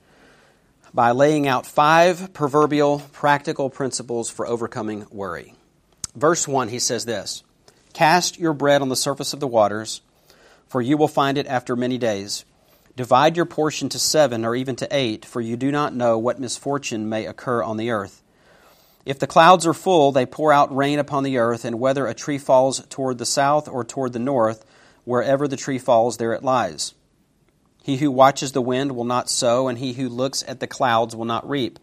by 0.95 1.11
laying 1.11 1.49
out 1.49 1.67
five 1.67 2.33
proverbial 2.33 3.01
practical 3.13 3.71
principles 3.71 4.31
for 4.31 4.47
overcoming 4.47 5.07
worry. 5.11 5.55
Verse 6.15 6.47
1, 6.47 6.69
he 6.69 6.79
says 6.79 7.05
this 7.05 7.43
Cast 7.93 8.39
your 8.39 8.53
bread 8.53 8.83
on 8.83 8.89
the 8.89 8.97
surface 8.97 9.33
of 9.33 9.41
the 9.41 9.47
waters, 9.47 10.03
for 10.69 10.81
you 10.81 10.97
will 10.97 11.09
find 11.09 11.39
it 11.39 11.47
after 11.47 11.77
many 11.77 11.99
days. 11.99 12.45
Divide 12.95 13.37
your 13.37 13.47
portion 13.47 13.89
to 13.91 13.99
seven 13.99 14.45
or 14.45 14.55
even 14.55 14.77
to 14.77 14.89
eight, 14.91 15.25
for 15.25 15.41
you 15.41 15.57
do 15.57 15.71
not 15.71 15.95
know 15.95 16.19
what 16.19 16.39
misfortune 16.39 17.09
may 17.09 17.27
occur 17.27 17.63
on 17.63 17.79
the 17.79 17.91
earth. 17.91 18.23
If 19.07 19.19
the 19.19 19.27
clouds 19.27 19.67
are 19.67 19.75
full, 19.75 20.13
they 20.13 20.27
pour 20.27 20.53
out 20.53 20.75
rain 20.75 20.99
upon 20.99 21.25
the 21.25 21.39
earth, 21.39 21.65
and 21.65 21.81
whether 21.81 22.07
a 22.07 22.15
tree 22.15 22.39
falls 22.39 22.85
toward 22.87 23.17
the 23.17 23.27
south 23.27 23.67
or 23.67 23.83
toward 23.83 24.13
the 24.13 24.19
north, 24.19 24.65
wherever 25.05 25.49
the 25.49 25.57
tree 25.57 25.79
falls, 25.79 26.19
there 26.19 26.35
it 26.35 26.45
lies. 26.45 26.95
He 27.83 27.97
who 27.97 28.11
watches 28.11 28.53
the 28.53 28.63
wind 28.63 28.93
will 28.93 29.05
not 29.05 29.29
sow, 29.29 29.69
and 29.69 29.79
he 29.79 29.95
who 29.95 30.09
looks 30.09 30.45
at 30.47 30.61
the 30.61 30.67
clouds 30.67 31.17
will 31.17 31.25
not 31.25 31.49
reap. 31.49 31.79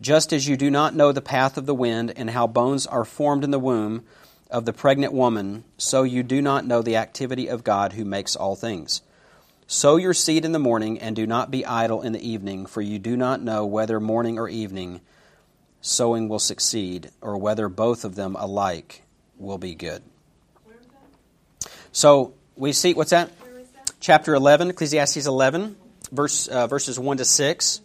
Just 0.00 0.32
as 0.32 0.46
you 0.46 0.56
do 0.56 0.70
not 0.70 0.94
know 0.94 1.10
the 1.10 1.20
path 1.20 1.56
of 1.56 1.66
the 1.66 1.74
wind 1.74 2.12
and 2.16 2.30
how 2.30 2.46
bones 2.46 2.86
are 2.86 3.04
formed 3.04 3.44
in 3.44 3.50
the 3.50 3.58
womb 3.58 4.04
of 4.50 4.64
the 4.64 4.72
pregnant 4.72 5.12
woman, 5.12 5.64
so 5.76 6.02
you 6.02 6.22
do 6.22 6.40
not 6.40 6.66
know 6.66 6.82
the 6.82 6.96
activity 6.96 7.48
of 7.48 7.64
God 7.64 7.94
who 7.94 8.04
makes 8.04 8.36
all 8.36 8.54
things. 8.54 9.02
Sow 9.66 9.96
your 9.96 10.14
seed 10.14 10.44
in 10.44 10.52
the 10.52 10.58
morning, 10.58 10.98
and 10.98 11.16
do 11.16 11.26
not 11.26 11.50
be 11.50 11.66
idle 11.66 12.02
in 12.02 12.12
the 12.12 12.26
evening, 12.26 12.66
for 12.66 12.80
you 12.80 12.98
do 12.98 13.16
not 13.16 13.42
know 13.42 13.66
whether 13.66 14.00
morning 14.00 14.38
or 14.38 14.48
evening 14.48 15.00
sowing 15.80 16.28
will 16.28 16.38
succeed, 16.38 17.10
or 17.20 17.36
whether 17.36 17.68
both 17.68 18.04
of 18.04 18.14
them 18.14 18.36
alike 18.38 19.02
will 19.38 19.58
be 19.58 19.74
good. 19.74 20.02
So 21.92 22.34
we 22.56 22.72
see, 22.72 22.94
what's 22.94 23.10
that? 23.10 23.30
Chapter 24.00 24.32
11, 24.34 24.70
Ecclesiastes 24.70 25.26
11, 25.26 25.76
verse, 26.12 26.46
uh, 26.46 26.68
verses 26.68 27.00
1 27.00 27.16
to 27.16 27.24
6. 27.24 27.80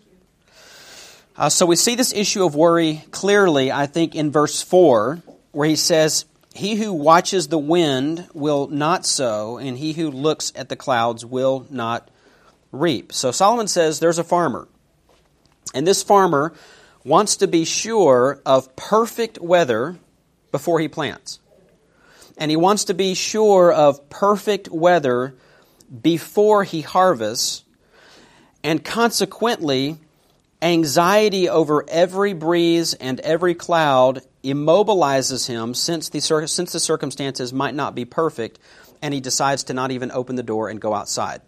Uh, 1.35 1.49
so 1.49 1.65
we 1.65 1.75
see 1.75 1.95
this 1.95 2.13
issue 2.13 2.45
of 2.45 2.53
worry 2.53 3.03
clearly, 3.09 3.71
I 3.71 3.87
think, 3.87 4.13
in 4.13 4.31
verse 4.31 4.61
4, 4.61 5.23
where 5.53 5.67
he 5.67 5.75
says, 5.75 6.25
he 6.53 6.75
who 6.75 6.93
watches 6.93 7.47
the 7.47 7.57
wind 7.57 8.27
will 8.35 8.67
not 8.67 9.07
sow, 9.07 9.57
and 9.57 9.75
he 9.75 9.93
who 9.93 10.11
looks 10.11 10.53
at 10.55 10.69
the 10.69 10.75
clouds 10.75 11.25
will 11.25 11.65
not 11.71 12.07
reap. 12.71 13.11
So 13.11 13.31
Solomon 13.31 13.67
says 13.67 13.99
there's 13.99 14.19
a 14.19 14.23
farmer. 14.23 14.67
And 15.73 15.87
this 15.87 16.03
farmer 16.03 16.53
wants 17.03 17.37
to 17.37 17.47
be 17.47 17.65
sure 17.65 18.39
of 18.45 18.75
perfect 18.75 19.39
weather 19.39 19.97
before 20.51 20.79
he 20.79 20.87
plants. 20.87 21.39
And 22.37 22.51
he 22.51 22.57
wants 22.57 22.85
to 22.85 22.93
be 22.93 23.15
sure 23.15 23.73
of 23.73 24.11
perfect 24.11 24.69
weather 24.69 25.33
before 26.01 26.63
he 26.63 26.81
harvests. 26.81 27.63
And 28.63 28.83
consequently, 28.83 29.97
anxiety 30.61 31.49
over 31.49 31.85
every 31.89 32.33
breeze 32.33 32.93
and 32.93 33.19
every 33.19 33.53
cloud 33.53 34.21
immobilizes 34.43 35.47
him 35.47 35.73
since 35.73 36.09
the, 36.09 36.21
since 36.21 36.71
the 36.71 36.79
circumstances 36.79 37.53
might 37.53 37.75
not 37.75 37.95
be 37.95 38.05
perfect, 38.05 38.59
and 39.01 39.13
he 39.13 39.19
decides 39.19 39.65
to 39.65 39.73
not 39.73 39.91
even 39.91 40.11
open 40.11 40.35
the 40.35 40.43
door 40.43 40.69
and 40.69 40.79
go 40.79 40.93
outside. 40.93 41.41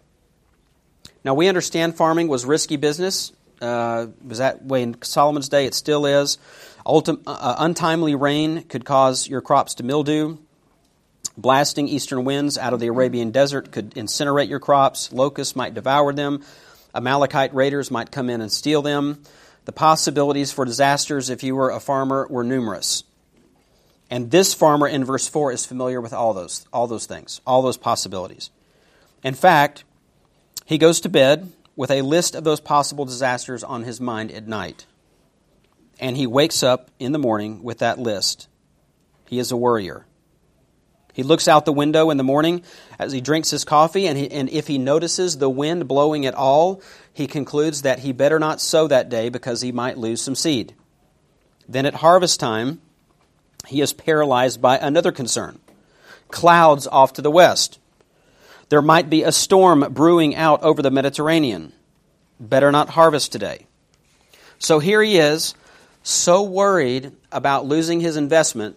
Now, 1.24 1.34
we 1.34 1.48
understand 1.48 1.96
farming 1.96 2.28
was 2.28 2.44
risky 2.44 2.76
business. 2.76 3.32
Uh, 3.60 4.08
was 4.24 4.38
that 4.38 4.64
way 4.64 4.82
in 4.82 5.02
Solomon's 5.02 5.48
day? 5.48 5.64
It 5.64 5.74
still 5.74 6.06
is. 6.06 6.38
Ultim- 6.84 7.22
uh, 7.26 7.56
untimely 7.58 8.14
rain 8.14 8.62
could 8.64 8.84
cause 8.84 9.26
your 9.26 9.40
crops 9.40 9.74
to 9.74 9.82
mildew. 9.82 10.36
Blasting 11.36 11.88
eastern 11.88 12.24
winds 12.24 12.56
out 12.56 12.72
of 12.72 12.80
the 12.80 12.86
Arabian 12.86 13.30
desert 13.30 13.70
could 13.70 13.94
incinerate 13.94 14.48
your 14.48 14.60
crops. 14.60 15.12
Locusts 15.12 15.54
might 15.54 15.74
devour 15.74 16.12
them. 16.12 16.42
Amalekite 16.94 17.54
raiders 17.54 17.90
might 17.90 18.10
come 18.10 18.30
in 18.30 18.40
and 18.40 18.50
steal 18.50 18.80
them. 18.80 19.22
The 19.66 19.72
possibilities 19.72 20.52
for 20.52 20.64
disasters, 20.64 21.28
if 21.28 21.42
you 21.42 21.54
were 21.54 21.70
a 21.70 21.80
farmer, 21.80 22.26
were 22.30 22.44
numerous. 22.44 23.04
And 24.10 24.30
this 24.30 24.54
farmer 24.54 24.86
in 24.86 25.04
verse 25.04 25.28
4 25.28 25.52
is 25.52 25.66
familiar 25.66 26.00
with 26.00 26.12
all 26.12 26.32
those, 26.32 26.66
all 26.72 26.86
those 26.86 27.06
things, 27.06 27.40
all 27.46 27.60
those 27.60 27.76
possibilities. 27.76 28.50
In 29.22 29.34
fact, 29.34 29.84
he 30.64 30.78
goes 30.78 31.00
to 31.00 31.08
bed 31.08 31.52
with 31.74 31.90
a 31.90 32.02
list 32.02 32.34
of 32.34 32.44
those 32.44 32.60
possible 32.60 33.04
disasters 33.04 33.62
on 33.62 33.82
his 33.82 34.00
mind 34.00 34.30
at 34.30 34.46
night. 34.46 34.86
And 35.98 36.16
he 36.16 36.26
wakes 36.26 36.62
up 36.62 36.90
in 36.98 37.12
the 37.12 37.18
morning 37.18 37.62
with 37.62 37.78
that 37.78 37.98
list. 37.98 38.48
He 39.26 39.38
is 39.38 39.50
a 39.50 39.56
worrier. 39.56 40.06
He 41.16 41.22
looks 41.22 41.48
out 41.48 41.64
the 41.64 41.72
window 41.72 42.10
in 42.10 42.18
the 42.18 42.22
morning 42.22 42.62
as 42.98 43.10
he 43.10 43.22
drinks 43.22 43.48
his 43.48 43.64
coffee, 43.64 44.06
and, 44.06 44.18
he, 44.18 44.30
and 44.30 44.50
if 44.50 44.66
he 44.66 44.76
notices 44.76 45.38
the 45.38 45.48
wind 45.48 45.88
blowing 45.88 46.26
at 46.26 46.34
all, 46.34 46.82
he 47.10 47.26
concludes 47.26 47.80
that 47.82 48.00
he 48.00 48.12
better 48.12 48.38
not 48.38 48.60
sow 48.60 48.86
that 48.86 49.08
day 49.08 49.30
because 49.30 49.62
he 49.62 49.72
might 49.72 49.96
lose 49.96 50.20
some 50.20 50.34
seed. 50.34 50.74
Then 51.66 51.86
at 51.86 51.94
harvest 51.94 52.38
time, 52.38 52.82
he 53.66 53.80
is 53.80 53.94
paralyzed 53.94 54.60
by 54.60 54.76
another 54.76 55.10
concern 55.10 55.58
clouds 56.28 56.86
off 56.86 57.14
to 57.14 57.22
the 57.22 57.30
west. 57.30 57.78
There 58.68 58.82
might 58.82 59.08
be 59.08 59.22
a 59.22 59.32
storm 59.32 59.90
brewing 59.94 60.36
out 60.36 60.62
over 60.62 60.82
the 60.82 60.90
Mediterranean. 60.90 61.72
Better 62.38 62.70
not 62.70 62.90
harvest 62.90 63.32
today. 63.32 63.64
So 64.58 64.80
here 64.80 65.02
he 65.02 65.16
is, 65.16 65.54
so 66.02 66.42
worried 66.42 67.12
about 67.32 67.64
losing 67.64 68.00
his 68.00 68.18
investment 68.18 68.76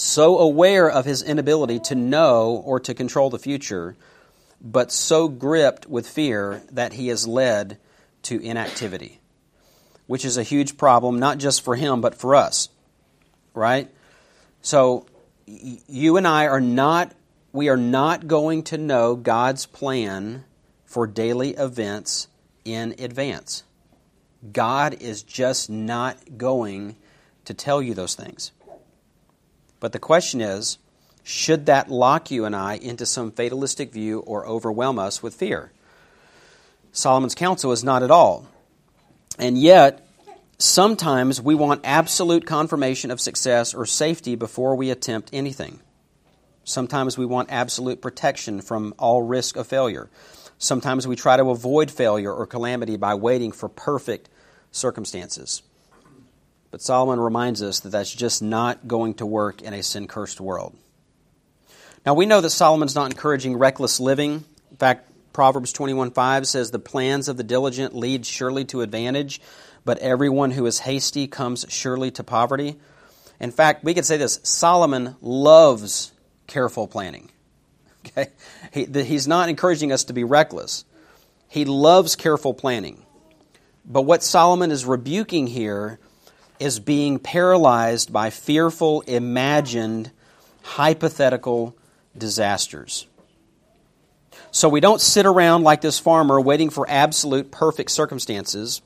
so 0.00 0.38
aware 0.38 0.90
of 0.90 1.04
his 1.04 1.22
inability 1.22 1.78
to 1.80 1.94
know 1.94 2.62
or 2.64 2.80
to 2.80 2.94
control 2.94 3.30
the 3.30 3.38
future, 3.38 3.96
but 4.60 4.92
so 4.92 5.28
gripped 5.28 5.86
with 5.86 6.08
fear 6.08 6.62
that 6.72 6.94
he 6.94 7.10
is 7.10 7.26
led 7.26 7.78
to 8.22 8.40
inactivity, 8.40 9.20
which 10.06 10.24
is 10.24 10.36
a 10.36 10.42
huge 10.42 10.76
problem, 10.76 11.18
not 11.18 11.38
just 11.38 11.62
for 11.62 11.76
him, 11.76 12.00
but 12.00 12.14
for 12.14 12.34
us. 12.34 12.68
Right? 13.54 13.88
So, 14.62 15.06
you 15.46 16.16
and 16.16 16.26
I 16.26 16.46
are 16.46 16.60
not, 16.60 17.12
we 17.52 17.68
are 17.68 17.76
not 17.76 18.26
going 18.26 18.62
to 18.64 18.78
know 18.78 19.16
God's 19.16 19.66
plan 19.66 20.44
for 20.84 21.06
daily 21.06 21.50
events 21.50 22.28
in 22.64 22.94
advance. 22.98 23.64
God 24.52 25.02
is 25.02 25.22
just 25.22 25.68
not 25.68 26.16
going 26.36 26.96
to 27.46 27.54
tell 27.54 27.82
you 27.82 27.94
those 27.94 28.14
things. 28.14 28.52
But 29.80 29.92
the 29.92 29.98
question 29.98 30.40
is 30.40 30.78
should 31.22 31.66
that 31.66 31.90
lock 31.90 32.30
you 32.30 32.44
and 32.44 32.54
I 32.54 32.74
into 32.74 33.06
some 33.06 33.30
fatalistic 33.30 33.92
view 33.92 34.20
or 34.20 34.46
overwhelm 34.46 34.98
us 34.98 35.22
with 35.22 35.34
fear? 35.34 35.72
Solomon's 36.92 37.34
counsel 37.34 37.72
is 37.72 37.84
not 37.84 38.02
at 38.02 38.10
all. 38.10 38.48
And 39.38 39.56
yet, 39.56 40.06
sometimes 40.58 41.40
we 41.40 41.54
want 41.54 41.82
absolute 41.84 42.46
confirmation 42.46 43.10
of 43.10 43.20
success 43.20 43.74
or 43.74 43.86
safety 43.86 44.34
before 44.34 44.74
we 44.74 44.90
attempt 44.90 45.30
anything. 45.32 45.80
Sometimes 46.64 47.16
we 47.16 47.26
want 47.26 47.50
absolute 47.50 48.02
protection 48.02 48.60
from 48.60 48.94
all 48.98 49.22
risk 49.22 49.56
of 49.56 49.66
failure. 49.66 50.10
Sometimes 50.58 51.06
we 51.06 51.16
try 51.16 51.36
to 51.36 51.50
avoid 51.50 51.90
failure 51.90 52.32
or 52.32 52.46
calamity 52.46 52.96
by 52.96 53.14
waiting 53.14 53.50
for 53.50 53.68
perfect 53.68 54.28
circumstances. 54.70 55.62
But 56.70 56.82
Solomon 56.82 57.20
reminds 57.20 57.62
us 57.62 57.80
that 57.80 57.90
that's 57.90 58.14
just 58.14 58.42
not 58.42 58.86
going 58.86 59.14
to 59.14 59.26
work 59.26 59.62
in 59.62 59.74
a 59.74 59.82
sin 59.82 60.06
cursed 60.06 60.40
world. 60.40 60.76
Now, 62.06 62.14
we 62.14 62.26
know 62.26 62.40
that 62.40 62.50
Solomon's 62.50 62.94
not 62.94 63.10
encouraging 63.10 63.56
reckless 63.56 64.00
living. 64.00 64.44
In 64.70 64.76
fact, 64.76 65.10
Proverbs 65.32 65.72
21:5 65.72 66.46
says, 66.46 66.70
The 66.70 66.78
plans 66.78 67.28
of 67.28 67.36
the 67.36 67.42
diligent 67.42 67.94
lead 67.94 68.24
surely 68.24 68.64
to 68.66 68.80
advantage, 68.80 69.40
but 69.84 69.98
everyone 69.98 70.50
who 70.52 70.66
is 70.66 70.80
hasty 70.80 71.26
comes 71.26 71.66
surely 71.68 72.10
to 72.12 72.24
poverty. 72.24 72.78
In 73.40 73.50
fact, 73.50 73.84
we 73.84 73.94
could 73.94 74.04
say 74.04 74.16
this 74.16 74.40
Solomon 74.42 75.16
loves 75.20 76.12
careful 76.46 76.86
planning. 76.86 77.30
Okay? 78.06 78.30
He, 78.72 78.86
he's 78.86 79.28
not 79.28 79.50
encouraging 79.50 79.92
us 79.92 80.04
to 80.04 80.14
be 80.14 80.24
reckless. 80.24 80.86
He 81.48 81.66
loves 81.66 82.16
careful 82.16 82.54
planning. 82.54 83.04
But 83.84 84.02
what 84.02 84.22
Solomon 84.22 84.70
is 84.70 84.86
rebuking 84.86 85.46
here 85.46 85.98
is 86.60 86.78
being 86.78 87.18
paralyzed 87.18 88.12
by 88.12 88.30
fearful, 88.30 89.00
imagined, 89.02 90.10
hypothetical 90.62 91.74
disasters. 92.16 93.06
So 94.52 94.68
we 94.68 94.80
don't 94.80 95.00
sit 95.00 95.26
around 95.26 95.62
like 95.62 95.80
this 95.80 95.98
farmer 95.98 96.40
waiting 96.40 96.70
for 96.70 96.88
absolute 96.88 97.50
perfect 97.50 97.90
circumstances. 97.90 98.82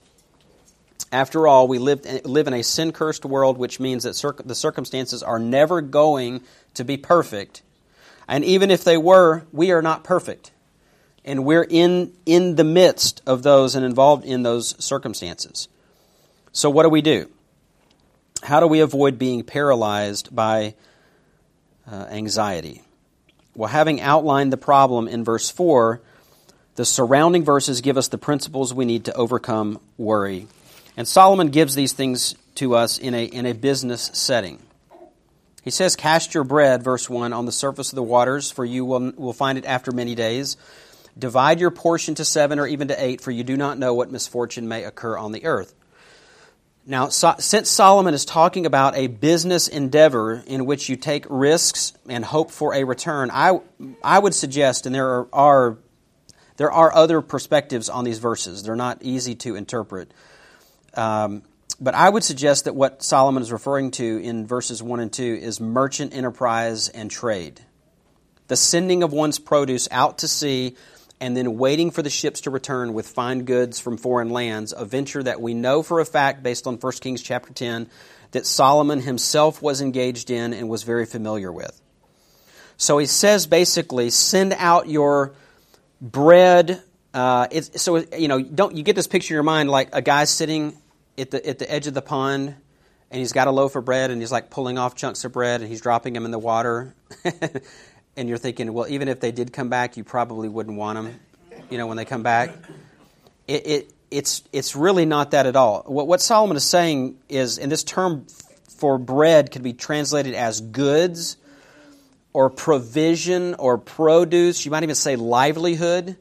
After 1.10 1.46
all, 1.48 1.68
we 1.68 1.78
live, 1.78 2.04
live 2.24 2.46
in 2.46 2.54
a 2.54 2.62
sin 2.62 2.92
cursed 2.92 3.24
world, 3.24 3.56
which 3.56 3.80
means 3.80 4.04
that 4.04 4.14
circ- 4.14 4.46
the 4.46 4.54
circumstances 4.54 5.22
are 5.22 5.38
never 5.38 5.80
going 5.80 6.42
to 6.74 6.84
be 6.84 6.96
perfect. 6.96 7.62
And 8.28 8.44
even 8.44 8.70
if 8.70 8.84
they 8.84 8.96
were, 8.96 9.44
we 9.52 9.70
are 9.70 9.82
not 9.82 10.04
perfect. 10.04 10.52
And 11.24 11.44
we're 11.44 11.66
in, 11.68 12.12
in 12.26 12.56
the 12.56 12.64
midst 12.64 13.22
of 13.26 13.42
those 13.42 13.74
and 13.74 13.84
involved 13.84 14.24
in 14.24 14.42
those 14.42 14.82
circumstances. 14.82 15.68
So, 16.52 16.68
what 16.68 16.82
do 16.82 16.88
we 16.90 17.00
do? 17.00 17.30
How 18.44 18.60
do 18.60 18.66
we 18.66 18.80
avoid 18.80 19.18
being 19.18 19.42
paralyzed 19.42 20.34
by 20.36 20.74
uh, 21.90 22.06
anxiety? 22.10 22.82
Well, 23.56 23.70
having 23.70 24.02
outlined 24.02 24.52
the 24.52 24.58
problem 24.58 25.08
in 25.08 25.24
verse 25.24 25.50
4, 25.50 26.02
the 26.74 26.84
surrounding 26.84 27.42
verses 27.42 27.80
give 27.80 27.96
us 27.96 28.08
the 28.08 28.18
principles 28.18 28.74
we 28.74 28.84
need 28.84 29.06
to 29.06 29.14
overcome 29.14 29.80
worry. 29.96 30.46
And 30.94 31.08
Solomon 31.08 31.48
gives 31.48 31.74
these 31.74 31.94
things 31.94 32.34
to 32.56 32.74
us 32.74 32.98
in 32.98 33.14
a, 33.14 33.24
in 33.24 33.46
a 33.46 33.54
business 33.54 34.10
setting. 34.12 34.58
He 35.62 35.70
says, 35.70 35.96
Cast 35.96 36.34
your 36.34 36.44
bread, 36.44 36.82
verse 36.82 37.08
1, 37.08 37.32
on 37.32 37.46
the 37.46 37.52
surface 37.52 37.92
of 37.92 37.96
the 37.96 38.02
waters, 38.02 38.50
for 38.50 38.66
you 38.66 38.84
will, 38.84 39.12
will 39.16 39.32
find 39.32 39.56
it 39.56 39.64
after 39.64 39.90
many 39.90 40.14
days. 40.14 40.58
Divide 41.18 41.60
your 41.60 41.70
portion 41.70 42.14
to 42.16 42.26
seven 42.26 42.58
or 42.58 42.66
even 42.66 42.88
to 42.88 43.02
eight, 43.02 43.22
for 43.22 43.30
you 43.30 43.42
do 43.42 43.56
not 43.56 43.78
know 43.78 43.94
what 43.94 44.12
misfortune 44.12 44.68
may 44.68 44.84
occur 44.84 45.16
on 45.16 45.32
the 45.32 45.46
earth. 45.46 45.74
Now, 46.86 47.08
so, 47.08 47.34
since 47.38 47.70
Solomon 47.70 48.12
is 48.12 48.26
talking 48.26 48.66
about 48.66 48.94
a 48.94 49.06
business 49.06 49.68
endeavor 49.68 50.42
in 50.46 50.66
which 50.66 50.90
you 50.90 50.96
take 50.96 51.24
risks 51.30 51.94
and 52.08 52.22
hope 52.22 52.50
for 52.50 52.74
a 52.74 52.84
return, 52.84 53.30
I, 53.32 53.60
I 54.02 54.18
would 54.18 54.34
suggest, 54.34 54.84
and 54.84 54.94
there 54.94 55.34
are, 55.34 55.78
there 56.58 56.70
are 56.70 56.94
other 56.94 57.22
perspectives 57.22 57.88
on 57.88 58.04
these 58.04 58.18
verses, 58.18 58.62
they're 58.62 58.76
not 58.76 58.98
easy 59.00 59.34
to 59.36 59.56
interpret. 59.56 60.12
Um, 60.92 61.42
but 61.80 61.94
I 61.94 62.08
would 62.08 62.22
suggest 62.22 62.66
that 62.66 62.74
what 62.74 63.02
Solomon 63.02 63.42
is 63.42 63.50
referring 63.50 63.90
to 63.92 64.18
in 64.22 64.46
verses 64.46 64.82
1 64.82 65.00
and 65.00 65.12
2 65.12 65.22
is 65.40 65.60
merchant 65.60 66.14
enterprise 66.14 66.88
and 66.88 67.10
trade. 67.10 67.62
The 68.48 68.56
sending 68.56 69.02
of 69.02 69.12
one's 69.12 69.38
produce 69.38 69.88
out 69.90 70.18
to 70.18 70.28
sea 70.28 70.76
and 71.20 71.36
then 71.36 71.56
waiting 71.56 71.90
for 71.90 72.02
the 72.02 72.10
ships 72.10 72.42
to 72.42 72.50
return 72.50 72.92
with 72.92 73.06
fine 73.06 73.44
goods 73.44 73.80
from 73.80 73.96
foreign 73.96 74.30
lands, 74.30 74.74
a 74.76 74.84
venture 74.84 75.22
that 75.22 75.40
we 75.40 75.54
know 75.54 75.82
for 75.82 76.00
a 76.00 76.04
fact, 76.04 76.42
based 76.42 76.66
on 76.66 76.76
1 76.76 76.92
Kings 76.94 77.22
chapter 77.22 77.52
10, 77.52 77.88
that 78.32 78.46
Solomon 78.46 79.00
himself 79.00 79.62
was 79.62 79.80
engaged 79.80 80.30
in 80.30 80.52
and 80.52 80.68
was 80.68 80.82
very 80.82 81.06
familiar 81.06 81.52
with. 81.52 81.80
So 82.76 82.98
he 82.98 83.06
says 83.06 83.46
basically, 83.46 84.10
send 84.10 84.52
out 84.54 84.88
your 84.88 85.34
bread. 86.00 86.82
Uh, 87.12 87.48
so 87.76 87.96
you 87.96 88.28
know, 88.28 88.42
don't 88.42 88.74
you 88.74 88.82
get 88.82 88.96
this 88.96 89.06
picture 89.06 89.34
in 89.34 89.36
your 89.36 89.42
mind 89.44 89.70
like 89.70 89.90
a 89.92 90.02
guy 90.02 90.24
sitting 90.24 90.76
at 91.16 91.30
the 91.30 91.46
at 91.46 91.58
the 91.58 91.70
edge 91.70 91.86
of 91.86 91.94
the 91.94 92.02
pond, 92.02 92.56
and 93.10 93.18
he's 93.18 93.32
got 93.32 93.46
a 93.46 93.52
loaf 93.52 93.76
of 93.76 93.84
bread, 93.84 94.10
and 94.10 94.20
he's 94.20 94.32
like 94.32 94.50
pulling 94.50 94.78
off 94.78 94.96
chunks 94.96 95.24
of 95.24 95.32
bread, 95.32 95.60
and 95.60 95.70
he's 95.70 95.80
dropping 95.80 96.12
them 96.12 96.24
in 96.24 96.32
the 96.32 96.38
water. 96.38 96.94
and 98.16 98.28
you're 98.28 98.38
thinking, 98.38 98.72
well, 98.72 98.86
even 98.88 99.08
if 99.08 99.20
they 99.20 99.32
did 99.32 99.52
come 99.52 99.68
back, 99.68 99.96
you 99.96 100.04
probably 100.04 100.48
wouldn't 100.48 100.76
want 100.76 101.02
them, 101.02 101.20
you 101.70 101.78
know, 101.78 101.86
when 101.86 101.96
they 101.96 102.04
come 102.04 102.22
back. 102.22 102.54
It, 103.46 103.66
it, 103.66 103.92
it's, 104.10 104.42
it's 104.52 104.76
really 104.76 105.04
not 105.04 105.32
that 105.32 105.46
at 105.46 105.56
all. 105.56 105.82
What, 105.86 106.06
what 106.06 106.20
Solomon 106.20 106.56
is 106.56 106.64
saying 106.64 107.18
is, 107.28 107.58
and 107.58 107.70
this 107.70 107.82
term 107.82 108.26
for 108.78 108.98
bread 108.98 109.50
could 109.50 109.62
be 109.62 109.72
translated 109.72 110.34
as 110.34 110.60
goods 110.60 111.36
or 112.32 112.50
provision 112.50 113.54
or 113.54 113.78
produce. 113.78 114.64
You 114.64 114.70
might 114.70 114.82
even 114.82 114.94
say 114.94 115.16
livelihood. 115.16 116.16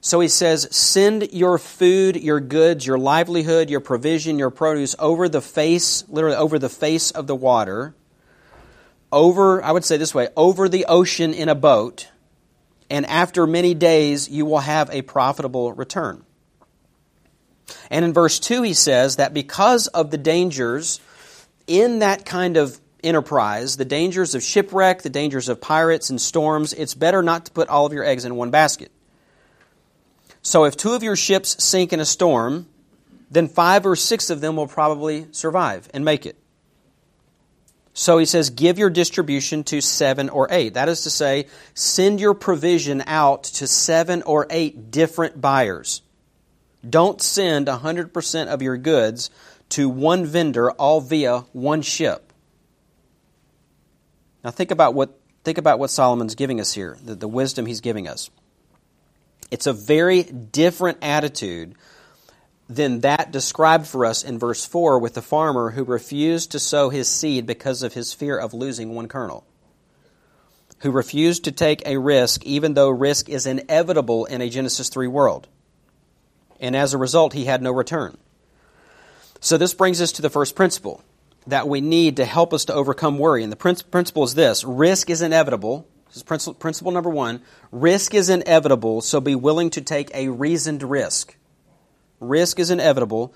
So 0.00 0.20
he 0.20 0.28
says, 0.28 0.68
send 0.74 1.32
your 1.32 1.58
food, 1.58 2.16
your 2.16 2.40
goods, 2.40 2.86
your 2.86 2.98
livelihood, 2.98 3.68
your 3.68 3.80
provision, 3.80 4.38
your 4.38 4.50
produce 4.50 4.94
over 4.98 5.28
the 5.28 5.40
face, 5.40 6.04
literally 6.08 6.36
over 6.36 6.58
the 6.58 6.68
face 6.68 7.10
of 7.10 7.26
the 7.26 7.34
water 7.34 7.94
over, 9.12 9.62
I 9.62 9.72
would 9.72 9.84
say 9.84 9.96
this 9.96 10.14
way, 10.14 10.28
over 10.36 10.68
the 10.68 10.86
ocean 10.86 11.32
in 11.34 11.48
a 11.48 11.54
boat, 11.54 12.08
and 12.90 13.06
after 13.06 13.46
many 13.46 13.74
days 13.74 14.28
you 14.28 14.46
will 14.46 14.58
have 14.58 14.90
a 14.90 15.02
profitable 15.02 15.72
return. 15.72 16.24
And 17.90 18.04
in 18.04 18.12
verse 18.12 18.38
2, 18.38 18.62
he 18.62 18.74
says 18.74 19.16
that 19.16 19.34
because 19.34 19.86
of 19.88 20.10
the 20.10 20.18
dangers 20.18 21.00
in 21.66 21.98
that 22.00 22.24
kind 22.24 22.56
of 22.56 22.80
enterprise, 23.04 23.76
the 23.76 23.84
dangers 23.84 24.34
of 24.34 24.42
shipwreck, 24.42 25.02
the 25.02 25.10
dangers 25.10 25.48
of 25.48 25.60
pirates 25.60 26.10
and 26.10 26.20
storms, 26.20 26.72
it's 26.72 26.94
better 26.94 27.22
not 27.22 27.46
to 27.46 27.52
put 27.52 27.68
all 27.68 27.86
of 27.86 27.92
your 27.92 28.04
eggs 28.04 28.24
in 28.24 28.36
one 28.36 28.50
basket. 28.50 28.90
So 30.42 30.64
if 30.64 30.76
two 30.76 30.92
of 30.92 31.02
your 31.02 31.16
ships 31.16 31.62
sink 31.62 31.92
in 31.92 32.00
a 32.00 32.04
storm, 32.04 32.66
then 33.30 33.48
five 33.48 33.84
or 33.84 33.96
six 33.96 34.30
of 34.30 34.40
them 34.40 34.56
will 34.56 34.66
probably 34.66 35.26
survive 35.32 35.88
and 35.92 36.04
make 36.04 36.24
it. 36.24 36.36
So 37.98 38.18
he 38.18 38.26
says, 38.26 38.50
give 38.50 38.78
your 38.78 38.90
distribution 38.90 39.64
to 39.64 39.80
seven 39.80 40.28
or 40.28 40.46
eight. 40.52 40.74
That 40.74 40.88
is 40.88 41.02
to 41.02 41.10
say, 41.10 41.46
send 41.74 42.20
your 42.20 42.32
provision 42.32 43.02
out 43.08 43.42
to 43.42 43.66
seven 43.66 44.22
or 44.22 44.46
eight 44.50 44.92
different 44.92 45.40
buyers. 45.40 46.00
Don't 46.88 47.20
send 47.20 47.66
100% 47.66 48.46
of 48.46 48.62
your 48.62 48.76
goods 48.76 49.30
to 49.70 49.88
one 49.88 50.26
vendor 50.26 50.70
all 50.70 51.00
via 51.00 51.40
one 51.52 51.82
ship. 51.82 52.32
Now 54.44 54.52
think 54.52 54.70
about 54.70 54.94
what, 54.94 55.18
think 55.42 55.58
about 55.58 55.80
what 55.80 55.90
Solomon's 55.90 56.36
giving 56.36 56.60
us 56.60 56.72
here, 56.72 56.96
the, 57.02 57.16
the 57.16 57.26
wisdom 57.26 57.66
he's 57.66 57.80
giving 57.80 58.06
us. 58.06 58.30
It's 59.50 59.66
a 59.66 59.72
very 59.72 60.22
different 60.22 60.98
attitude 61.02 61.74
than 62.68 63.00
that 63.00 63.32
described 63.32 63.86
for 63.86 64.04
us 64.04 64.22
in 64.22 64.38
verse 64.38 64.64
4 64.64 64.98
with 64.98 65.14
the 65.14 65.22
farmer 65.22 65.70
who 65.70 65.84
refused 65.84 66.52
to 66.52 66.58
sow 66.58 66.90
his 66.90 67.08
seed 67.08 67.46
because 67.46 67.82
of 67.82 67.94
his 67.94 68.12
fear 68.12 68.38
of 68.38 68.52
losing 68.52 68.94
one 68.94 69.08
kernel, 69.08 69.46
who 70.80 70.90
refused 70.90 71.44
to 71.44 71.52
take 71.52 71.86
a 71.86 71.96
risk 71.96 72.44
even 72.44 72.74
though 72.74 72.90
risk 72.90 73.28
is 73.28 73.46
inevitable 73.46 74.26
in 74.26 74.42
a 74.42 74.50
Genesis 74.50 74.90
3 74.90 75.06
world. 75.06 75.48
And 76.60 76.76
as 76.76 76.92
a 76.92 76.98
result, 76.98 77.32
he 77.32 77.46
had 77.46 77.62
no 77.62 77.72
return. 77.72 78.18
So 79.40 79.56
this 79.56 79.74
brings 79.74 80.00
us 80.02 80.12
to 80.12 80.22
the 80.22 80.30
first 80.30 80.54
principle 80.56 81.02
that 81.46 81.68
we 81.68 81.80
need 81.80 82.16
to 82.16 82.24
help 82.24 82.52
us 82.52 82.66
to 82.66 82.74
overcome 82.74 83.18
worry. 83.18 83.42
And 83.42 83.52
the 83.52 83.56
principle 83.56 84.24
is 84.24 84.34
this 84.34 84.64
risk 84.64 85.08
is 85.08 85.22
inevitable. 85.22 85.86
This 86.08 86.18
is 86.18 86.22
principle, 86.22 86.54
principle 86.54 86.92
number 86.92 87.10
one. 87.10 87.40
Risk 87.70 88.14
is 88.14 88.28
inevitable, 88.28 89.00
so 89.00 89.20
be 89.20 89.34
willing 89.34 89.70
to 89.70 89.80
take 89.80 90.10
a 90.14 90.28
reasoned 90.28 90.82
risk. 90.82 91.36
Risk 92.20 92.58
is 92.58 92.70
inevitable, 92.70 93.34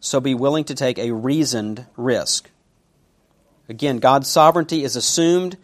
so 0.00 0.20
be 0.20 0.34
willing 0.34 0.64
to 0.64 0.74
take 0.74 0.98
a 0.98 1.12
reasoned 1.12 1.86
risk. 1.96 2.50
Again, 3.68 3.98
God's 3.98 4.28
sovereignty 4.28 4.84
is 4.84 4.96
assumed 4.96 5.56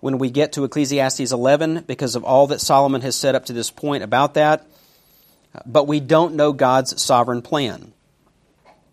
when 0.00 0.18
we 0.18 0.30
get 0.30 0.52
to 0.54 0.64
Ecclesiastes 0.64 1.32
11 1.32 1.84
because 1.86 2.16
of 2.16 2.24
all 2.24 2.48
that 2.48 2.60
Solomon 2.60 3.02
has 3.02 3.14
said 3.14 3.34
up 3.34 3.46
to 3.46 3.52
this 3.52 3.70
point 3.70 4.02
about 4.02 4.34
that, 4.34 4.66
but 5.66 5.86
we 5.86 6.00
don't 6.00 6.34
know 6.34 6.52
God's 6.52 7.00
sovereign 7.00 7.42
plan. 7.42 7.92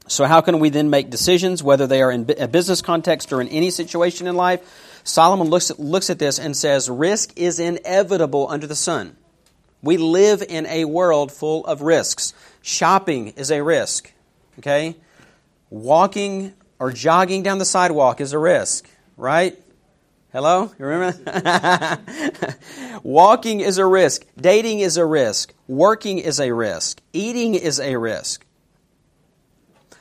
So, 0.08 0.26
how 0.26 0.42
can 0.42 0.60
we 0.60 0.70
then 0.70 0.90
make 0.90 1.12
decisions, 1.12 1.62
whether 1.64 1.86
they 1.86 2.02
are 2.02 2.12
in 2.12 2.30
a 2.40 2.48
business 2.48 2.82
context 2.82 3.32
or 3.32 3.42
in 3.42 3.48
any 3.48 3.70
situation 3.70 4.26
in 4.26 4.36
life? 4.36 4.62
Solomon 5.04 5.50
looks 5.50 5.70
at, 5.72 5.80
looks 5.80 6.10
at 6.10 6.20
this 6.20 6.40
and 6.40 6.58
says, 6.58 6.90
Risk 6.90 7.34
is 7.38 7.60
inevitable 7.60 8.48
under 8.50 8.68
the 8.68 8.76
sun. 8.76 9.16
We 9.82 9.98
live 9.98 10.44
in 10.48 10.66
a 10.66 10.86
world 10.86 11.32
full 11.32 11.66
of 11.66 11.82
risks. 11.82 12.34
Shopping 12.62 13.30
is 13.30 13.52
a 13.52 13.64
risk. 13.64 14.12
Okay? 14.60 14.96
Walking 15.70 16.54
or 16.80 16.92
jogging 16.92 17.44
down 17.44 17.58
the 17.58 17.66
sidewalk 17.66 18.22
is 18.22 18.34
a 18.34 18.40
risk, 18.40 18.90
right? 19.18 19.58
Hello? 20.32 20.72
You 20.78 20.86
remember? 20.86 22.00
Walking 23.04 23.62
is 23.62 23.78
a 23.78 23.86
risk. 23.86 24.26
Dating 24.40 24.80
is 24.80 24.98
a 24.98 25.06
risk. 25.06 25.54
Working 25.68 26.20
is 26.20 26.40
a 26.40 26.54
risk. 26.54 27.02
Eating 27.14 27.56
is 27.56 27.80
a 27.80 27.96
risk. 27.96 28.46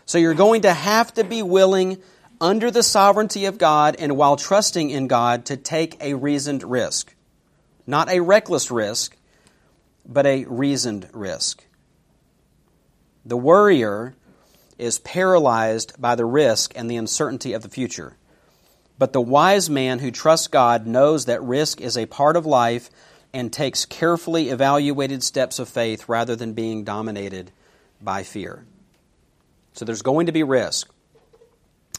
So 0.04 0.18
you're 0.18 0.34
going 0.34 0.62
to 0.62 0.72
have 0.72 1.12
to 1.14 1.24
be 1.24 1.42
willing, 1.42 1.98
under 2.40 2.70
the 2.70 2.82
sovereignty 2.82 3.46
of 3.46 3.58
God 3.58 3.96
and 3.98 4.16
while 4.16 4.36
trusting 4.36 4.90
in 4.90 5.08
God, 5.08 5.46
to 5.46 5.56
take 5.56 5.96
a 6.00 6.14
reasoned 6.14 6.62
risk. 6.62 7.14
Not 7.86 8.10
a 8.10 8.20
reckless 8.20 8.70
risk, 8.70 9.16
but 10.06 10.26
a 10.26 10.44
reasoned 10.44 11.08
risk. 11.12 11.64
The 13.28 13.36
worrier 13.36 14.14
is 14.78 15.00
paralyzed 15.00 16.00
by 16.00 16.14
the 16.14 16.24
risk 16.24 16.72
and 16.74 16.90
the 16.90 16.96
uncertainty 16.96 17.52
of 17.52 17.62
the 17.62 17.68
future. 17.68 18.16
But 18.98 19.12
the 19.12 19.20
wise 19.20 19.68
man 19.68 19.98
who 19.98 20.10
trusts 20.10 20.48
God 20.48 20.86
knows 20.86 21.26
that 21.26 21.42
risk 21.42 21.78
is 21.82 21.98
a 21.98 22.06
part 22.06 22.36
of 22.36 22.46
life 22.46 22.88
and 23.34 23.52
takes 23.52 23.84
carefully 23.84 24.48
evaluated 24.48 25.22
steps 25.22 25.58
of 25.58 25.68
faith 25.68 26.08
rather 26.08 26.36
than 26.36 26.54
being 26.54 26.84
dominated 26.84 27.52
by 28.00 28.22
fear. 28.22 28.64
So 29.74 29.84
there's 29.84 30.00
going 30.00 30.24
to 30.24 30.32
be 30.32 30.42
risk, 30.42 30.90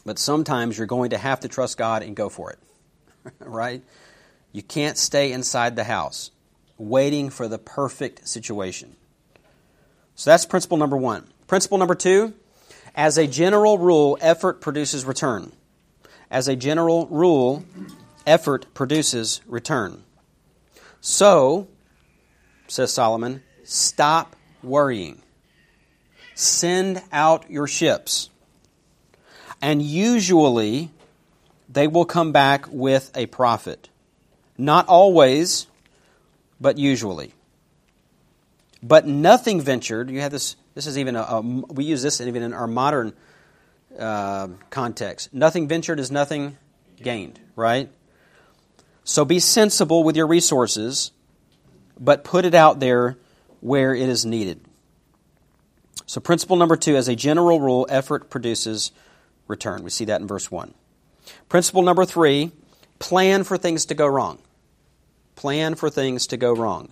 but 0.04 0.18
sometimes 0.18 0.76
you're 0.76 0.88
going 0.88 1.10
to 1.10 1.18
have 1.18 1.38
to 1.40 1.48
trust 1.48 1.78
God 1.78 2.02
and 2.02 2.16
go 2.16 2.28
for 2.28 2.50
it. 2.50 2.58
right? 3.38 3.84
You 4.50 4.64
can't 4.64 4.98
stay 4.98 5.30
inside 5.30 5.76
the 5.76 5.84
house 5.84 6.32
waiting 6.76 7.30
for 7.30 7.46
the 7.46 7.58
perfect 7.58 8.26
situation. 8.26 8.96
So 10.20 10.28
that's 10.28 10.44
principle 10.44 10.76
number 10.76 10.98
one. 10.98 11.26
Principle 11.46 11.78
number 11.78 11.94
two 11.94 12.34
as 12.94 13.16
a 13.16 13.26
general 13.26 13.78
rule, 13.78 14.18
effort 14.20 14.60
produces 14.60 15.06
return. 15.06 15.50
As 16.30 16.46
a 16.46 16.54
general 16.54 17.06
rule, 17.06 17.64
effort 18.26 18.66
produces 18.74 19.40
return. 19.46 20.04
So, 21.00 21.68
says 22.68 22.92
Solomon, 22.92 23.42
stop 23.64 24.36
worrying. 24.62 25.22
Send 26.34 27.00
out 27.10 27.50
your 27.50 27.66
ships. 27.66 28.28
And 29.62 29.80
usually, 29.80 30.90
they 31.66 31.86
will 31.86 32.04
come 32.04 32.30
back 32.30 32.66
with 32.68 33.10
a 33.14 33.24
profit. 33.24 33.88
Not 34.58 34.86
always, 34.86 35.66
but 36.60 36.76
usually. 36.76 37.32
But 38.82 39.06
nothing 39.06 39.60
ventured, 39.60 40.10
you 40.10 40.20
have 40.20 40.32
this, 40.32 40.56
this 40.74 40.86
is 40.86 40.96
even 40.96 41.16
a, 41.16 41.20
a 41.20 41.40
we 41.40 41.84
use 41.84 42.02
this 42.02 42.20
even 42.20 42.42
in 42.42 42.54
our 42.54 42.66
modern 42.66 43.12
uh, 43.98 44.48
context. 44.70 45.34
Nothing 45.34 45.68
ventured 45.68 46.00
is 46.00 46.10
nothing 46.10 46.56
gained, 47.02 47.38
right? 47.56 47.90
So 49.04 49.24
be 49.24 49.38
sensible 49.38 50.02
with 50.02 50.16
your 50.16 50.26
resources, 50.26 51.12
but 51.98 52.24
put 52.24 52.44
it 52.44 52.54
out 52.54 52.80
there 52.80 53.18
where 53.60 53.94
it 53.94 54.08
is 54.08 54.24
needed. 54.24 54.60
So, 56.06 56.20
principle 56.20 56.56
number 56.56 56.76
two, 56.76 56.96
as 56.96 57.06
a 57.06 57.14
general 57.14 57.60
rule, 57.60 57.86
effort 57.88 58.30
produces 58.30 58.90
return. 59.46 59.84
We 59.84 59.90
see 59.90 60.06
that 60.06 60.20
in 60.20 60.26
verse 60.26 60.50
1. 60.50 60.74
Principle 61.48 61.82
number 61.82 62.04
three, 62.04 62.50
plan 62.98 63.44
for 63.44 63.56
things 63.56 63.84
to 63.86 63.94
go 63.94 64.06
wrong. 64.06 64.38
Plan 65.36 65.74
for 65.74 65.88
things 65.88 66.26
to 66.28 66.36
go 66.36 66.52
wrong. 66.52 66.90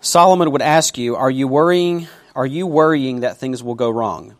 Solomon 0.00 0.50
would 0.52 0.62
ask 0.62 0.98
you, 0.98 1.16
are 1.16 1.30
you 1.30 1.48
worrying 1.48 2.08
are 2.36 2.46
you 2.46 2.66
worrying 2.66 3.20
that 3.20 3.38
things 3.38 3.62
will 3.62 3.74
go 3.74 3.88
wrong? 3.88 4.36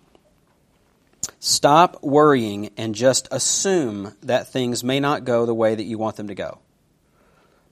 Stop 1.41 2.03
worrying 2.03 2.71
and 2.77 2.95
just 2.95 3.27
assume 3.31 4.15
that 4.23 4.49
things 4.49 4.85
may 4.85 5.01
not 5.01 5.25
go 5.25 5.47
the 5.47 5.55
way 5.55 5.75
that 5.75 5.85
you 5.85 5.97
want 5.97 6.17
them 6.17 6.29
to 6.29 6.35
go. 6.35 6.59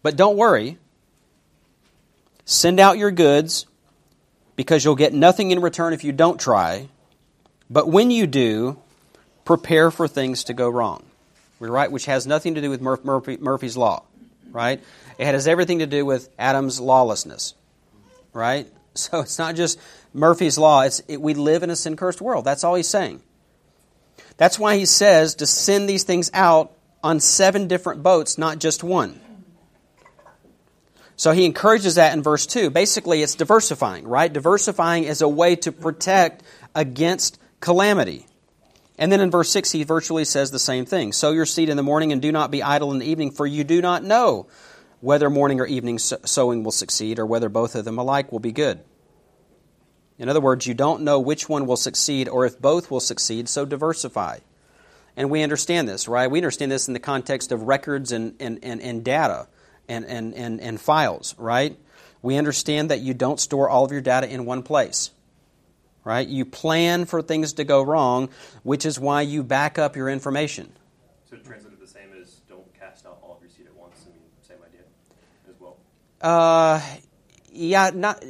But 0.03 0.17
don't 0.17 0.39
worry. 0.39 0.79
Send 2.47 2.81
out 2.81 2.97
your 2.97 3.11
goods 3.11 3.67
because 4.57 4.83
you'll 4.83 4.95
get 4.95 5.13
nothing 5.13 5.51
in 5.51 5.61
return 5.61 5.93
if 5.93 6.05
you 6.05 6.13
don't 6.13 6.41
try. 6.41 6.89
But 7.69 7.89
when 7.89 8.11
you 8.11 8.27
do, 8.27 8.79
prepare 9.45 9.91
for 9.91 10.09
things 10.09 10.45
to 10.45 10.55
go 10.55 10.71
wrong. 10.71 11.05
Right, 11.61 11.91
which 11.91 12.07
has 12.07 12.27
nothing 12.27 12.57
to 12.57 12.61
do 12.61 12.69
with 12.69 12.83
Murphy, 12.83 13.39
Murphy's 13.39 13.77
law, 13.77 14.05
right? 14.51 14.83
It 15.19 15.27
has 15.27 15.49
everything 15.49 15.79
to 15.79 15.87
do 15.87 16.05
with 16.05 16.29
Adam's 16.39 16.79
lawlessness, 16.79 17.55
right? 18.35 18.71
So 18.97 19.19
it's 19.19 19.41
not 19.41 19.57
just 19.57 19.81
Murphy's 20.13 20.57
law. 20.57 20.83
It's, 20.83 21.01
it, 21.09 21.21
we 21.21 21.35
live 21.35 21.65
in 21.65 21.71
a 21.71 21.75
sin 21.75 21.97
cursed 21.97 22.21
world. 22.21 22.45
That's 22.45 22.63
all 22.63 22.77
he's 22.77 22.87
saying. 22.87 23.21
That's 24.37 24.57
why 24.57 24.77
he 24.77 24.87
says 24.87 25.35
to 25.37 25.47
send 25.47 25.89
these 25.89 26.05
things 26.05 26.31
out 26.33 26.71
on 27.03 27.19
seven 27.19 27.67
different 27.67 28.05
boats, 28.05 28.39
not 28.39 28.61
just 28.61 28.85
one. 28.85 29.19
So 31.17 31.33
he 31.33 31.45
encourages 31.45 31.97
that 31.97 32.13
in 32.13 32.23
verse 32.23 32.47
2. 32.47 32.71
Basically, 32.71 33.23
it's 33.23 33.35
diversifying, 33.35 34.07
right? 34.07 34.33
Diversifying 34.33 35.05
is 35.05 35.23
a 35.23 35.29
way 35.29 35.57
to 35.57 35.73
protect 35.73 36.45
against 36.75 37.41
calamity. 37.59 38.27
And 38.99 39.11
then 39.11 39.21
in 39.21 39.31
verse 39.31 39.51
6, 39.51 39.73
he 39.73 39.85
virtually 39.85 40.25
says 40.25 40.51
the 40.51 40.59
same 40.59 40.87
thing 40.87 41.13
Sow 41.13 41.33
your 41.33 41.47
seed 41.47 41.69
in 41.69 41.77
the 41.77 41.83
morning 41.83 42.13
and 42.13 42.23
do 42.23 42.33
not 42.33 42.51
be 42.51 42.63
idle 42.63 42.93
in 42.93 42.99
the 42.99 43.07
evening, 43.07 43.31
for 43.31 43.47
you 43.47 43.65
do 43.65 43.81
not 43.83 44.05
know 44.05 44.47
whether 45.05 45.29
morning 45.29 45.61
or 45.61 45.67
evening 45.67 45.99
sowing 45.99 46.65
will 46.65 46.73
succeed 46.73 47.19
or 47.19 47.27
whether 47.27 47.49
both 47.49 47.75
of 47.75 47.85
them 47.85 47.99
alike 47.99 48.33
will 48.33 48.41
be 48.41 48.53
good. 48.53 48.81
In 50.19 50.29
other 50.29 50.41
words, 50.41 50.67
you 50.67 50.75
don't 50.75 51.03
know 51.03 51.21
which 51.21 51.49
one 51.49 51.67
will 51.67 51.77
succeed 51.77 52.29
or 52.29 52.47
if 52.47 52.61
both 52.61 52.91
will 52.91 53.01
succeed, 53.01 53.49
so 53.49 53.65
diversify. 53.65 54.39
And 55.17 55.31
we 55.31 55.43
understand 55.43 55.89
this, 55.89 56.09
right? 56.09 56.31
We 56.31 56.39
understand 56.39 56.73
this 56.73 56.89
in 56.89 56.95
the 56.95 57.01
context 57.01 57.53
of 57.53 57.65
records 57.65 58.13
and, 58.13 58.35
and, 58.41 58.61
and, 58.63 58.81
and 58.81 59.05
data 59.05 59.47
and, 59.89 60.05
and, 60.07 60.35
and, 60.35 60.61
and 60.61 60.81
files, 60.81 61.35
right? 61.37 61.79
We 62.23 62.37
understand 62.37 62.91
that 62.91 63.01
you 63.01 63.13
don't 63.13 63.39
store 63.39 63.69
all 63.69 63.85
of 63.85 63.93
your 63.93 64.01
data 64.01 64.33
in 64.33 64.47
one 64.47 64.63
place 64.63 65.11
right? 66.05 66.29
You 66.29 66.45
plan 66.45 67.07
for 67.07 67.23
things 67.23 67.55
to 67.55 67.65
go 67.65 67.83
wrong, 67.83 68.29
which 68.63 68.85
is 68.85 69.01
why 69.01 69.23
you 69.23 69.43
back 69.43 69.79
up 69.79 69.97
your 69.97 70.09
information. 70.09 70.71
So 71.29 71.37
translated 71.37 71.81
the 71.81 71.87
same 71.87 72.11
as 72.21 72.41
don't 72.49 72.73
cast 72.79 73.07
out 73.07 73.19
all 73.23 73.37
of 73.37 73.43
your 73.43 73.51
seed 73.51 73.67
at 73.67 73.75
once. 73.75 74.05
I 74.07 74.11
mean, 74.11 74.21
same 74.47 74.59
idea 74.67 74.83
as 75.49 75.59
well. 75.59 75.79
Uh, 76.25 76.81
yeah, 77.53 77.91
not. 77.95 78.25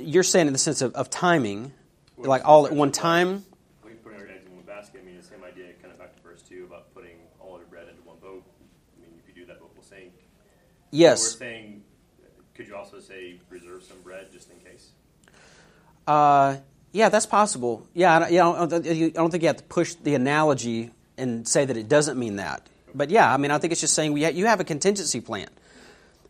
You're 0.00 0.22
saying 0.22 0.46
in 0.46 0.54
the 0.54 0.58
sense 0.58 0.80
of, 0.80 0.94
of 0.94 1.10
timing, 1.10 1.72
like 2.16 2.42
all 2.46 2.66
at 2.66 2.72
one 2.72 2.90
time. 2.90 3.44
When 3.82 4.14
our 4.14 4.26
eggs 4.26 4.46
in 4.46 4.56
one 4.56 4.64
basket, 4.64 5.02
I 5.02 5.06
mean, 5.06 5.18
the 5.18 5.22
same 5.22 5.44
idea, 5.44 5.66
kind 5.82 5.92
of 5.92 5.98
back 5.98 6.16
to 6.16 6.22
verse 6.22 6.40
two 6.40 6.64
about 6.64 6.92
putting 6.94 7.16
all 7.38 7.54
of 7.56 7.60
your 7.60 7.68
bread 7.68 7.88
into 7.88 8.00
one 8.02 8.16
boat. 8.18 8.42
I 8.96 9.02
mean, 9.02 9.12
if 9.22 9.28
you 9.28 9.42
do 9.42 9.46
that, 9.46 9.60
boat 9.60 9.72
will 9.76 9.82
sink. 9.82 10.14
Yes. 10.90 11.22
So 11.22 11.34
we're 11.34 11.38
saying, 11.50 11.82
could 12.54 12.66
you 12.66 12.76
also 12.76 12.98
say 12.98 13.38
reserve 13.50 13.82
some 13.84 14.00
bread 14.00 14.32
just 14.32 14.50
in 14.50 14.56
case? 14.58 14.88
Uh, 16.06 16.56
yeah, 16.92 17.10
that's 17.10 17.26
possible. 17.26 17.86
Yeah, 17.92 18.20
I, 18.20 18.28
you 18.28 18.38
know, 18.38 18.54
I 18.54 18.66
don't 18.66 19.30
think 19.30 19.42
you 19.42 19.48
have 19.48 19.58
to 19.58 19.64
push 19.64 19.94
the 19.94 20.14
analogy 20.14 20.90
and 21.18 21.46
say 21.46 21.66
that 21.66 21.76
it 21.76 21.90
doesn't 21.90 22.18
mean 22.18 22.36
that. 22.36 22.66
But 22.94 23.10
yeah, 23.10 23.32
I 23.32 23.36
mean, 23.36 23.50
I 23.50 23.58
think 23.58 23.72
it's 23.72 23.82
just 23.82 23.94
saying 23.94 24.12
we 24.14 24.24
ha- 24.24 24.30
you 24.30 24.46
have 24.46 24.60
a 24.60 24.64
contingency 24.64 25.20
plan. 25.20 25.48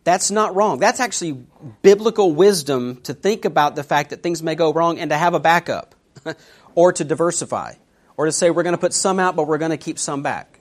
That's 0.04 0.30
not 0.30 0.54
wrong. 0.56 0.78
That's 0.78 1.00
actually 1.00 1.44
biblical 1.82 2.34
wisdom 2.34 3.00
to 3.02 3.14
think 3.14 3.44
about 3.44 3.76
the 3.76 3.84
fact 3.84 4.10
that 4.10 4.22
things 4.22 4.42
may 4.42 4.54
go 4.54 4.72
wrong 4.72 4.98
and 4.98 5.10
to 5.10 5.16
have 5.16 5.34
a 5.34 5.40
backup 5.40 5.94
or 6.74 6.92
to 6.92 7.04
diversify 7.04 7.74
or 8.16 8.26
to 8.26 8.32
say 8.32 8.50
we're 8.50 8.64
going 8.64 8.74
to 8.74 8.80
put 8.80 8.92
some 8.92 9.20
out 9.20 9.36
but 9.36 9.46
we're 9.46 9.58
going 9.58 9.70
to 9.70 9.76
keep 9.76 9.98
some 9.98 10.22
back. 10.22 10.60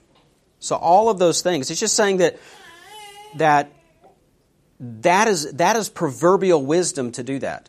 So 0.60 0.76
all 0.76 1.08
of 1.08 1.18
those 1.18 1.42
things. 1.42 1.70
It's 1.70 1.80
just 1.80 1.96
saying 1.96 2.18
that 2.18 2.38
that 3.36 3.72
that 4.78 5.28
is 5.28 5.52
that 5.54 5.76
is 5.76 5.88
proverbial 5.88 6.64
wisdom 6.64 7.12
to 7.12 7.22
do 7.22 7.38
that. 7.40 7.68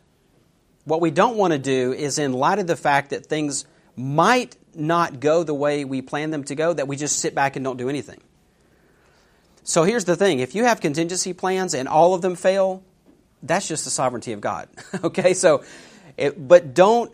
What 0.84 1.00
we 1.00 1.10
don't 1.10 1.36
want 1.36 1.52
to 1.52 1.58
do 1.58 1.92
is, 1.92 2.18
in 2.18 2.32
light 2.32 2.58
of 2.58 2.66
the 2.66 2.76
fact 2.76 3.10
that 3.10 3.26
things 3.26 3.64
might 3.96 4.56
not 4.74 5.18
go 5.18 5.42
the 5.42 5.54
way 5.54 5.84
we 5.84 6.02
plan 6.02 6.30
them 6.30 6.44
to 6.44 6.54
go, 6.54 6.72
that 6.72 6.88
we 6.88 6.96
just 6.96 7.20
sit 7.20 7.34
back 7.34 7.56
and 7.56 7.64
don't 7.64 7.78
do 7.78 7.88
anything. 7.88 8.20
So 9.64 9.82
here's 9.82 10.04
the 10.04 10.14
thing 10.14 10.40
if 10.40 10.54
you 10.54 10.64
have 10.64 10.80
contingency 10.80 11.32
plans 11.32 11.74
and 11.74 11.88
all 11.88 12.14
of 12.14 12.22
them 12.22 12.36
fail, 12.36 12.82
that's 13.42 13.66
just 13.66 13.84
the 13.84 13.90
sovereignty 13.90 14.32
of 14.32 14.40
God. 14.40 14.68
okay? 15.04 15.34
So, 15.34 15.64
it, 16.16 16.46
but 16.46 16.74
don't 16.74 17.10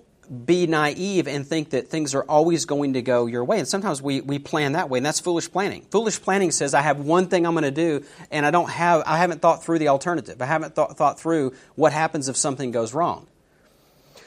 be 0.46 0.66
naive 0.66 1.26
and 1.26 1.46
think 1.46 1.70
that 1.70 1.88
things 1.88 2.14
are 2.14 2.22
always 2.22 2.64
going 2.64 2.92
to 2.92 3.02
go 3.02 3.26
your 3.26 3.44
way. 3.44 3.58
And 3.58 3.66
sometimes 3.66 4.00
we, 4.00 4.20
we 4.20 4.38
plan 4.38 4.72
that 4.72 4.88
way, 4.88 4.98
and 4.98 5.06
that's 5.06 5.18
foolish 5.18 5.50
planning. 5.50 5.82
Foolish 5.90 6.20
planning 6.22 6.52
says, 6.52 6.72
I 6.74 6.82
have 6.82 7.00
one 7.00 7.26
thing 7.26 7.46
I'm 7.46 7.54
going 7.54 7.64
to 7.64 7.70
do, 7.70 8.04
and 8.30 8.46
I 8.46 8.52
don't 8.52 8.70
have, 8.70 9.02
I 9.06 9.18
haven't 9.18 9.42
thought 9.42 9.64
through 9.64 9.80
the 9.80 9.88
alternative. 9.88 10.40
I 10.40 10.46
haven't 10.46 10.74
thought, 10.74 10.96
thought 10.96 11.18
through 11.18 11.54
what 11.74 11.92
happens 11.92 12.28
if 12.28 12.36
something 12.36 12.70
goes 12.70 12.94
wrong. 12.94 13.26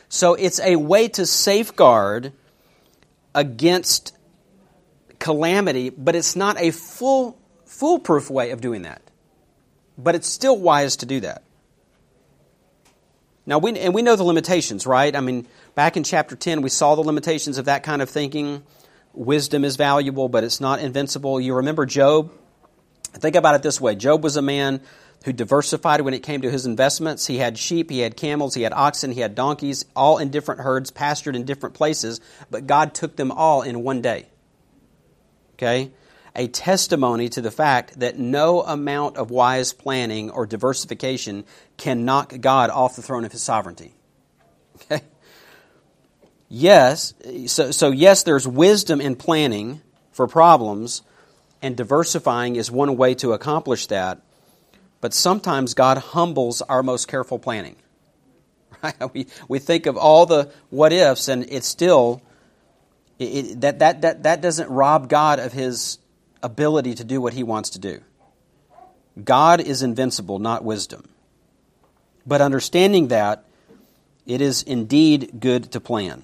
So 0.10 0.34
it's 0.34 0.60
a 0.60 0.76
way 0.76 1.08
to 1.10 1.26
safeguard 1.26 2.34
against 3.34 4.16
calamity, 5.20 5.90
but 5.90 6.16
it's 6.16 6.36
not 6.36 6.60
a 6.60 6.72
full 6.72 7.40
foolproof 7.74 8.30
way 8.30 8.52
of 8.52 8.62
doing 8.62 8.84
that. 8.84 9.02
But 9.98 10.16
it's 10.16 10.28
still 10.28 10.58
wise 10.58 10.96
to 10.98 11.06
do 11.06 11.20
that. 11.22 11.44
Now, 13.46 13.58
we, 13.58 13.78
and 13.78 13.94
we 13.94 14.02
know 14.02 14.16
the 14.16 14.24
limitations, 14.24 14.88
right? 14.88 15.14
I 15.14 15.20
mean, 15.20 15.48
back 15.76 15.98
in 15.98 16.04
chapter 16.04 16.36
10, 16.36 16.62
we 16.62 16.70
saw 16.70 16.96
the 16.96 17.02
limitations 17.02 17.58
of 17.58 17.66
that 17.66 17.84
kind 17.84 18.02
of 18.02 18.10
thinking. 18.10 18.64
Wisdom 19.14 19.66
is 19.66 19.76
valuable, 19.76 20.30
but 20.30 20.44
it's 20.44 20.62
not 20.62 20.80
invincible. 20.80 21.42
You 21.42 21.56
remember 21.56 21.86
Job? 21.86 22.32
Think 23.14 23.36
about 23.36 23.56
it 23.56 23.62
this 23.62 23.82
way 23.82 23.96
Job 23.96 24.24
was 24.24 24.38
a 24.38 24.42
man 24.42 24.82
who 25.26 25.34
diversified 25.34 26.02
when 26.02 26.14
it 26.14 26.24
came 26.24 26.42
to 26.42 26.52
his 26.52 26.66
investments. 26.66 27.28
He 27.28 27.38
had 27.38 27.58
sheep, 27.58 27.90
he 27.90 28.00
had 28.00 28.18
camels, 28.18 28.54
he 28.54 28.62
had 28.62 28.74
oxen, 28.74 29.12
he 29.12 29.22
had 29.22 29.36
donkeys, 29.36 29.86
all 29.96 30.18
in 30.18 30.30
different 30.30 30.62
herds, 30.62 30.92
pastured 30.92 31.36
in 31.36 31.44
different 31.44 31.76
places, 31.76 32.22
but 32.50 32.68
God 32.68 32.94
took 32.94 33.16
them 33.16 33.32
all 33.32 33.62
in 33.62 33.84
one 33.84 34.02
day. 34.02 34.28
Okay? 35.56 35.92
A 36.36 36.48
testimony 36.48 37.30
to 37.30 37.42
the 37.42 37.52
fact 37.52 38.00
that 38.00 38.18
no 38.18 38.62
amount 38.62 39.18
of 39.18 39.30
wise 39.30 39.72
planning 39.72 40.32
or 40.32 40.48
diversification 40.48 41.46
can 41.78 42.06
knock 42.06 42.34
God 42.42 42.70
off 42.72 42.96
the 42.96 43.04
throne 43.04 43.24
of 43.24 43.32
his 43.32 43.44
sovereignty. 43.44 43.94
Okay? 44.76 45.02
Yes, 46.50 47.14
so, 47.48 47.72
so 47.72 47.92
yes, 47.92 48.24
there's 48.24 48.48
wisdom 48.48 49.02
in 49.02 49.16
planning 49.16 49.82
for 50.12 50.28
problems, 50.28 51.02
and 51.62 51.76
diversifying 51.76 52.56
is 52.56 52.70
one 52.70 52.96
way 52.96 53.16
to 53.16 53.34
accomplish 53.34 53.88
that. 53.88 54.22
But 55.02 55.14
sometimes 55.14 55.74
God 55.74 55.98
humbles 55.98 56.62
our 56.62 56.84
most 56.84 57.08
careful 57.08 57.40
planning. 57.40 57.76
Right? 58.84 59.14
We, 59.14 59.28
we 59.48 59.60
think 59.60 59.86
of 59.86 59.96
all 59.96 60.26
the 60.26 60.52
what 60.70 60.92
ifs, 60.92 61.30
and 61.30 61.46
it's 61.50 61.68
still, 61.68 62.22
it, 63.18 63.62
that, 63.62 63.80
that, 63.80 64.02
that, 64.02 64.24
that 64.24 64.42
doesn't 64.42 64.70
rob 64.70 65.08
God 65.08 65.40
of 65.40 65.54
his 65.54 66.00
ability 66.44 66.94
to 66.96 67.04
do 67.04 67.20
what 67.20 67.34
he 67.34 67.42
wants 67.42 67.72
to 67.72 67.80
do. 67.80 68.02
God 69.24 69.62
is 69.62 69.82
invincible, 69.82 70.40
not 70.40 70.64
wisdom. 70.64 71.08
But 72.26 72.42
understanding 72.42 73.08
that, 73.08 73.46
it 74.26 74.42
is 74.42 74.64
indeed 74.64 75.40
good 75.40 75.72
to 75.72 75.80
plan. 75.80 76.24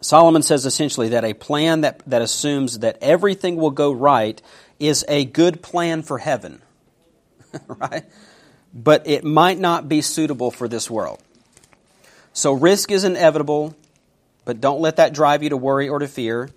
Solomon 0.00 0.42
says 0.42 0.66
essentially 0.66 1.10
that 1.10 1.24
a 1.24 1.32
plan 1.32 1.80
that, 1.82 2.02
that 2.06 2.22
assumes 2.22 2.80
that 2.80 2.98
everything 3.00 3.56
will 3.56 3.70
go 3.70 3.90
right 3.90 4.40
is 4.78 5.04
a 5.08 5.24
good 5.24 5.62
plan 5.62 6.02
for 6.02 6.18
heaven. 6.18 6.60
right? 7.66 8.04
But 8.72 9.06
it 9.06 9.24
might 9.24 9.58
not 9.58 9.88
be 9.88 10.02
suitable 10.02 10.50
for 10.50 10.68
this 10.68 10.90
world. 10.90 11.22
So 12.32 12.52
risk 12.52 12.90
is 12.90 13.04
inevitable, 13.04 13.76
but 14.44 14.60
don't 14.60 14.80
let 14.80 14.96
that 14.96 15.14
drive 15.14 15.42
you 15.42 15.50
to 15.50 15.56
worry 15.56 15.88
or 15.88 16.00
to 16.00 16.08
fear. 16.08 16.50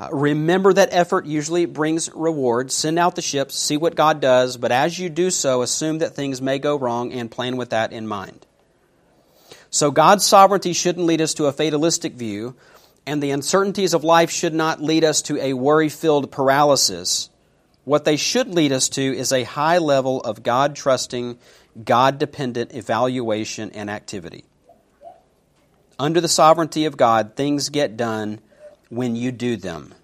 Uh, 0.00 0.08
remember 0.12 0.72
that 0.72 0.90
effort 0.92 1.26
usually 1.26 1.66
brings 1.66 2.08
reward. 2.14 2.70
Send 2.70 2.98
out 2.98 3.16
the 3.16 3.22
ships, 3.22 3.56
see 3.56 3.76
what 3.76 3.96
God 3.96 4.20
does, 4.20 4.56
but 4.56 4.70
as 4.70 4.96
you 4.98 5.08
do 5.08 5.30
so, 5.30 5.62
assume 5.62 5.98
that 5.98 6.14
things 6.14 6.40
may 6.40 6.58
go 6.60 6.76
wrong 6.76 7.12
and 7.12 7.30
plan 7.30 7.56
with 7.56 7.70
that 7.70 7.92
in 7.92 8.06
mind. 8.06 8.46
So 9.70 9.90
God's 9.90 10.24
sovereignty 10.24 10.72
shouldn't 10.72 11.06
lead 11.06 11.20
us 11.20 11.34
to 11.34 11.46
a 11.46 11.52
fatalistic 11.52 12.14
view, 12.14 12.54
and 13.06 13.22
the 13.22 13.32
uncertainties 13.32 13.92
of 13.92 14.04
life 14.04 14.30
should 14.30 14.54
not 14.54 14.80
lead 14.80 15.02
us 15.02 15.22
to 15.22 15.36
a 15.42 15.54
worry 15.54 15.88
filled 15.88 16.30
paralysis. 16.30 17.28
What 17.84 18.04
they 18.04 18.16
should 18.16 18.54
lead 18.54 18.70
us 18.70 18.88
to 18.90 19.02
is 19.02 19.32
a 19.32 19.42
high 19.42 19.78
level 19.78 20.20
of 20.20 20.42
God 20.42 20.76
trusting, 20.76 21.38
God 21.84 22.18
dependent 22.18 22.72
evaluation 22.72 23.72
and 23.72 23.90
activity. 23.90 24.44
Under 25.98 26.20
the 26.20 26.28
sovereignty 26.28 26.84
of 26.84 26.96
God, 26.96 27.34
things 27.34 27.70
get 27.70 27.96
done 27.96 28.40
when 28.88 29.16
you 29.16 29.32
do 29.32 29.56
them. 29.56 29.94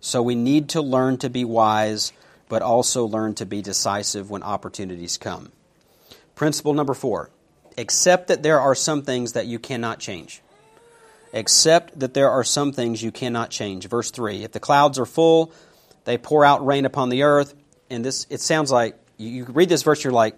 So 0.00 0.22
we 0.22 0.34
need 0.34 0.70
to 0.70 0.82
learn 0.82 1.18
to 1.18 1.30
be 1.30 1.44
wise, 1.44 2.12
but 2.48 2.62
also 2.62 3.04
learn 3.04 3.34
to 3.34 3.46
be 3.46 3.62
decisive 3.62 4.30
when 4.30 4.42
opportunities 4.42 5.16
come. 5.16 5.52
Principle 6.34 6.74
number 6.74 6.94
four 6.94 7.30
accept 7.78 8.28
that 8.28 8.42
there 8.42 8.60
are 8.60 8.74
some 8.74 9.02
things 9.02 9.32
that 9.32 9.46
you 9.46 9.58
cannot 9.58 9.98
change. 9.98 10.42
Accept 11.32 11.98
that 12.00 12.12
there 12.12 12.30
are 12.30 12.44
some 12.44 12.72
things 12.72 13.02
you 13.02 13.10
cannot 13.10 13.50
change. 13.50 13.88
Verse 13.88 14.10
3 14.10 14.44
If 14.44 14.52
the 14.52 14.60
clouds 14.60 14.98
are 14.98 15.06
full, 15.06 15.52
they 16.04 16.18
pour 16.18 16.44
out 16.44 16.64
rain 16.66 16.84
upon 16.84 17.08
the 17.08 17.22
earth. 17.22 17.54
And 17.88 18.04
this, 18.04 18.26
it 18.28 18.40
sounds 18.40 18.70
like, 18.70 18.98
you 19.16 19.44
read 19.44 19.68
this 19.68 19.82
verse, 19.82 20.02
you're 20.04 20.12
like, 20.12 20.36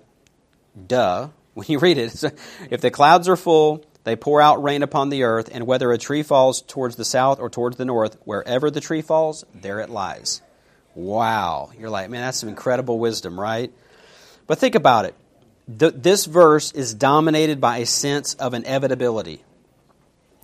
duh. 0.87 1.29
When 1.55 1.67
you 1.69 1.79
read 1.79 1.99
it, 1.99 2.25
if 2.71 2.81
the 2.81 2.91
clouds 2.91 3.29
are 3.29 3.37
full, 3.37 3.85
they 4.05 4.17
pour 4.17 4.41
out 4.41 4.63
rain 4.63 4.83
upon 4.83 5.09
the 5.09 5.25
earth, 5.25 5.49
and 5.53 5.67
whether 5.67 5.91
a 5.91 5.99
tree 5.99 6.23
falls 6.23 6.61
towards 6.63 6.97
the 6.97 7.05
south 7.05 7.41
or 7.41 7.49
towards 7.49 7.79
the 7.79 7.87
north, 7.87 8.19
wherever 8.25 8.71
the 8.71 8.81
tree 8.81 9.03
falls, 9.03 9.45
there 9.55 9.81
it 9.81 9.89
lies. 9.89 10.43
Wow. 10.95 11.71
You're 11.79 11.91
like, 11.91 12.11
man, 12.11 12.21
that's 12.21 12.39
some 12.39 12.49
incredible 12.49 12.99
wisdom, 12.99 13.41
right? 13.41 13.73
But 14.47 14.59
think 14.59 14.75
about 14.75 15.07
it. 15.07 15.15
this 15.67 16.27
verse 16.27 16.71
is 16.73 16.93
dominated 16.93 17.61
by 17.61 17.79
a 17.79 17.87
sense 17.87 18.35
of 18.35 18.53
inevitability. 18.53 19.43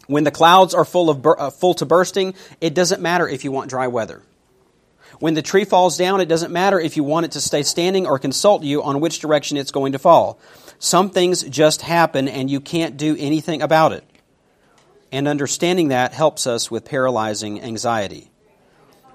When 0.06 0.24
the 0.24 0.30
clouds 0.30 0.74
are 0.74 0.86
full, 0.86 1.10
of, 1.10 1.24
uh, 1.24 1.50
full 1.50 1.74
to 1.74 1.86
bursting, 1.86 2.34
it 2.60 2.74
doesn't 2.74 3.02
matter 3.02 3.28
if 3.28 3.44
you 3.44 3.52
want 3.52 3.70
dry 3.70 3.86
weather. 3.86 4.22
When 5.18 5.34
the 5.34 5.42
tree 5.42 5.64
falls 5.64 5.98
down, 5.98 6.20
it 6.20 6.28
doesn't 6.28 6.52
matter 6.52 6.78
if 6.78 6.96
you 6.96 7.04
want 7.04 7.26
it 7.26 7.32
to 7.32 7.40
stay 7.40 7.62
standing 7.62 8.06
or 8.06 8.18
consult 8.18 8.62
you 8.62 8.82
on 8.82 9.00
which 9.00 9.18
direction 9.18 9.56
it's 9.56 9.70
going 9.70 9.92
to 9.92 9.98
fall. 9.98 10.38
Some 10.78 11.10
things 11.10 11.42
just 11.42 11.82
happen 11.82 12.28
and 12.28 12.50
you 12.50 12.60
can't 12.60 12.96
do 12.96 13.16
anything 13.18 13.60
about 13.60 13.92
it. 13.92 14.04
And 15.12 15.26
understanding 15.26 15.88
that 15.88 16.12
helps 16.12 16.46
us 16.46 16.70
with 16.70 16.84
paralyzing 16.84 17.60
anxiety. 17.60 18.30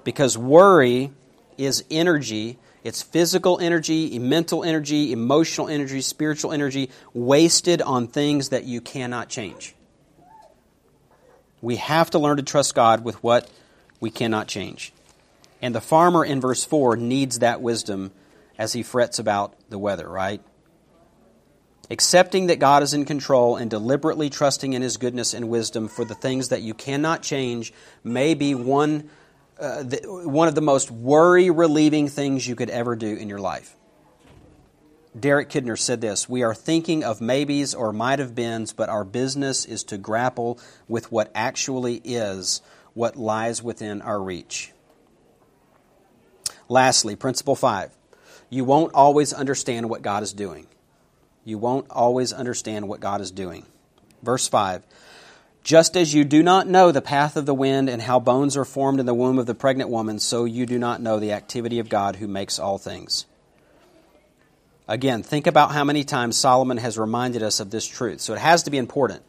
Because 0.04 0.38
worry 0.38 1.10
is 1.58 1.82
energy, 1.90 2.58
it's 2.84 3.02
physical 3.02 3.58
energy, 3.58 4.16
mental 4.18 4.62
energy, 4.62 5.10
emotional 5.10 5.68
energy, 5.68 6.02
spiritual 6.02 6.52
energy, 6.52 6.90
wasted 7.14 7.82
on 7.82 8.06
things 8.06 8.50
that 8.50 8.64
you 8.64 8.80
cannot 8.80 9.28
change. 9.28 9.74
We 11.60 11.76
have 11.76 12.10
to 12.10 12.20
learn 12.20 12.36
to 12.36 12.44
trust 12.44 12.76
God 12.76 13.02
with 13.02 13.20
what 13.24 13.50
we 13.98 14.10
cannot 14.10 14.46
change. 14.46 14.92
And 15.62 15.74
the 15.74 15.80
farmer 15.80 16.24
in 16.24 16.40
verse 16.40 16.64
4 16.64 16.96
needs 16.96 17.38
that 17.40 17.60
wisdom 17.60 18.12
as 18.58 18.72
he 18.72 18.82
frets 18.82 19.18
about 19.18 19.54
the 19.68 19.78
weather, 19.78 20.08
right? 20.08 20.42
Accepting 21.88 22.48
that 22.48 22.58
God 22.58 22.82
is 22.82 22.94
in 22.94 23.04
control 23.04 23.56
and 23.56 23.70
deliberately 23.70 24.28
trusting 24.28 24.72
in 24.72 24.82
His 24.82 24.96
goodness 24.96 25.34
and 25.34 25.48
wisdom 25.48 25.86
for 25.86 26.04
the 26.04 26.16
things 26.16 26.48
that 26.48 26.62
you 26.62 26.74
cannot 26.74 27.22
change 27.22 27.72
may 28.02 28.34
be 28.34 28.56
one, 28.56 29.08
uh, 29.60 29.84
the, 29.84 30.00
one 30.24 30.48
of 30.48 30.56
the 30.56 30.60
most 30.60 30.90
worry 30.90 31.50
relieving 31.50 32.08
things 32.08 32.46
you 32.46 32.56
could 32.56 32.70
ever 32.70 32.96
do 32.96 33.14
in 33.14 33.28
your 33.28 33.38
life. 33.38 33.76
Derek 35.18 35.48
Kidner 35.48 35.78
said 35.78 36.00
this 36.00 36.28
We 36.28 36.42
are 36.42 36.54
thinking 36.54 37.04
of 37.04 37.20
maybes 37.20 37.72
or 37.72 37.92
might 37.92 38.18
have 38.18 38.34
beens, 38.34 38.72
but 38.72 38.88
our 38.88 39.04
business 39.04 39.64
is 39.64 39.84
to 39.84 39.96
grapple 39.96 40.58
with 40.88 41.12
what 41.12 41.30
actually 41.36 42.00
is, 42.04 42.62
what 42.94 43.14
lies 43.14 43.62
within 43.62 44.02
our 44.02 44.20
reach. 44.20 44.72
Lastly, 46.68 47.16
principle 47.16 47.56
five 47.56 47.90
you 48.48 48.64
won't 48.64 48.94
always 48.94 49.32
understand 49.32 49.90
what 49.90 50.02
God 50.02 50.22
is 50.22 50.32
doing 50.32 50.66
you 51.46 51.58
won't 51.58 51.86
always 51.90 52.32
understand 52.32 52.88
what 52.88 53.00
God 53.00 53.20
is 53.20 53.30
doing. 53.30 53.64
Verse 54.20 54.48
5 54.48 54.82
Just 55.62 55.96
as 55.96 56.12
you 56.12 56.24
do 56.24 56.42
not 56.42 56.66
know 56.66 56.90
the 56.90 57.00
path 57.00 57.36
of 57.36 57.46
the 57.46 57.54
wind 57.54 57.88
and 57.88 58.02
how 58.02 58.18
bones 58.18 58.56
are 58.56 58.64
formed 58.64 58.98
in 58.98 59.06
the 59.06 59.14
womb 59.14 59.38
of 59.38 59.46
the 59.46 59.54
pregnant 59.54 59.88
woman, 59.88 60.18
so 60.18 60.44
you 60.44 60.66
do 60.66 60.78
not 60.78 61.00
know 61.00 61.18
the 61.18 61.32
activity 61.32 61.78
of 61.78 61.88
God 61.88 62.16
who 62.16 62.26
makes 62.26 62.58
all 62.58 62.78
things. 62.78 63.26
Again, 64.88 65.22
think 65.22 65.46
about 65.46 65.72
how 65.72 65.84
many 65.84 66.02
times 66.02 66.36
Solomon 66.36 66.78
has 66.78 66.98
reminded 66.98 67.42
us 67.42 67.60
of 67.60 67.70
this 67.70 67.86
truth. 67.86 68.20
So 68.20 68.34
it 68.34 68.40
has 68.40 68.64
to 68.64 68.70
be 68.70 68.78
important. 68.78 69.22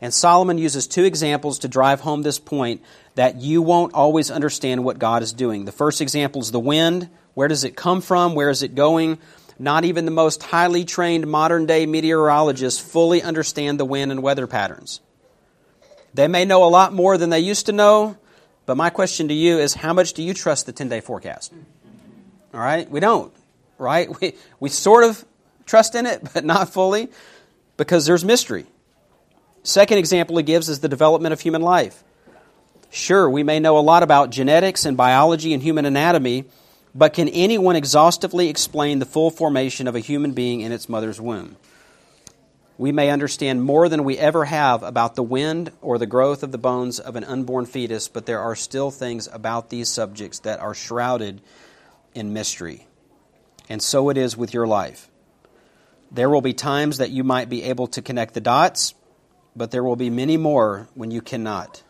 And 0.00 0.14
Solomon 0.14 0.58
uses 0.58 0.86
two 0.86 1.04
examples 1.04 1.58
to 1.60 1.68
drive 1.68 2.00
home 2.00 2.22
this 2.22 2.38
point 2.38 2.82
that 3.16 3.36
you 3.36 3.60
won't 3.60 3.92
always 3.92 4.30
understand 4.30 4.84
what 4.84 4.98
God 4.98 5.22
is 5.22 5.32
doing. 5.32 5.66
The 5.66 5.72
first 5.72 6.00
example 6.00 6.40
is 6.40 6.52
the 6.52 6.60
wind. 6.60 7.10
Where 7.34 7.48
does 7.48 7.64
it 7.64 7.76
come 7.76 8.00
from? 8.00 8.34
Where 8.34 8.48
is 8.48 8.62
it 8.62 8.74
going? 8.74 9.18
Not 9.58 9.84
even 9.84 10.06
the 10.06 10.10
most 10.10 10.42
highly 10.42 10.84
trained 10.86 11.26
modern 11.26 11.66
day 11.66 11.84
meteorologists 11.84 12.80
fully 12.80 13.22
understand 13.22 13.78
the 13.78 13.84
wind 13.84 14.10
and 14.10 14.22
weather 14.22 14.46
patterns. 14.46 15.00
They 16.14 16.28
may 16.28 16.46
know 16.46 16.64
a 16.64 16.70
lot 16.70 16.94
more 16.94 17.18
than 17.18 17.28
they 17.28 17.40
used 17.40 17.66
to 17.66 17.72
know, 17.72 18.16
but 18.64 18.76
my 18.76 18.88
question 18.88 19.28
to 19.28 19.34
you 19.34 19.58
is 19.58 19.74
how 19.74 19.92
much 19.92 20.14
do 20.14 20.22
you 20.22 20.32
trust 20.32 20.64
the 20.64 20.72
10 20.72 20.88
day 20.88 21.00
forecast? 21.00 21.52
All 22.54 22.60
right? 22.60 22.90
We 22.90 23.00
don't, 23.00 23.32
right? 23.78 24.08
We, 24.20 24.34
we 24.58 24.70
sort 24.70 25.04
of 25.04 25.24
trust 25.66 25.94
in 25.94 26.06
it, 26.06 26.26
but 26.32 26.44
not 26.44 26.72
fully 26.72 27.08
because 27.76 28.06
there's 28.06 28.24
mystery. 28.24 28.66
Second 29.62 29.98
example 29.98 30.36
he 30.36 30.42
gives 30.42 30.68
is 30.68 30.80
the 30.80 30.88
development 30.88 31.32
of 31.32 31.40
human 31.40 31.62
life. 31.62 32.02
Sure, 32.90 33.28
we 33.28 33.42
may 33.42 33.60
know 33.60 33.78
a 33.78 33.80
lot 33.80 34.02
about 34.02 34.30
genetics 34.30 34.84
and 34.84 34.96
biology 34.96 35.52
and 35.54 35.62
human 35.62 35.84
anatomy, 35.84 36.44
but 36.94 37.12
can 37.12 37.28
anyone 37.28 37.76
exhaustively 37.76 38.48
explain 38.48 38.98
the 38.98 39.06
full 39.06 39.30
formation 39.30 39.86
of 39.86 39.94
a 39.94 40.00
human 40.00 40.32
being 40.32 40.60
in 40.60 40.72
its 40.72 40.88
mother's 40.88 41.20
womb? 41.20 41.56
We 42.78 42.92
may 42.92 43.10
understand 43.10 43.62
more 43.62 43.90
than 43.90 44.04
we 44.04 44.16
ever 44.16 44.46
have 44.46 44.82
about 44.82 45.14
the 45.14 45.22
wind 45.22 45.70
or 45.82 45.98
the 45.98 46.06
growth 46.06 46.42
of 46.42 46.50
the 46.50 46.58
bones 46.58 46.98
of 46.98 47.14
an 47.14 47.24
unborn 47.24 47.66
fetus, 47.66 48.08
but 48.08 48.24
there 48.24 48.40
are 48.40 48.56
still 48.56 48.90
things 48.90 49.28
about 49.30 49.68
these 49.68 49.90
subjects 49.90 50.38
that 50.40 50.60
are 50.60 50.74
shrouded 50.74 51.42
in 52.14 52.32
mystery. 52.32 52.86
And 53.68 53.82
so 53.82 54.08
it 54.08 54.16
is 54.16 54.36
with 54.36 54.54
your 54.54 54.66
life. 54.66 55.08
There 56.10 56.30
will 56.30 56.40
be 56.40 56.54
times 56.54 56.98
that 56.98 57.10
you 57.10 57.22
might 57.22 57.48
be 57.50 57.64
able 57.64 57.86
to 57.88 58.02
connect 58.02 58.34
the 58.34 58.40
dots, 58.40 58.94
but 59.60 59.70
there 59.70 59.84
will 59.84 59.94
be 59.94 60.08
many 60.08 60.38
more 60.38 60.88
when 60.94 61.10
you 61.10 61.20
cannot. 61.20 61.82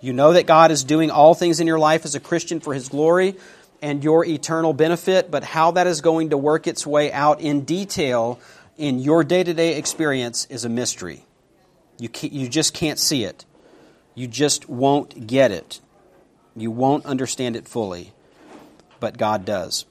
You 0.00 0.12
know 0.12 0.34
that 0.34 0.46
God 0.46 0.70
is 0.70 0.84
doing 0.84 1.10
all 1.10 1.34
things 1.34 1.58
in 1.58 1.66
your 1.66 1.80
life 1.80 2.04
as 2.04 2.14
a 2.14 2.20
Christian 2.20 2.60
for 2.60 2.72
His 2.72 2.88
glory, 2.88 3.34
and 3.82 4.04
your 4.04 4.24
eternal 4.24 4.72
benefit, 4.72 5.28
but 5.28 5.42
how 5.42 5.72
that 5.72 5.88
is 5.88 6.00
going 6.02 6.30
to 6.30 6.38
work 6.38 6.68
its 6.68 6.86
way 6.86 7.10
out 7.10 7.40
in 7.40 7.62
detail 7.62 8.38
in 8.78 9.00
your 9.00 9.24
day 9.24 9.42
to 9.42 9.52
day 9.52 9.76
experience 9.76 10.46
is 10.50 10.64
a 10.64 10.68
mystery. 10.68 11.24
You, 11.98 12.08
you 12.20 12.48
just 12.48 12.74
can't 12.74 13.00
see 13.00 13.24
it. 13.24 13.44
You 14.14 14.28
just 14.28 14.68
won't 14.68 15.26
get 15.26 15.50
it. 15.50 15.80
You 16.54 16.70
won't 16.70 17.04
understand 17.06 17.56
it 17.56 17.66
fully, 17.66 18.12
but 19.00 19.18
God 19.18 19.44
does. 19.44 19.84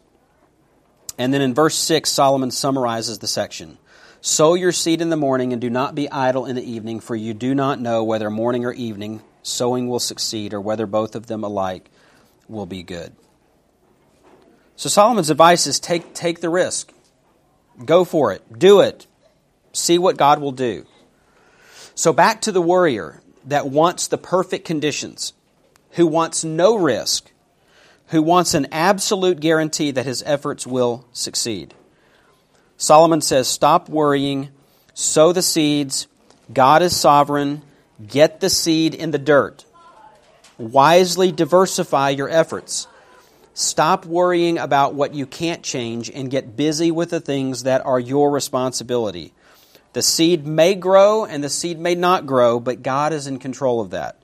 And 1.18 1.34
then 1.34 1.42
in 1.42 1.54
verse 1.54 1.76
6, 1.76 2.10
Solomon 2.10 2.50
summarizes 2.50 3.20
the 3.20 3.28
section 3.28 3.78
Sow 4.22 4.54
your 4.54 4.72
seed 4.72 5.02
in 5.02 5.10
the 5.10 5.18
morning, 5.18 5.52
and 5.52 5.60
do 5.60 5.70
not 5.70 5.96
be 5.96 6.10
idle 6.12 6.46
in 6.46 6.56
the 6.56 6.64
evening, 6.64 7.00
for 7.00 7.16
you 7.16 7.34
do 7.34 7.56
not 7.56 7.82
know 7.82 8.04
whether 8.04 8.30
morning 8.30 8.66
or 8.66 8.72
evening 8.72 9.22
sowing 9.42 9.88
will 9.88 10.00
succeed, 10.00 10.54
or 10.54 10.62
whether 10.62 10.86
both 10.86 11.16
of 11.16 11.26
them 11.26 11.44
alike 11.44 11.90
will 12.48 12.68
be 12.68 12.84
good. 12.84 13.16
So 14.76 14.90
Solomon's 14.90 15.32
advice 15.32 15.66
is 15.66 15.80
take, 15.80 16.14
take 16.14 16.40
the 16.42 16.50
risk. 16.50 16.92
Go 17.84 18.06
for 18.06 18.32
it. 18.32 18.44
Do 18.58 18.82
it. 18.82 19.08
See 19.74 19.98
what 19.98 20.18
God 20.18 20.40
will 20.40 20.52
do. 20.52 20.86
So 21.96 22.14
back 22.14 22.42
to 22.42 22.52
the 22.52 22.62
warrior 22.62 23.22
that 23.46 23.68
wants 23.68 24.08
the 24.08 24.18
perfect 24.18 24.66
conditions, 24.66 25.34
who 25.92 26.06
wants 26.06 26.44
no 26.44 26.76
risk, 26.76 27.32
who 28.08 28.22
wants 28.22 28.54
an 28.54 28.68
absolute 28.72 29.40
guarantee 29.40 29.92
that 29.92 30.06
his 30.06 30.22
efforts 30.28 30.68
will 30.68 31.08
succeed. 31.12 31.74
Solomon 32.82 33.22
says, 33.22 33.48
Stop 33.48 33.90
worrying, 33.90 34.50
sow 34.96 35.34
the 35.34 35.44
seeds, 35.44 36.08
God 36.52 36.82
is 36.82 37.00
sovereign, 37.00 37.62
get 38.08 38.40
the 38.40 38.50
seed 38.50 38.96
in 38.96 39.12
the 39.12 39.20
dirt. 39.20 39.66
Wisely 40.58 41.32
diversify 41.32 42.10
your 42.10 42.28
efforts. 42.28 42.88
Stop 43.54 44.08
worrying 44.08 44.58
about 44.58 44.96
what 44.96 45.14
you 45.14 45.28
can't 45.28 45.62
change 45.62 46.10
and 46.10 46.32
get 46.32 46.56
busy 46.58 46.90
with 46.90 47.12
the 47.12 47.20
things 47.20 47.64
that 47.64 47.86
are 47.86 48.00
your 48.00 48.32
responsibility. 48.32 49.32
The 49.94 50.02
seed 50.02 50.48
may 50.48 50.74
grow 50.74 51.24
and 51.24 51.44
the 51.44 51.50
seed 51.50 51.78
may 51.78 51.94
not 51.94 52.26
grow, 52.26 52.60
but 52.60 52.82
God 52.82 53.14
is 53.14 53.28
in 53.28 53.38
control 53.38 53.80
of 53.80 53.92
that. 53.92 54.18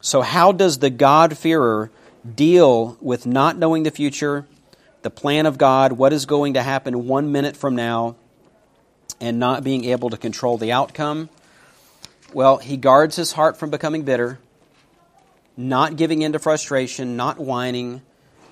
So, 0.00 0.20
how 0.22 0.50
does 0.50 0.80
the 0.80 0.90
God-fearer 0.90 1.92
deal 2.34 2.98
with 3.00 3.24
not 3.24 3.56
knowing 3.56 3.84
the 3.84 3.92
future, 3.92 4.48
the 5.02 5.10
plan 5.10 5.46
of 5.46 5.58
God, 5.58 5.92
what 5.92 6.12
is 6.12 6.26
going 6.26 6.54
to 6.54 6.62
happen 6.62 7.06
one 7.06 7.32
minute 7.32 7.56
from 7.56 7.74
now, 7.74 8.16
and 9.20 9.38
not 9.38 9.64
being 9.64 9.84
able 9.84 10.10
to 10.10 10.16
control 10.16 10.58
the 10.58 10.72
outcome? 10.72 11.28
Well, 12.32 12.58
he 12.58 12.76
guards 12.76 13.16
his 13.16 13.32
heart 13.32 13.56
from 13.56 13.70
becoming 13.70 14.02
bitter, 14.02 14.38
not 15.56 15.96
giving 15.96 16.22
in 16.22 16.32
to 16.32 16.38
frustration, 16.38 17.16
not 17.16 17.38
whining, 17.38 18.02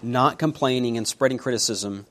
not 0.02 0.38
complaining 0.38 0.96
and 0.96 1.06
spreading 1.06 1.38
criticism. 1.38 2.06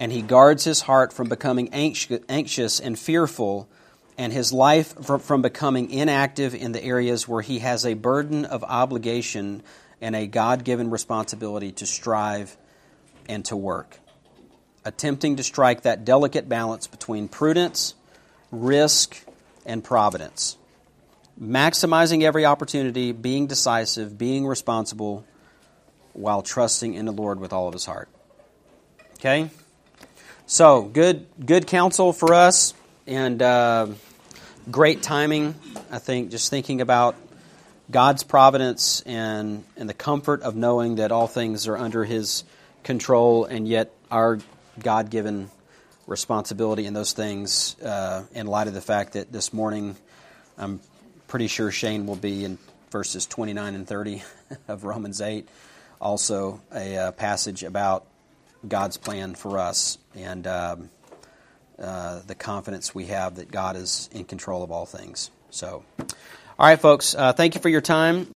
And 0.00 0.10
he 0.10 0.22
guards 0.22 0.64
his 0.64 0.82
heart 0.82 1.12
from 1.12 1.28
becoming 1.28 1.68
anxious 1.72 2.80
and 2.80 2.98
fearful 2.98 3.68
and 4.18 4.32
his 4.32 4.52
life 4.52 4.94
from 5.04 5.42
becoming 5.42 5.90
inactive 5.90 6.54
in 6.54 6.72
the 6.72 6.82
areas 6.82 7.26
where 7.28 7.42
he 7.42 7.60
has 7.60 7.84
a 7.84 7.94
burden 7.94 8.44
of 8.44 8.64
obligation 8.64 9.62
and 10.00 10.14
a 10.14 10.26
God 10.26 10.64
given 10.64 10.90
responsibility 10.90 11.72
to 11.72 11.86
strive 11.86 12.56
and 13.28 13.44
to 13.46 13.56
work. 13.56 13.98
Attempting 14.84 15.36
to 15.36 15.42
strike 15.42 15.82
that 15.82 16.04
delicate 16.04 16.48
balance 16.48 16.86
between 16.86 17.28
prudence, 17.28 17.94
risk, 18.50 19.24
and 19.64 19.82
providence. 19.82 20.56
Maximizing 21.40 22.22
every 22.22 22.44
opportunity, 22.44 23.12
being 23.12 23.46
decisive, 23.46 24.16
being 24.18 24.46
responsible, 24.46 25.24
while 26.12 26.42
trusting 26.42 26.94
in 26.94 27.06
the 27.06 27.12
Lord 27.12 27.40
with 27.40 27.52
all 27.52 27.66
of 27.66 27.72
his 27.72 27.84
heart. 27.84 28.08
Okay? 29.14 29.50
So, 30.46 30.82
good, 30.82 31.26
good 31.44 31.66
counsel 31.66 32.12
for 32.12 32.34
us. 32.34 32.74
And 33.06 33.42
uh, 33.42 33.88
great 34.70 35.02
timing, 35.02 35.54
I 35.90 35.98
think, 35.98 36.30
just 36.30 36.50
thinking 36.50 36.80
about 36.80 37.16
God's 37.90 38.22
providence 38.22 39.02
and, 39.02 39.64
and 39.76 39.88
the 39.88 39.94
comfort 39.94 40.42
of 40.42 40.56
knowing 40.56 40.96
that 40.96 41.12
all 41.12 41.26
things 41.26 41.68
are 41.68 41.76
under 41.76 42.04
His 42.04 42.44
control, 42.84 43.44
and 43.44 43.66
yet 43.66 43.92
our 44.10 44.38
God 44.78 45.10
given 45.10 45.50
responsibility 46.06 46.86
in 46.86 46.94
those 46.94 47.12
things, 47.12 47.80
uh, 47.80 48.24
in 48.32 48.46
light 48.46 48.68
of 48.68 48.74
the 48.74 48.80
fact 48.80 49.14
that 49.14 49.32
this 49.32 49.52
morning 49.52 49.96
I'm 50.56 50.80
pretty 51.26 51.48
sure 51.48 51.70
Shane 51.70 52.06
will 52.06 52.16
be 52.16 52.44
in 52.44 52.58
verses 52.90 53.26
29 53.26 53.74
and 53.74 53.88
30 53.88 54.22
of 54.68 54.84
Romans 54.84 55.20
8, 55.20 55.48
also 56.00 56.60
a 56.72 56.96
uh, 56.96 57.12
passage 57.12 57.64
about 57.64 58.06
God's 58.66 58.96
plan 58.96 59.34
for 59.34 59.58
us. 59.58 59.98
And. 60.14 60.46
Um, 60.46 60.90
uh, 61.78 62.20
the 62.26 62.34
confidence 62.34 62.94
we 62.94 63.06
have 63.06 63.36
that 63.36 63.50
God 63.50 63.76
is 63.76 64.08
in 64.12 64.24
control 64.24 64.62
of 64.62 64.70
all 64.70 64.86
things. 64.86 65.30
So, 65.50 65.84
all 65.98 66.06
right, 66.58 66.80
folks, 66.80 67.14
uh, 67.14 67.32
thank 67.32 67.54
you 67.54 67.60
for 67.60 67.68
your 67.68 67.80
time. 67.80 68.33